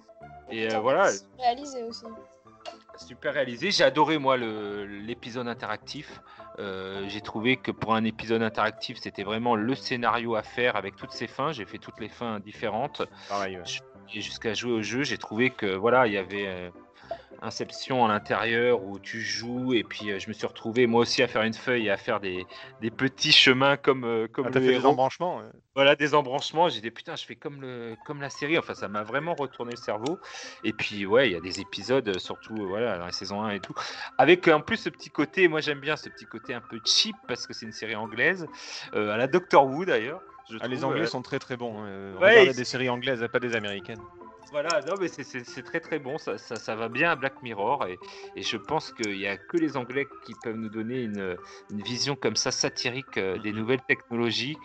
[0.50, 2.04] Et euh, voilà, Réalisé aussi.
[2.96, 3.70] super réalisé.
[3.70, 6.20] J'ai adoré moi l'épisode interactif.
[6.58, 10.96] Euh, j'ai trouvé que pour un épisode interactif, c'était vraiment le scénario à faire avec
[10.96, 11.52] toutes ses fins.
[11.52, 13.56] J'ai fait toutes les fins différentes Pareil.
[13.58, 13.62] ouais.
[14.14, 16.70] Et jusqu'à jouer au jeu, j'ai trouvé que voilà, il y avait euh,
[17.42, 21.22] Inception à l'intérieur où tu joues et puis euh, je me suis retrouvé moi aussi
[21.22, 22.44] à faire une feuille et à faire des,
[22.82, 25.44] des petits chemins comme euh, comme Ah, le fait des embranchements ouais.
[25.74, 26.68] Voilà, des embranchements.
[26.68, 28.58] J'ai dit putain, je fais comme le comme la série.
[28.58, 30.18] Enfin, ça m'a vraiment retourné le cerveau.
[30.64, 33.50] Et puis ouais, il y a des épisodes, surtout euh, voilà dans la saison 1
[33.52, 33.74] et tout,
[34.18, 35.48] avec en plus ce petit côté.
[35.48, 38.46] Moi, j'aime bien ce petit côté un peu cheap parce que c'est une série anglaise,
[38.92, 40.20] à la Doctor Who d'ailleurs.
[40.50, 41.78] Je Ah, les Anglais euh, sont très très bons.
[41.80, 41.86] hein.
[41.86, 44.00] Euh, Ouais, regardez des séries anglaises, pas des américaines.
[44.50, 47.86] Voilà, non, mais c'est- très très bon, ça, ça, ça va bien à Black Mirror
[47.86, 48.00] et,
[48.34, 51.36] et je pense qu'il n'y a que les Anglais qui peuvent nous donner une,
[51.70, 54.58] une vision comme ça satirique euh, des nouvelles technologies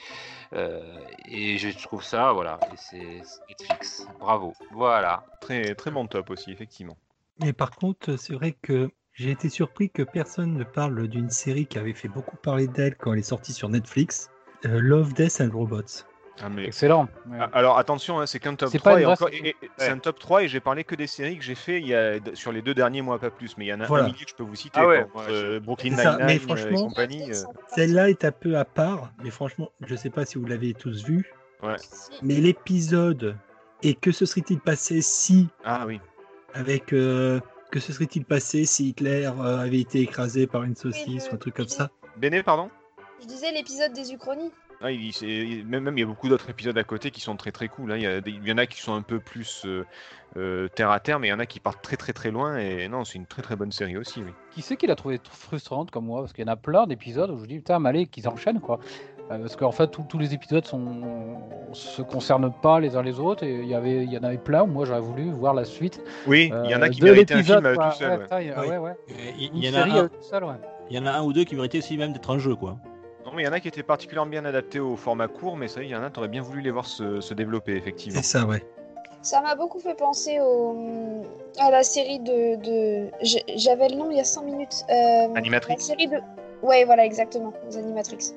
[0.53, 0.81] euh,
[1.25, 5.23] et je trouve ça, voilà, c'est Netflix, bravo, voilà.
[5.39, 6.97] Très très bon top aussi, effectivement.
[7.39, 11.67] Mais par contre, c'est vrai que j'ai été surpris que personne ne parle d'une série
[11.67, 14.29] qui avait fait beaucoup parler d'elle quand elle est sortie sur Netflix,
[14.67, 16.05] Love, Death and Robots.
[16.43, 17.07] Ah, mais- Excellent.
[17.29, 17.37] Ouais.
[17.39, 19.29] Ah, Alors attention, hein, c'est qu'un top C'est 3 pas et encore-
[19.79, 22.15] un top 3 et j'ai parlé que des séries que j'ai fait il y a,
[22.33, 23.57] sur les deux derniers mois, pas plus.
[23.57, 24.05] Mais il y en a Voilà.
[24.07, 24.77] un que je peux vous citer.
[24.81, 27.31] Ah ouais, euh, Brooklyn Nine-Nine euh, et compagnie.
[27.31, 27.35] euh,
[27.73, 30.73] Celle-là est un peu à part, mais franchement, je ne sais pas si vous l'avez
[30.73, 31.31] tous vu,
[32.21, 33.37] mais l'épisode
[33.81, 36.01] et que se serait-il passé si, Ah oui.
[36.53, 37.39] avec euh,
[37.71, 41.37] que se serait-il passé si Hitler euh, avait été écrasé par une saucisse ou un
[41.37, 41.89] truc comme ça?
[42.17, 42.69] Béné, pardon?
[43.21, 44.51] Je disais l'épisode des Uchronies.
[44.81, 47.21] Ah, il, c'est- il- même, même il y a beaucoup d'autres épisodes à côté qui
[47.21, 47.91] sont très très cool.
[47.93, 47.95] hein.
[47.95, 49.85] Il, y a il y en a qui sont un peu plus euh,
[50.35, 52.57] euh, terre à terre, mais il y en a qui partent très très très loin.
[52.57, 54.21] Et non, c'est une très très bonne série aussi.
[54.21, 54.31] Oui.
[54.51, 56.21] Qui c'est qui l'a trouvé tr- frustrante comme moi?
[56.21, 58.59] Parce qu'il y en a plein d'épisodes où je dis putain, mais allez, qu'ils enchaînent
[58.59, 58.79] quoi.
[59.31, 61.37] Euh, parce qu'en fait, tous- tous les épisodes sont
[61.71, 64.37] se concernent pas les uns les autres et il y avait, il y en avait
[64.37, 66.01] plein où moi j'aurais voulu voir la suite.
[66.27, 67.89] Oui, il y en a qui méritaient un film quoi.
[67.91, 68.27] tout seul.
[70.89, 72.77] Il y en a un ou deux qui méritaient aussi même d'être un jeu, quoi.
[73.39, 75.89] Il y en a qui étaient particulièrement bien adaptés au format court, mais ça, il
[75.89, 78.19] y en a, t'aurais bien voulu les voir se, se développer, effectivement.
[78.21, 78.63] C'est ça, ouais.
[79.21, 81.23] Ça m'a beaucoup fait penser au...
[81.59, 83.09] à la série de.
[83.55, 84.85] J'avais le nom il y a 5 minutes.
[84.89, 86.17] Euh, Animatrix La série de.
[86.61, 88.33] Ouais, voilà, exactement, aux Animatrix.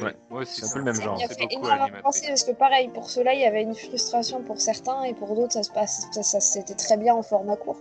[0.00, 0.44] Ouais.
[0.44, 1.16] C'est un ça- peu le même Ça genre.
[1.16, 3.74] m'y a C'est fait énormément penser parce que pareil, pour ceux-là, il y avait une
[3.74, 7.22] frustration pour certains et pour d'autres, ça se passe, ça, ça- c'était très bien en
[7.22, 7.80] format court.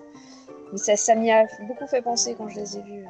[0.71, 3.05] Mais ça, ça m'y a beaucoup fait penser quand je les ai vus.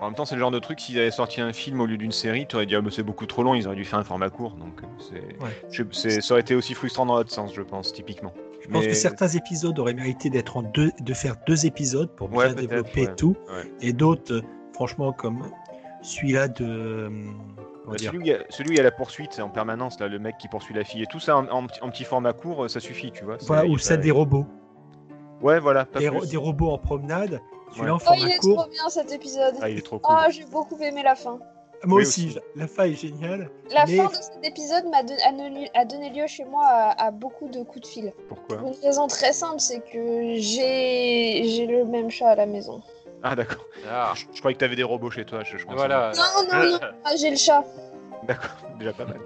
[0.00, 1.98] En même temps, c'est le genre de truc, s'ils avaient sorti un film au lieu
[1.98, 3.98] d'une série, tu aurais dit, ah, bah, c'est beaucoup trop long, ils auraient dû faire
[3.98, 4.52] un format court.
[4.54, 5.44] Donc, euh.
[5.44, 5.50] Ouais.
[5.70, 5.82] je-
[6.20, 8.32] ça aurait été aussi frustrant dans l'autre sens, je pense, typiquement.
[8.62, 12.28] Je pense que certains épisodes auraient mérité d'être en deux, de faire deux épisodes pour
[12.28, 13.14] bien Ouais, développer ouais.
[13.14, 13.36] tout,
[13.82, 14.42] et d'autres, euh,
[14.74, 15.42] franchement, comme
[16.02, 16.64] celui-là de.
[16.64, 17.08] euh,
[17.86, 20.18] Bah, celui, où a, celui où il y a la poursuite en permanence, là, le
[20.18, 22.70] mec qui poursuit la fille et tout ça en, en petit- en petit format court,
[22.70, 23.36] ça suffit, tu vois.
[23.66, 24.46] ou a celle pas- des robots.
[25.42, 26.18] Ouais, voilà, pas Des, plus.
[26.18, 27.40] ro- des robots en promenade.
[27.72, 27.90] Celui-là Ouais.
[27.90, 28.56] en Oh, format il est court.
[28.62, 29.54] trop bien cet épisode.
[29.60, 30.16] Ah, il est trop cool.
[30.18, 31.38] Ah, j'ai beaucoup aimé la fin.
[31.84, 32.38] Moi Oui, aussi, aussi.
[32.56, 33.48] la fin est géniale.
[33.70, 36.64] La Mais- fin de cet épisode m'a don- a donné- a donné lieu chez moi
[36.66, 38.12] à, à beaucoup de coups de fil.
[38.28, 42.44] Pourquoi Pour une raison très simple, c'est que j'ai j'ai le même chat à la
[42.46, 42.82] maison.
[43.22, 43.64] Ah, d'accord.
[43.90, 46.12] Ah, Je, je croyais que t'avais des robots chez toi, je, je voilà.
[46.16, 46.22] Non,
[46.52, 47.64] non, non, ah, j'ai le chat.
[48.34, 49.18] D'accord, déjà pas mal.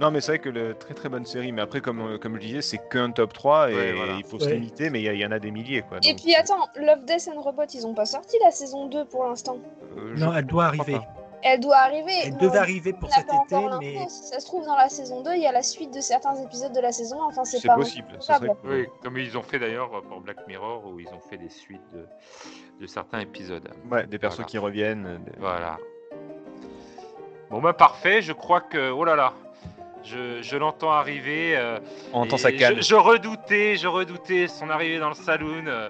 [0.00, 2.34] Non, mais c'est vrai que le très très bonne série, mais après, comme, euh, comme
[2.36, 4.14] je disais, c'est qu'un top 3 et Ouais, voilà.
[4.18, 5.98] il faut se limiter, mais il y, en a des milliers, quoi.
[6.02, 9.24] Et puis attends, Love, Death and Robot, ils ont pas sorti la saison 2 pour
[9.24, 9.58] l'instant?
[9.96, 10.94] euh, Non, elle doit arriver.
[10.94, 11.04] pas.
[11.42, 12.12] Elle doit arriver.
[12.26, 14.06] Elle devait on- arriver pour cet été, mais.
[14.10, 16.34] Si ça se trouve, dans la saison 2, il y a la suite de certains
[16.36, 17.26] épisodes de la saison 1.
[17.28, 18.08] Enfin, c'est pas possible.
[18.20, 18.50] Ça serait...
[18.64, 21.80] Oui, comme ils ont fait d'ailleurs pour Black Mirror, où ils ont fait des suites
[21.94, 22.06] de,
[22.78, 23.66] de certains épisodes.
[23.90, 24.48] Ouais, des persos Voilà.
[24.50, 25.06] qui reviennent.
[25.06, 25.78] euh, des- Voilà.
[27.50, 28.90] Bon bah parfait, je crois que...
[28.92, 29.32] Oh là là
[30.04, 31.56] Je, je l'entends arriver.
[31.56, 31.78] euh,
[32.12, 32.76] On entend sa canne.
[32.76, 35.64] Je, je redoutais, je redoutais son arrivée dans le saloon.
[35.66, 35.88] euh,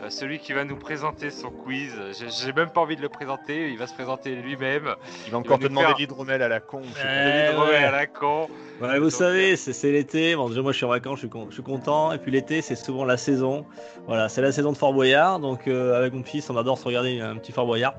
[0.00, 1.92] euh, celui qui va nous présenter son quiz.
[2.12, 3.68] J'ai- même pas envie de le présenter.
[3.70, 4.94] Il va se présenter lui-même.
[5.26, 6.82] Il va encore il te va nous demander faire- l'hydromel à la con.
[6.82, 7.76] Ouais, Rowe ouais.
[7.76, 8.46] à la con.
[8.80, 10.36] Ouais, vous Donc, savez, c'est l'été.
[10.36, 12.12] Bon, déjà, moi, je suis en vacances, je suis, con- je suis content.
[12.12, 13.66] Et puis l'été, c'est souvent la saison.
[14.06, 15.40] Voilà, c'est la saison de Fort Boyard.
[15.40, 17.94] Donc, euh, avec mon fils, on adore se regarder un petit Fort Boyard.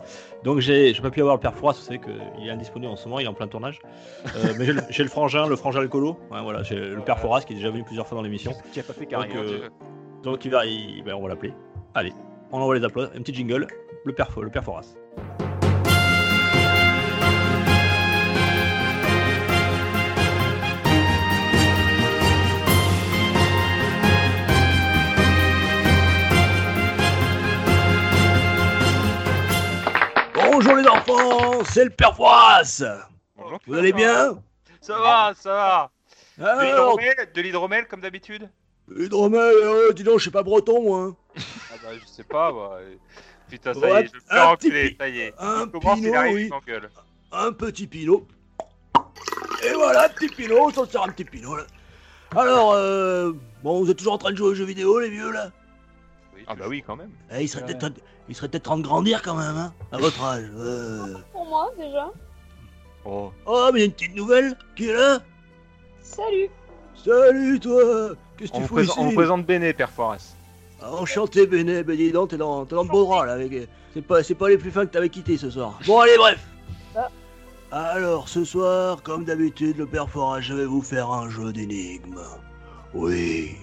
[0.45, 1.73] Donc, j'ai pas pu avoir le père Fouras.
[1.73, 3.80] Vous savez qu'il est indisponible en ce moment, il est en plein tournage.
[4.38, 6.17] Euh, mais j'ai le, j'ai le frangin, le frangin alcoolo.
[6.31, 8.53] Ouais, voilà, j'ai le père Fouras qui est déjà venu plusieurs fois dans l'émission.
[8.71, 9.38] Qui a pas fait Donc, carrière.
[9.41, 9.69] euh,
[10.23, 11.53] donc, il va, il- ben, on va l'appeler.
[11.95, 12.13] Allez,
[12.51, 13.17] on envoie les applaudissements.
[13.19, 13.67] Un petit jingle.
[14.05, 14.95] Le père, le père Fouras.
[30.35, 32.13] Bonjour les enfants, c'est le père.
[32.17, 33.59] Bonjour.
[33.67, 34.38] Vous allez bien?
[34.81, 35.91] Ça va, ça va.
[36.38, 38.49] De Alors, l'hydromel- De l'hydromel comme d'habitude
[38.97, 40.99] hydromel, euh, dis donc, je suis pas breton moi.
[41.01, 41.15] hein.
[41.72, 42.80] Ah bah je sais pas moi.
[43.47, 45.34] Putain ça Ouais, y est, je me fais un petit enculer, pi- ça y est.
[45.38, 46.43] Un il pinot, arrive, oui.
[46.45, 46.89] il m'engueule.
[47.31, 48.26] un petit pinot.
[49.64, 51.64] Et voilà, un petit pinot, on s'en sert un petit pinot là.
[52.35, 53.31] Alors, euh,
[53.64, 55.51] bon, vous êtes toujours en train de jouer aux jeux vidéo, les vieux là?
[56.35, 57.11] Oui, Ah bah oui, quand même.
[57.31, 57.91] Eh, Il serait peut-être
[58.27, 60.49] il serait peut-être temps de grandir quand même, hein, à votre âge.
[60.56, 61.15] euh.
[61.31, 62.10] Pour moi, déjà.
[63.05, 63.31] Oh.
[63.45, 65.19] Oh, mais il y a une petite nouvelle qui est là?
[66.01, 66.49] Salut.
[66.95, 69.05] Salut toi Qu'est-ce que On tu fous présente, ici?
[69.05, 70.35] on vous présente Béné, Père Forest.
[70.81, 73.34] Ah, Enchanté, Béné, ben dis donc, t'es dans, t'es dans de beaux draps là.
[73.34, 73.67] Avec...
[73.93, 75.80] C'est pas, c'est pas les plus fins que t'avais quittés ce soir.
[75.85, 76.39] Bon, allez, bref.
[76.95, 77.09] Ah.
[77.71, 82.19] Alors, ce soir, comme d'habitude, le père Forage, je vais vous faire un jeu d'énigmes.
[82.93, 83.55] Oui.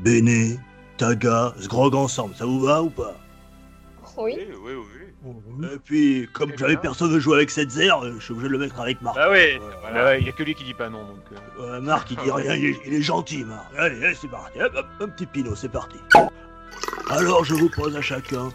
[0.00, 0.58] Béné,
[0.96, 3.14] Taga, Sgrog ensemble, ça vous va ou pas?
[4.16, 4.34] Oui.
[4.36, 5.05] Oui, oui, oui.
[5.72, 6.76] Et puis, comme bien.
[6.76, 9.16] personne veut jouer avec cette zère, euh, je suis obligé de le mettre avec Marc.
[9.16, 10.04] Bah oui, Bah voilà.
[10.06, 11.18] ouais, il y a que lui qui dit pas non, donc.
[11.32, 13.66] euh, Euh, Marc, il dit rien, il est, il est gentil, Marc.
[13.76, 14.60] Allez, allez, c'est parti.
[14.60, 15.96] Hop, hop, un petit pinot, c'est parti.
[17.10, 18.48] Alors, je vous pose à chacun,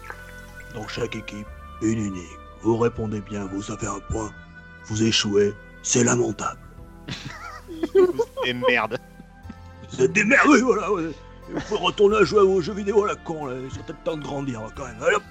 [0.74, 1.46] dans chaque équipe,
[1.82, 2.36] une énigme.
[2.62, 4.30] Vous répondez bien, vous, ça fait un point.
[4.86, 6.60] Vous échouez, c'est lamentable.
[8.46, 8.98] Et merde.
[9.92, 10.90] Vous êtes des merdes, oui, voilà.
[10.92, 11.04] ouais.
[11.04, 13.54] Et Vous pouvez retourner à jouer aux jeux vidéo à la con, là.
[13.62, 14.96] Il serait peut-être temps de grandir, quand même.
[15.02, 15.22] Allez, hop.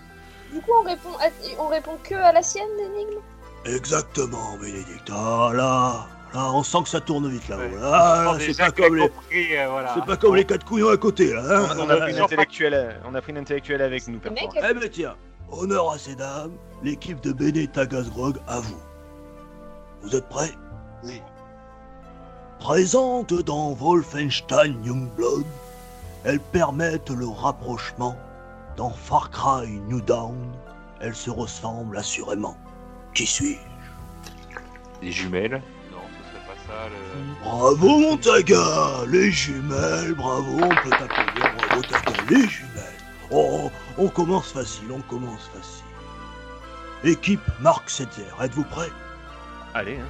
[0.52, 3.20] Du coup, on répond, à- on répond que à la sienne, l'énigme?
[3.66, 5.10] Exactement, Bénédicte.
[5.12, 7.48] Ah, là, là, on sent que ça tourne vite.
[7.50, 7.72] Ouais.
[7.80, 9.08] Là, c'est pas comme les...
[9.10, 9.94] compris, euh, voilà.
[9.96, 11.42] C'est pas comme les quatre couillons à côté, là.
[11.46, 11.76] hein.
[11.80, 14.50] On a pris une intellectuelle, on a pris une intellectuelle avec nous, mec.
[14.58, 15.16] Eh ben tiens,
[15.52, 16.52] honneur à ces dames,
[16.84, 18.80] l'équipe de Béné Tagasgrog à vous.
[20.02, 20.52] Vous êtes prêts?
[21.04, 21.22] Oui.
[22.60, 25.46] Présentes dans Wolfenstein Youngblood,
[26.24, 28.16] elles permettent le rapprochement.
[28.78, 30.52] Dans Far Cry New Dawn,
[31.00, 32.58] elles se ressemblent assurément.
[33.14, 35.02] Qui suis-je?
[35.02, 35.62] Des jumelles
[35.92, 36.90] Non, ce serait pas ça.
[36.90, 37.44] Le...
[37.44, 44.08] Bravo mon Taga Les jumelles, bravo, on peut t'applaudir, bravo Taga, les jumelles Oh, on
[44.10, 45.86] commence facile, on commence facile.
[47.04, 48.92] Équipe Marc Setzer, êtes-vous prêts?
[49.74, 50.08] Allez, hein.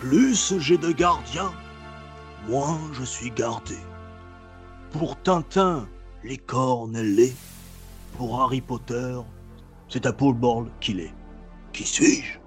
[0.00, 1.52] Plus j'ai de gardiens,
[2.48, 3.78] moins je suis gardé.
[4.90, 5.86] Pour Tintin,
[6.24, 6.40] les
[7.02, 7.32] lait.
[8.16, 9.18] Pour Harry Potter,
[9.88, 11.14] c'est à Paul Ball qu'il est.
[11.72, 12.38] Qui suis-je?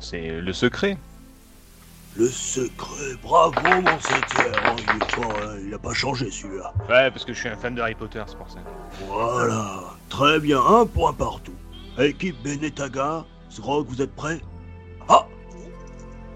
[0.00, 0.98] C'est le secret.
[2.16, 6.72] Le secret, bravo mon Setzer Oh, il est fort, hein, il a pas changé celui-là.
[6.88, 8.60] Ouais, parce que je suis un fan de Harry Potter, c'est pour ça.
[9.08, 11.54] Voilà, très bien, un point partout.
[11.98, 14.40] Équipe Benetaga, Sgrog, vous êtes prêts?
[15.08, 15.26] Ah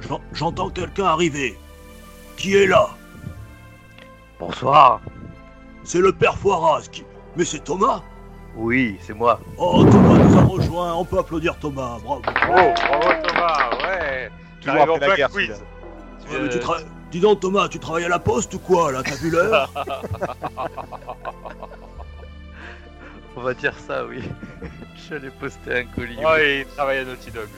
[0.01, 1.57] J'en- J'entends quelqu'un arriver.
[2.37, 2.89] Qui est là?
[4.41, 5.01] Bonsoir.
[5.89, 7.03] C'est le père Foiras qui...
[7.35, 8.03] Mais c'est Thomas
[8.55, 9.41] Oui, c'est moi.
[9.57, 12.21] Oh, Thomas nous a rejoint, on peut applaudir Thomas, bravo.
[12.27, 14.31] Oh, bravo Thomas, ouais.
[14.61, 15.47] Toujours après la guerre, quiz.
[15.47, 15.57] celui-là.
[16.31, 19.03] Ouais, mais tu tra- Dis donc Thomas, tu travailles à la poste ou quoi là
[19.03, 19.73] T'as vu l'heure
[23.35, 24.23] On va dire ça, oui.
[25.09, 26.19] J'allais poster un colis.
[26.23, 27.49] Oh, il travaille à Naughty Dog.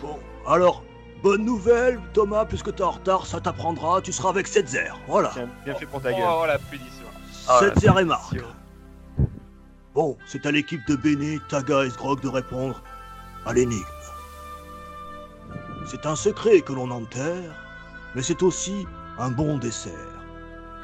[0.00, 0.82] Bon, alors,
[1.22, 5.30] bonne nouvelle Thomas, puisque t'es en retard, ça t'apprendra, tu seras avec Setzer, voilà.
[5.32, 6.22] Tiens, bien fait pour ta gueule.
[6.26, 7.06] Oh, la punition.
[7.48, 8.36] Ah, Setzer et Marc.
[9.94, 12.82] Bon, c'est à l'équipe de Béné, Taga et Sgrog de répondre
[13.46, 13.84] à l'énigme.
[15.86, 17.52] C'est un secret que l'on enterre,
[18.14, 18.86] mais c'est aussi
[19.18, 19.92] un bon dessert.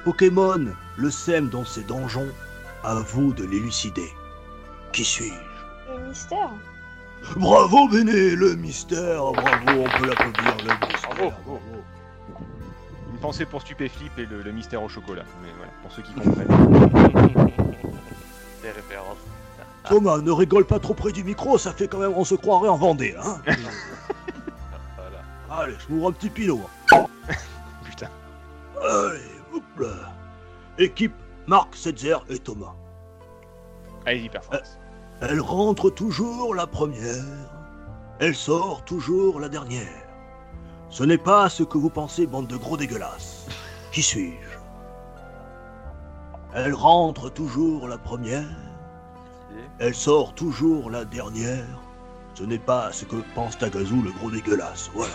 [0.04, 2.28] Pokémon le sème dans ses donjons,
[2.84, 4.10] à vous de l'élucider.
[4.92, 5.92] Qui suis-je?
[5.92, 6.50] Le mystère
[7.36, 11.10] Bravo Béné, le mystère, bravo, on peut l'applaudir, le mystère.
[11.16, 11.60] Bravo, bravo.
[13.12, 15.24] Une pensée pour Stupéflip et le, le mystère au chocolat.
[15.42, 16.48] Mais voilà, pour ceux qui comprennent.
[18.62, 19.18] Des références.
[19.88, 22.68] Thomas, ne rigole pas trop près du micro, ça fait quand même, on se croirait
[22.68, 23.40] en Vendée, hein
[24.96, 25.22] Voilà.
[25.50, 26.60] Allez, je m'ouvre un petit pinot.
[27.84, 28.08] Putain.
[28.80, 29.20] Allez,
[29.52, 30.12] hop là.
[30.78, 31.14] Équipe
[31.46, 32.74] Marc, Setzer et Thomas.
[34.06, 34.78] Allez-y, performance.
[35.22, 37.22] Elle rentre toujours la première.
[38.18, 40.02] Elle sort toujours la dernière.
[40.90, 43.46] Ce n'est pas ce que vous pensez, bande de gros dégueulasses.
[43.92, 44.58] Qui suis-je?
[46.54, 48.48] Elle rentre toujours la première.
[49.78, 51.78] Elle sort toujours la dernière.
[52.34, 54.90] Ce n'est pas ce que pense Tagazu, le gros dégueulasse.
[54.92, 55.14] Voilà.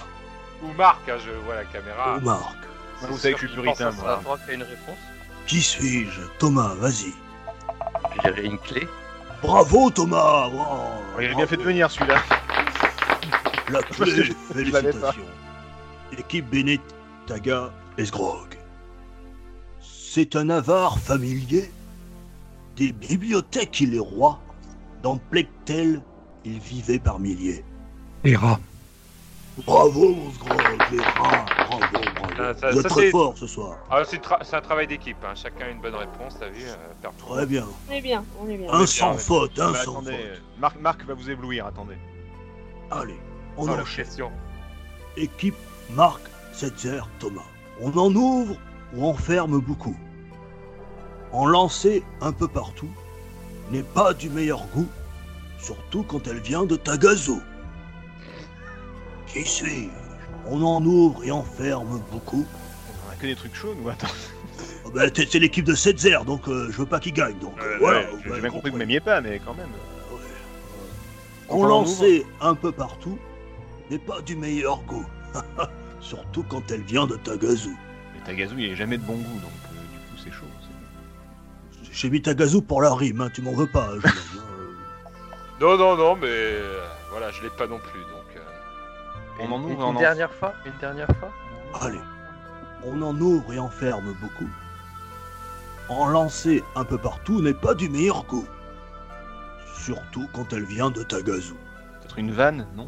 [0.64, 2.16] Ou Marc, hein, je vois la caméra.
[2.18, 2.58] Oh, Marc.
[3.02, 4.22] Vous savez que je suis puritain, moi.
[4.48, 4.98] une réponse.
[5.48, 6.22] Qui suis-je?
[6.40, 7.14] Thomas, vas-y.
[8.24, 8.88] J'ai une clé.
[9.42, 10.66] Bravo Thomas Wow,
[11.18, 11.48] Oh, il a bien bravo.
[11.48, 12.22] fait de venir celui-là.
[13.70, 15.22] La clé, félicitations.
[16.18, 16.82] Équipe Bennett,
[17.26, 18.58] Taga, Esgrog.
[19.82, 21.70] C'est un avare familier.
[22.76, 24.40] Des bibliothèques il est roi.
[25.04, 26.02] Dans Plectel,
[26.46, 27.64] il vivait par milliers.
[28.24, 28.60] Les rats.
[29.66, 30.60] Bravo mon Sgrog,
[30.92, 32.34] les rats, bravo, bravo.
[32.40, 33.78] Ah, ça- Vous êtes ça, très c'est- fort ce soir.
[33.90, 35.34] Ah, c'est tra- un travail d'équipe, hein.
[35.36, 37.08] chacun a une bonne réponse, t'as vu euh.
[37.18, 37.66] Très bien.
[37.90, 38.72] On est bien, on est bien.
[38.72, 40.42] Un sans faute, un Mais sans attendez, faute.
[40.60, 41.98] Marc, Marc va vous éblouir, attendez.
[42.92, 43.18] Allez,
[43.58, 44.06] on Oh, la enchaîne.
[44.06, 44.32] question.
[45.16, 45.56] Équipe
[45.90, 46.22] Marc,
[46.54, 47.42] Setzer, Thomas.
[47.82, 48.56] On en ouvre
[48.96, 49.98] ou en ferme beaucoup.
[51.32, 52.90] En lancer un peu partout
[53.72, 54.88] n'est pas du meilleur goût,
[55.60, 57.40] surtout quand elle vient de Tagazo.
[59.28, 59.90] Qui suis-je?
[60.46, 62.46] On en ouvre et en ferme beaucoup.
[63.08, 64.08] On a que des trucs chauds, nous, attends.
[64.86, 67.38] Oh ben, t'es- c'est l'équipe de Setzer, donc euh, je veux pas qu'il gagne.
[67.40, 69.68] Donc euh, Ouais, voilà, Ouais, J'ai bien compris que vous m'aimiez pas, mais quand même.
[70.12, 70.18] Ouais.
[71.50, 73.18] On lancer un peu partout
[73.90, 75.06] n'est pas du meilleur goût,
[76.02, 77.70] surtout quand elle vient de Tagazo.
[78.14, 80.46] Mais Tagazu, il est jamais de bon goût, donc euh, du coup, c'est chaud.
[81.84, 83.90] c'est- J'ai mis Tagazu pour la rime, hein, tu m'en veux pas.
[83.92, 84.10] homme, hein.
[85.62, 86.56] Non, non, non, mais
[87.12, 88.17] voilà, je l'ai pas non plus, donc...
[89.40, 91.32] euh, On en Une- ouvre et on Une en dernière fois Une dernière fois
[91.82, 92.00] Allez,
[92.84, 94.50] on en ouvre et en ferme beaucoup.
[95.90, 98.48] En lancer un peu partout n'est pas du meilleur goût.
[99.84, 101.54] Surtout quand elle vient de Tagazu.
[102.02, 102.88] Peut-être une vanne, non?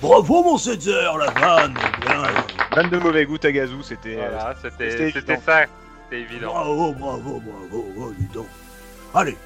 [0.00, 2.22] Bravo mon Setzer, la vanne bien.
[2.74, 4.16] Vanne de mauvais goût, Tagazu, c'était.
[4.18, 5.60] euh, Voilà, c'était c'était ça,
[6.04, 6.48] c'était évident.
[6.52, 8.46] Bravo, bravo, bravo, oh, dis donc.
[9.14, 9.38] Allez,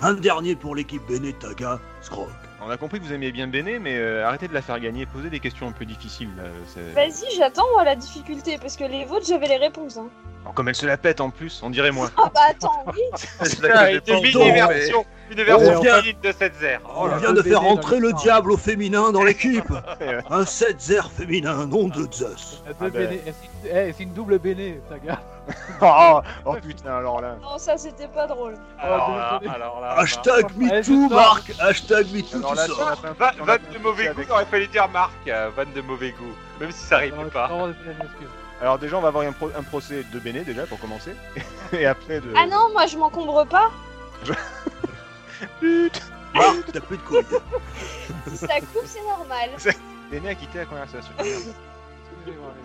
[0.00, 2.28] un dernier pour l'équipe Benetaga, Scrog.
[2.64, 5.04] On a compris que vous aimiez bien Béné, mais euh, arrêtez de la faire gagner.
[5.06, 6.30] Posez des questions un peu difficiles.
[6.66, 9.96] C'est- Vas-y, j'attends la difficulté parce que les vôtres j'avais les réponses.
[9.96, 10.08] Hein.
[10.42, 12.10] Alors, comme elle se la pète en plus, on dirait moi.
[12.16, 13.00] Ah bah attends, oui.
[13.40, 13.86] Une pas
[14.20, 16.80] mini entendu, version, une version On vient- de cette zère.
[16.96, 19.72] On là, vient de faire entrer le diable au féminin dans l'équipe.
[20.30, 22.62] Un Setzer féminin, nom de Zeus.
[22.68, 23.08] Ah ben.
[23.26, 23.32] eh,
[23.62, 25.20] c'est- eh, une double béné, ta gars.
[25.80, 27.36] oh, oh, putain, alors là.
[27.40, 28.54] Non, ça c'était pas drôle.
[28.80, 31.08] Alors Oh, là, alors là, Hashtag Allez, MeToo.
[31.08, 31.52] Marc.
[31.60, 33.02] Hashtag MeToo, tu là, sors.
[33.44, 36.34] Vanne de mauvais goût, aurait fallu dire Marc, euh, vanne de mauvais goût.
[36.60, 37.48] Même si ça rime Non, pas.
[38.62, 38.66] Je.
[38.66, 41.14] Alors déjà, on va avoir un, pro- un procès de Béné déjà pour commencer.
[41.72, 42.32] Et après de.
[42.36, 43.70] Ah non, moi je m'encombre pas.
[45.60, 46.00] Putain,
[46.34, 47.24] Marc, t'as plus de couilles.
[48.28, 49.50] Si ça coupe, c'est normal.
[50.10, 51.12] Béné a quitté la conversation.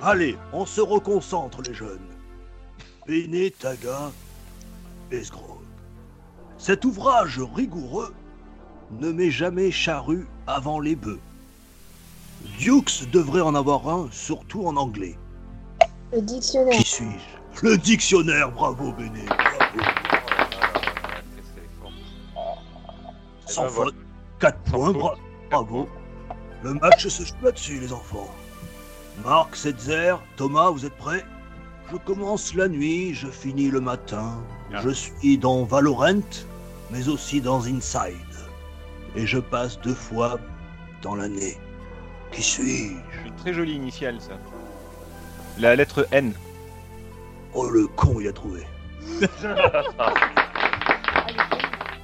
[0.01, 1.99] Allez, on se reconcentre, les jeunes.
[3.07, 4.11] Bene, Taga,
[5.11, 5.57] Esgrog.
[6.57, 8.13] Cet ouvrage rigoureux
[8.91, 11.19] ne met jamais charrue avant les bœufs.
[12.59, 15.17] Dukes devrait en avoir un, surtout en anglais.
[16.13, 16.73] Le dictionnaire.
[16.77, 17.65] Qui suis-je?
[17.67, 19.91] Le dictionnaire, bravo Bene, bravo.
[23.45, 23.95] Sans ben, faute,
[24.39, 25.15] 4 Sans points, bra-
[25.49, 25.89] bravo.
[26.63, 28.29] Le match se joue là-dessus, les enfants.
[29.25, 31.25] Marc, Setzer, Thomas, vous êtes prêts?
[31.91, 34.33] Je commence la nuit, je finis le matin.
[34.83, 36.19] Je suis dans Valorant,
[36.91, 38.13] mais aussi dans Inside.
[39.15, 40.37] Et je passe deux fois
[41.01, 41.57] dans l'année.
[42.31, 43.31] Qui suis-je?
[43.37, 44.33] Très jolie initiale, ça.
[45.59, 46.33] La lettre N.
[47.53, 48.65] Oh, le con, il a trouvé.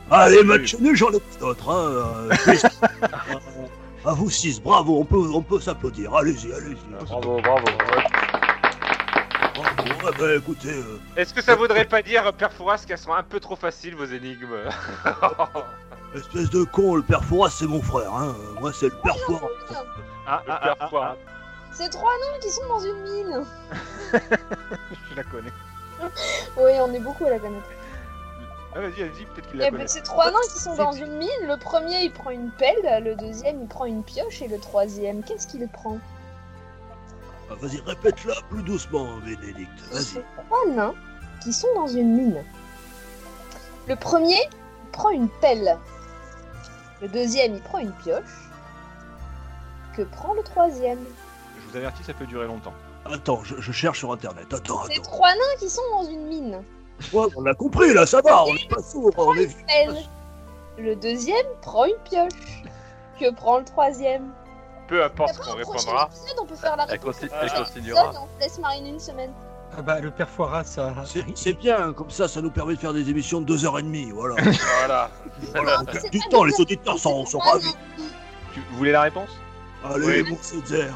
[0.10, 1.70] Ah, Allez, match nul, j'en ai d'autres.
[1.70, 2.30] Hein.
[2.48, 2.56] euh,
[4.06, 6.14] à vous six, bravo, on peut, on peut s'applaudir.
[6.16, 7.06] Allez-y, allez-y.
[7.06, 7.66] Bravo, bravo.
[9.56, 9.84] Bravo.
[10.04, 13.24] Ouais, bah, écoutez, euh, Est-ce que ça voudrait pas dire, Père Fouras, qu'elles sont un
[13.24, 14.58] peu trop faciles, vos énigmes
[16.16, 18.14] espèce de con, le père Fouras, c'est mon frère.
[18.14, 18.36] Hein.
[18.38, 19.48] Euh, Moi, c'est le père Fouras.
[20.28, 21.16] Ah, Le ah, Père ah, Fouras.
[21.74, 23.46] C'est trois noms qui sont dans une mine.
[24.14, 25.52] je la connais.
[26.58, 27.68] Oui, on est beaucoup à la connaître.
[28.76, 29.88] Ah, vas-y, vas-y, peut-être qu'il Eh la ben, connaît.
[29.88, 31.30] c'est trois nains qui sont dans une mine.
[31.48, 33.04] Le premier, il prend une pelle.
[33.04, 34.42] Le deuxième, il prend une pioche.
[34.42, 35.98] Et le troisième, qu'est-ce qu'il prend?
[37.50, 39.80] Ah, Vas-y, répète-la plus doucement, Bénédicte.
[39.92, 40.04] Vas-y.
[40.04, 40.94] C'est trois nains
[41.44, 42.44] qui sont dans une mine.
[43.88, 45.78] Le premier il prend une pelle.
[47.02, 48.24] Le deuxième, il prend une pioche.
[49.96, 51.04] Que prend le troisième?
[51.74, 52.74] Vous avertis, ça peut durer longtemps.
[53.12, 54.54] Attends, je, je cherche sur internet.
[54.54, 55.04] Attends, C'est attends.
[55.04, 56.64] trois nains qui sont dans une mine.
[57.12, 59.50] Ouais, on a compris là, ça va, on est pas sourd, on est.
[60.78, 62.64] Le deuxième prend une pioche.
[63.20, 64.32] Que prend le troisième
[64.88, 66.10] Peu importe qu'on répondra.
[66.12, 67.46] épisode, on peut faire la Elle, continuera.
[67.46, 69.32] épisode On se laisse mariner une semaine.
[69.78, 70.94] Ah bah, le père Foira, ça.
[71.06, 74.36] C'est c'est bien, comme ça, ça nous permet de faire des émissions de 2h30, voilà.
[74.80, 75.10] Voilà.
[75.52, 77.74] voilà on Non, c'est du temps, les auditeurs sont, sont ravis.
[78.54, 79.30] Tu, vous voulez la réponse?
[79.84, 80.96] Allez, mon Césaire.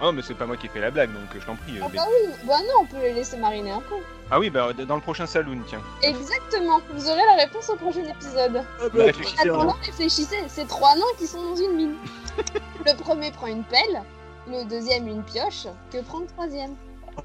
[0.00, 1.56] Ah non, mais c'est pas moi qui ai fait la blague, donc euh, je t'en
[1.56, 1.78] prie.
[1.78, 1.94] euh, Ah B.
[1.96, 3.96] bah oui, bah non, on peut les laisser mariner un peu.
[4.30, 5.82] Ah oui, bah dans le prochain saloon, tiens.
[6.02, 8.62] Exactement, vous aurez la réponse au prochain épisode.
[8.78, 11.94] Eh Bah, ben, réfléchissez, tiens, Attends, réfléchissez, c'est trois nains qui sont dans une mine.
[12.86, 14.02] le premier prend une pelle,
[14.48, 16.74] le deuxième une pioche, que prend le troisième?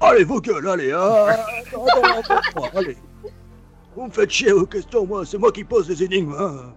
[0.00, 1.28] Allez, vos gueules, allez, ah,
[1.66, 2.98] attends, attends, attends, allez.
[3.94, 6.74] Vous me faites chier aux questions, moi, c'est moi qui pose les énigmes, hein.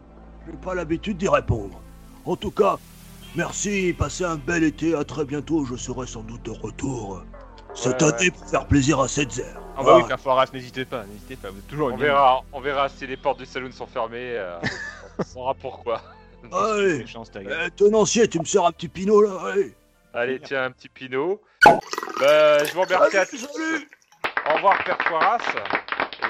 [0.48, 1.82] J'ai pas l'habitude d'y répondre.
[2.26, 2.78] En tout cas,
[3.36, 7.24] merci, passez un bel été, à très bientôt, je serai sans doute de retour.
[7.76, 9.44] Cette Ouais, année pour faire plaisir à Setzer.
[9.78, 12.60] Ah bah oui, Père Foras, n'hésitez pas, n'hésitez pas, vous êtes toujours On verra, on
[12.60, 14.36] verra si les portes du saloon sont fermées.
[14.38, 14.58] euh,
[15.20, 16.02] on saura pourquoi.
[16.52, 17.58] Allez, Chance, ta gueule.
[17.68, 19.74] eh, tenancier, tu me sers un petit pinot, là, allez.
[20.14, 21.40] Allez, tiens, un petit pinot.
[22.20, 23.38] Bah, je vous remercie à tous.
[23.38, 23.88] salut.
[24.50, 25.38] Au revoir, Père Poiras.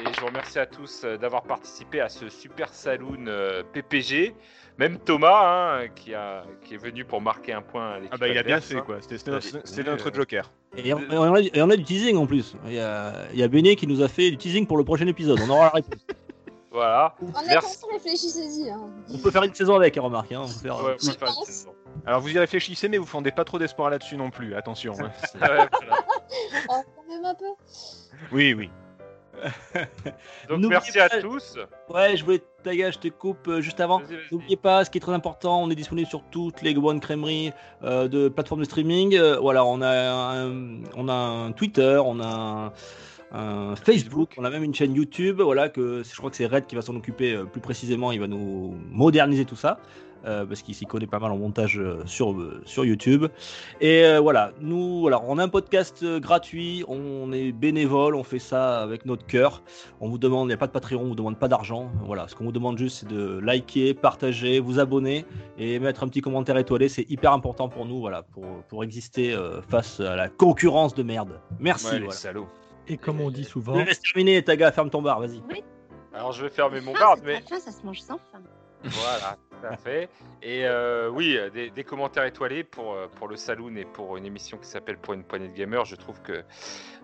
[0.02, 4.36] Et je vous remercie à tous euh, d'avoir participé à ce super saloon euh, PPG.
[4.80, 8.18] Même Thomas, hein, qui, a, qui est venu pour marquer un point à l'équipe Ah
[8.18, 8.84] bah il a bien fait hein.
[8.86, 10.50] quoi, c'était notre, euh, joker.
[10.78, 11.00] Et on,
[11.36, 12.56] a, et on a du teasing en plus.
[12.66, 14.86] Il y a, il y a Béné qui nous a fait du teasing pour le
[14.86, 15.38] prochain épisode.
[15.46, 15.94] On aura la réponse.
[16.72, 17.16] Voilà.
[17.22, 17.78] En Merci.
[17.80, 18.70] attendant, réfléchissez-y.
[18.70, 18.80] Hein.
[19.12, 20.32] On peut faire une saison avec, hein, remarque.
[20.32, 20.42] Hein.
[20.44, 21.46] On peut faire, Ouais, Je on va faire une pense.
[21.48, 21.74] saison.
[22.06, 24.94] Alors vous y réfléchissez mais vous fondez pas trop d'espoir là-dessus non plus, attention.
[25.00, 25.10] hein.
[25.42, 25.68] Ouais, voilà.
[26.70, 27.46] Oh, quand même un peu.
[28.32, 28.70] oui, oui.
[30.50, 31.58] Donc merci à tous.
[31.90, 34.02] Ouais, je voulais, Taga, je te coupe euh, juste avant.
[34.32, 37.52] N'oubliez pas, ce qui est très important, on est disponible sur toutes les bonnes crèmeries
[37.84, 39.16] euh, de plateformes de streaming.
[39.16, 42.74] Euh, voilà, on a un, on a un Twitter, on a un,
[43.32, 45.42] un Facebook, on a même une chaîne YouTube.
[45.42, 48.12] Voilà, que je crois que c'est Red qui va s'en occuper euh, plus précisément.
[48.12, 49.80] Il va nous moderniser tout ça.
[50.26, 53.26] Euh, parce qu'il s'y connaît pas mal en montage euh, sur, euh, sur YouTube.
[53.82, 58.24] Et euh, voilà, nous, voilà, on a un podcast euh, gratuit, on est bénévole, on
[58.24, 59.62] fait ça avec notre cœur.
[60.00, 61.92] On vous demande, il n'y a pas de Patreon, on vous demande pas d'argent.
[62.04, 65.26] Voilà, ce qu'on vous demande juste, c'est de liker, partager, vous abonner
[65.58, 66.90] et mettre un petit commentaire étoilé.
[66.90, 71.04] C'est hyper important pour nous, voilà, pour, pour exister euh, face à la concurrence de
[71.04, 71.40] merde.
[71.60, 71.96] Merci.
[71.96, 72.46] Ouais, voilà.
[72.88, 75.42] Et comme on dit souvent, Je laisse terminer, Taga, ferme ton bar, vas-y.
[76.12, 78.40] Alors je vais fermer mon bar, mais pas fin, ça se mange sans fin.
[78.84, 79.92] Voilà, tout.
[80.42, 84.26] Et euh, oui, euh, des, commentaires étoilés pour, euh, pour le Saloon et pour une
[84.26, 86.44] émission qui s'appelle Pour une poignée de gamers, je trouve que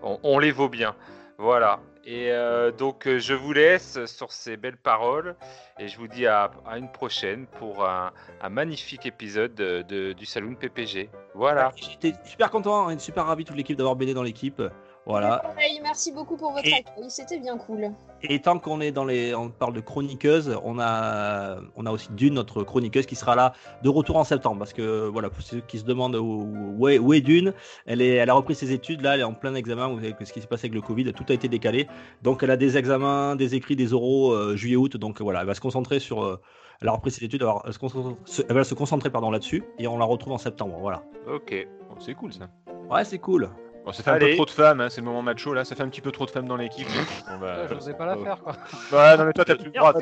[0.02, 0.94] on, les vaut bien.
[1.38, 1.80] Voilà.
[2.04, 2.30] Et
[2.78, 5.34] donc je vous laisse sur ces belles paroles
[5.78, 8.12] et je vous dis à, une prochaine pour un,
[8.48, 11.10] magnifique épisode de- du Saloon PPG.
[11.34, 11.72] Voilà.
[11.76, 14.62] J'étais super content, et super ravi toute l'équipe d'avoir BD dans l'équipe.
[15.06, 15.38] Voilà.
[15.38, 17.92] Pareil, merci beaucoup pour votre Et- accueil, c'était bien cool.
[18.22, 22.08] Et tant qu'on est dans les, on parle de chroniqueuse, on a, on a aussi
[22.12, 23.52] Dune, notre chroniqueuse, qui sera là
[23.84, 26.98] de retour en septembre, parce que voilà, pour ceux qui se demandent où, où est,
[26.98, 27.52] où est Dune,
[27.86, 29.86] elle est, elle a repris ses études là, elle est en plein examen.
[29.88, 31.86] Vous savez ce qui s'est passé avec le Covid, tout a été décalé,
[32.22, 35.54] donc elle a des examens, des écrits, des oraux euh, juillet-août, donc voilà, elle va
[35.54, 36.40] se concentrer sur, euh,
[36.82, 39.30] elle a repris ses études, alors elle, se concentre- se- elle va se concentrer pardon
[39.30, 41.04] là-dessus, et on la retrouve en septembre, voilà.
[41.32, 41.54] Ok.
[42.00, 42.48] C'est cool ça.
[42.90, 43.48] Ouais, c'est cool.
[43.86, 45.76] Bon, ça fait un peu trop de femmes, hein, c'est le moment macho là, ça
[45.76, 46.88] fait un petit peu trop de femmes dans l'équipe.
[46.88, 48.52] donc on va- Je n'osais pas la faire, quoi.
[48.92, 49.94] Ouais, non mais toi t'as plus droit.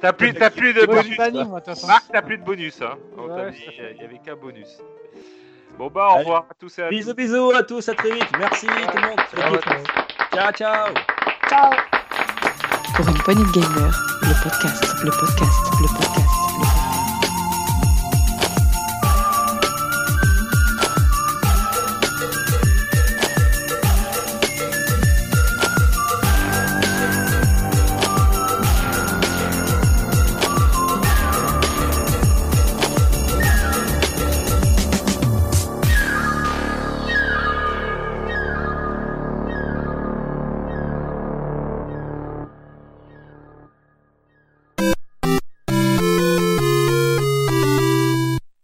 [0.00, 1.16] T'as plus, t'as plus de bonus.
[1.18, 1.86] de.
[1.86, 2.80] Marc, t'as plus de bonus.
[2.80, 2.94] Hein.
[3.18, 4.78] On il y avait qu'un bonus.
[5.76, 6.24] Bon bah au Allez.
[6.24, 6.88] revoir à tous et à.
[6.88, 8.26] Bisous, bisous à tous, à très vite.
[8.38, 9.20] Merci tout le monde.
[9.36, 9.58] Ciao.
[10.32, 10.94] Ciao, ciao.
[11.48, 11.70] Ciao
[12.96, 16.19] Pour une poignée de gamers, le podcast, le podcast, le podcast.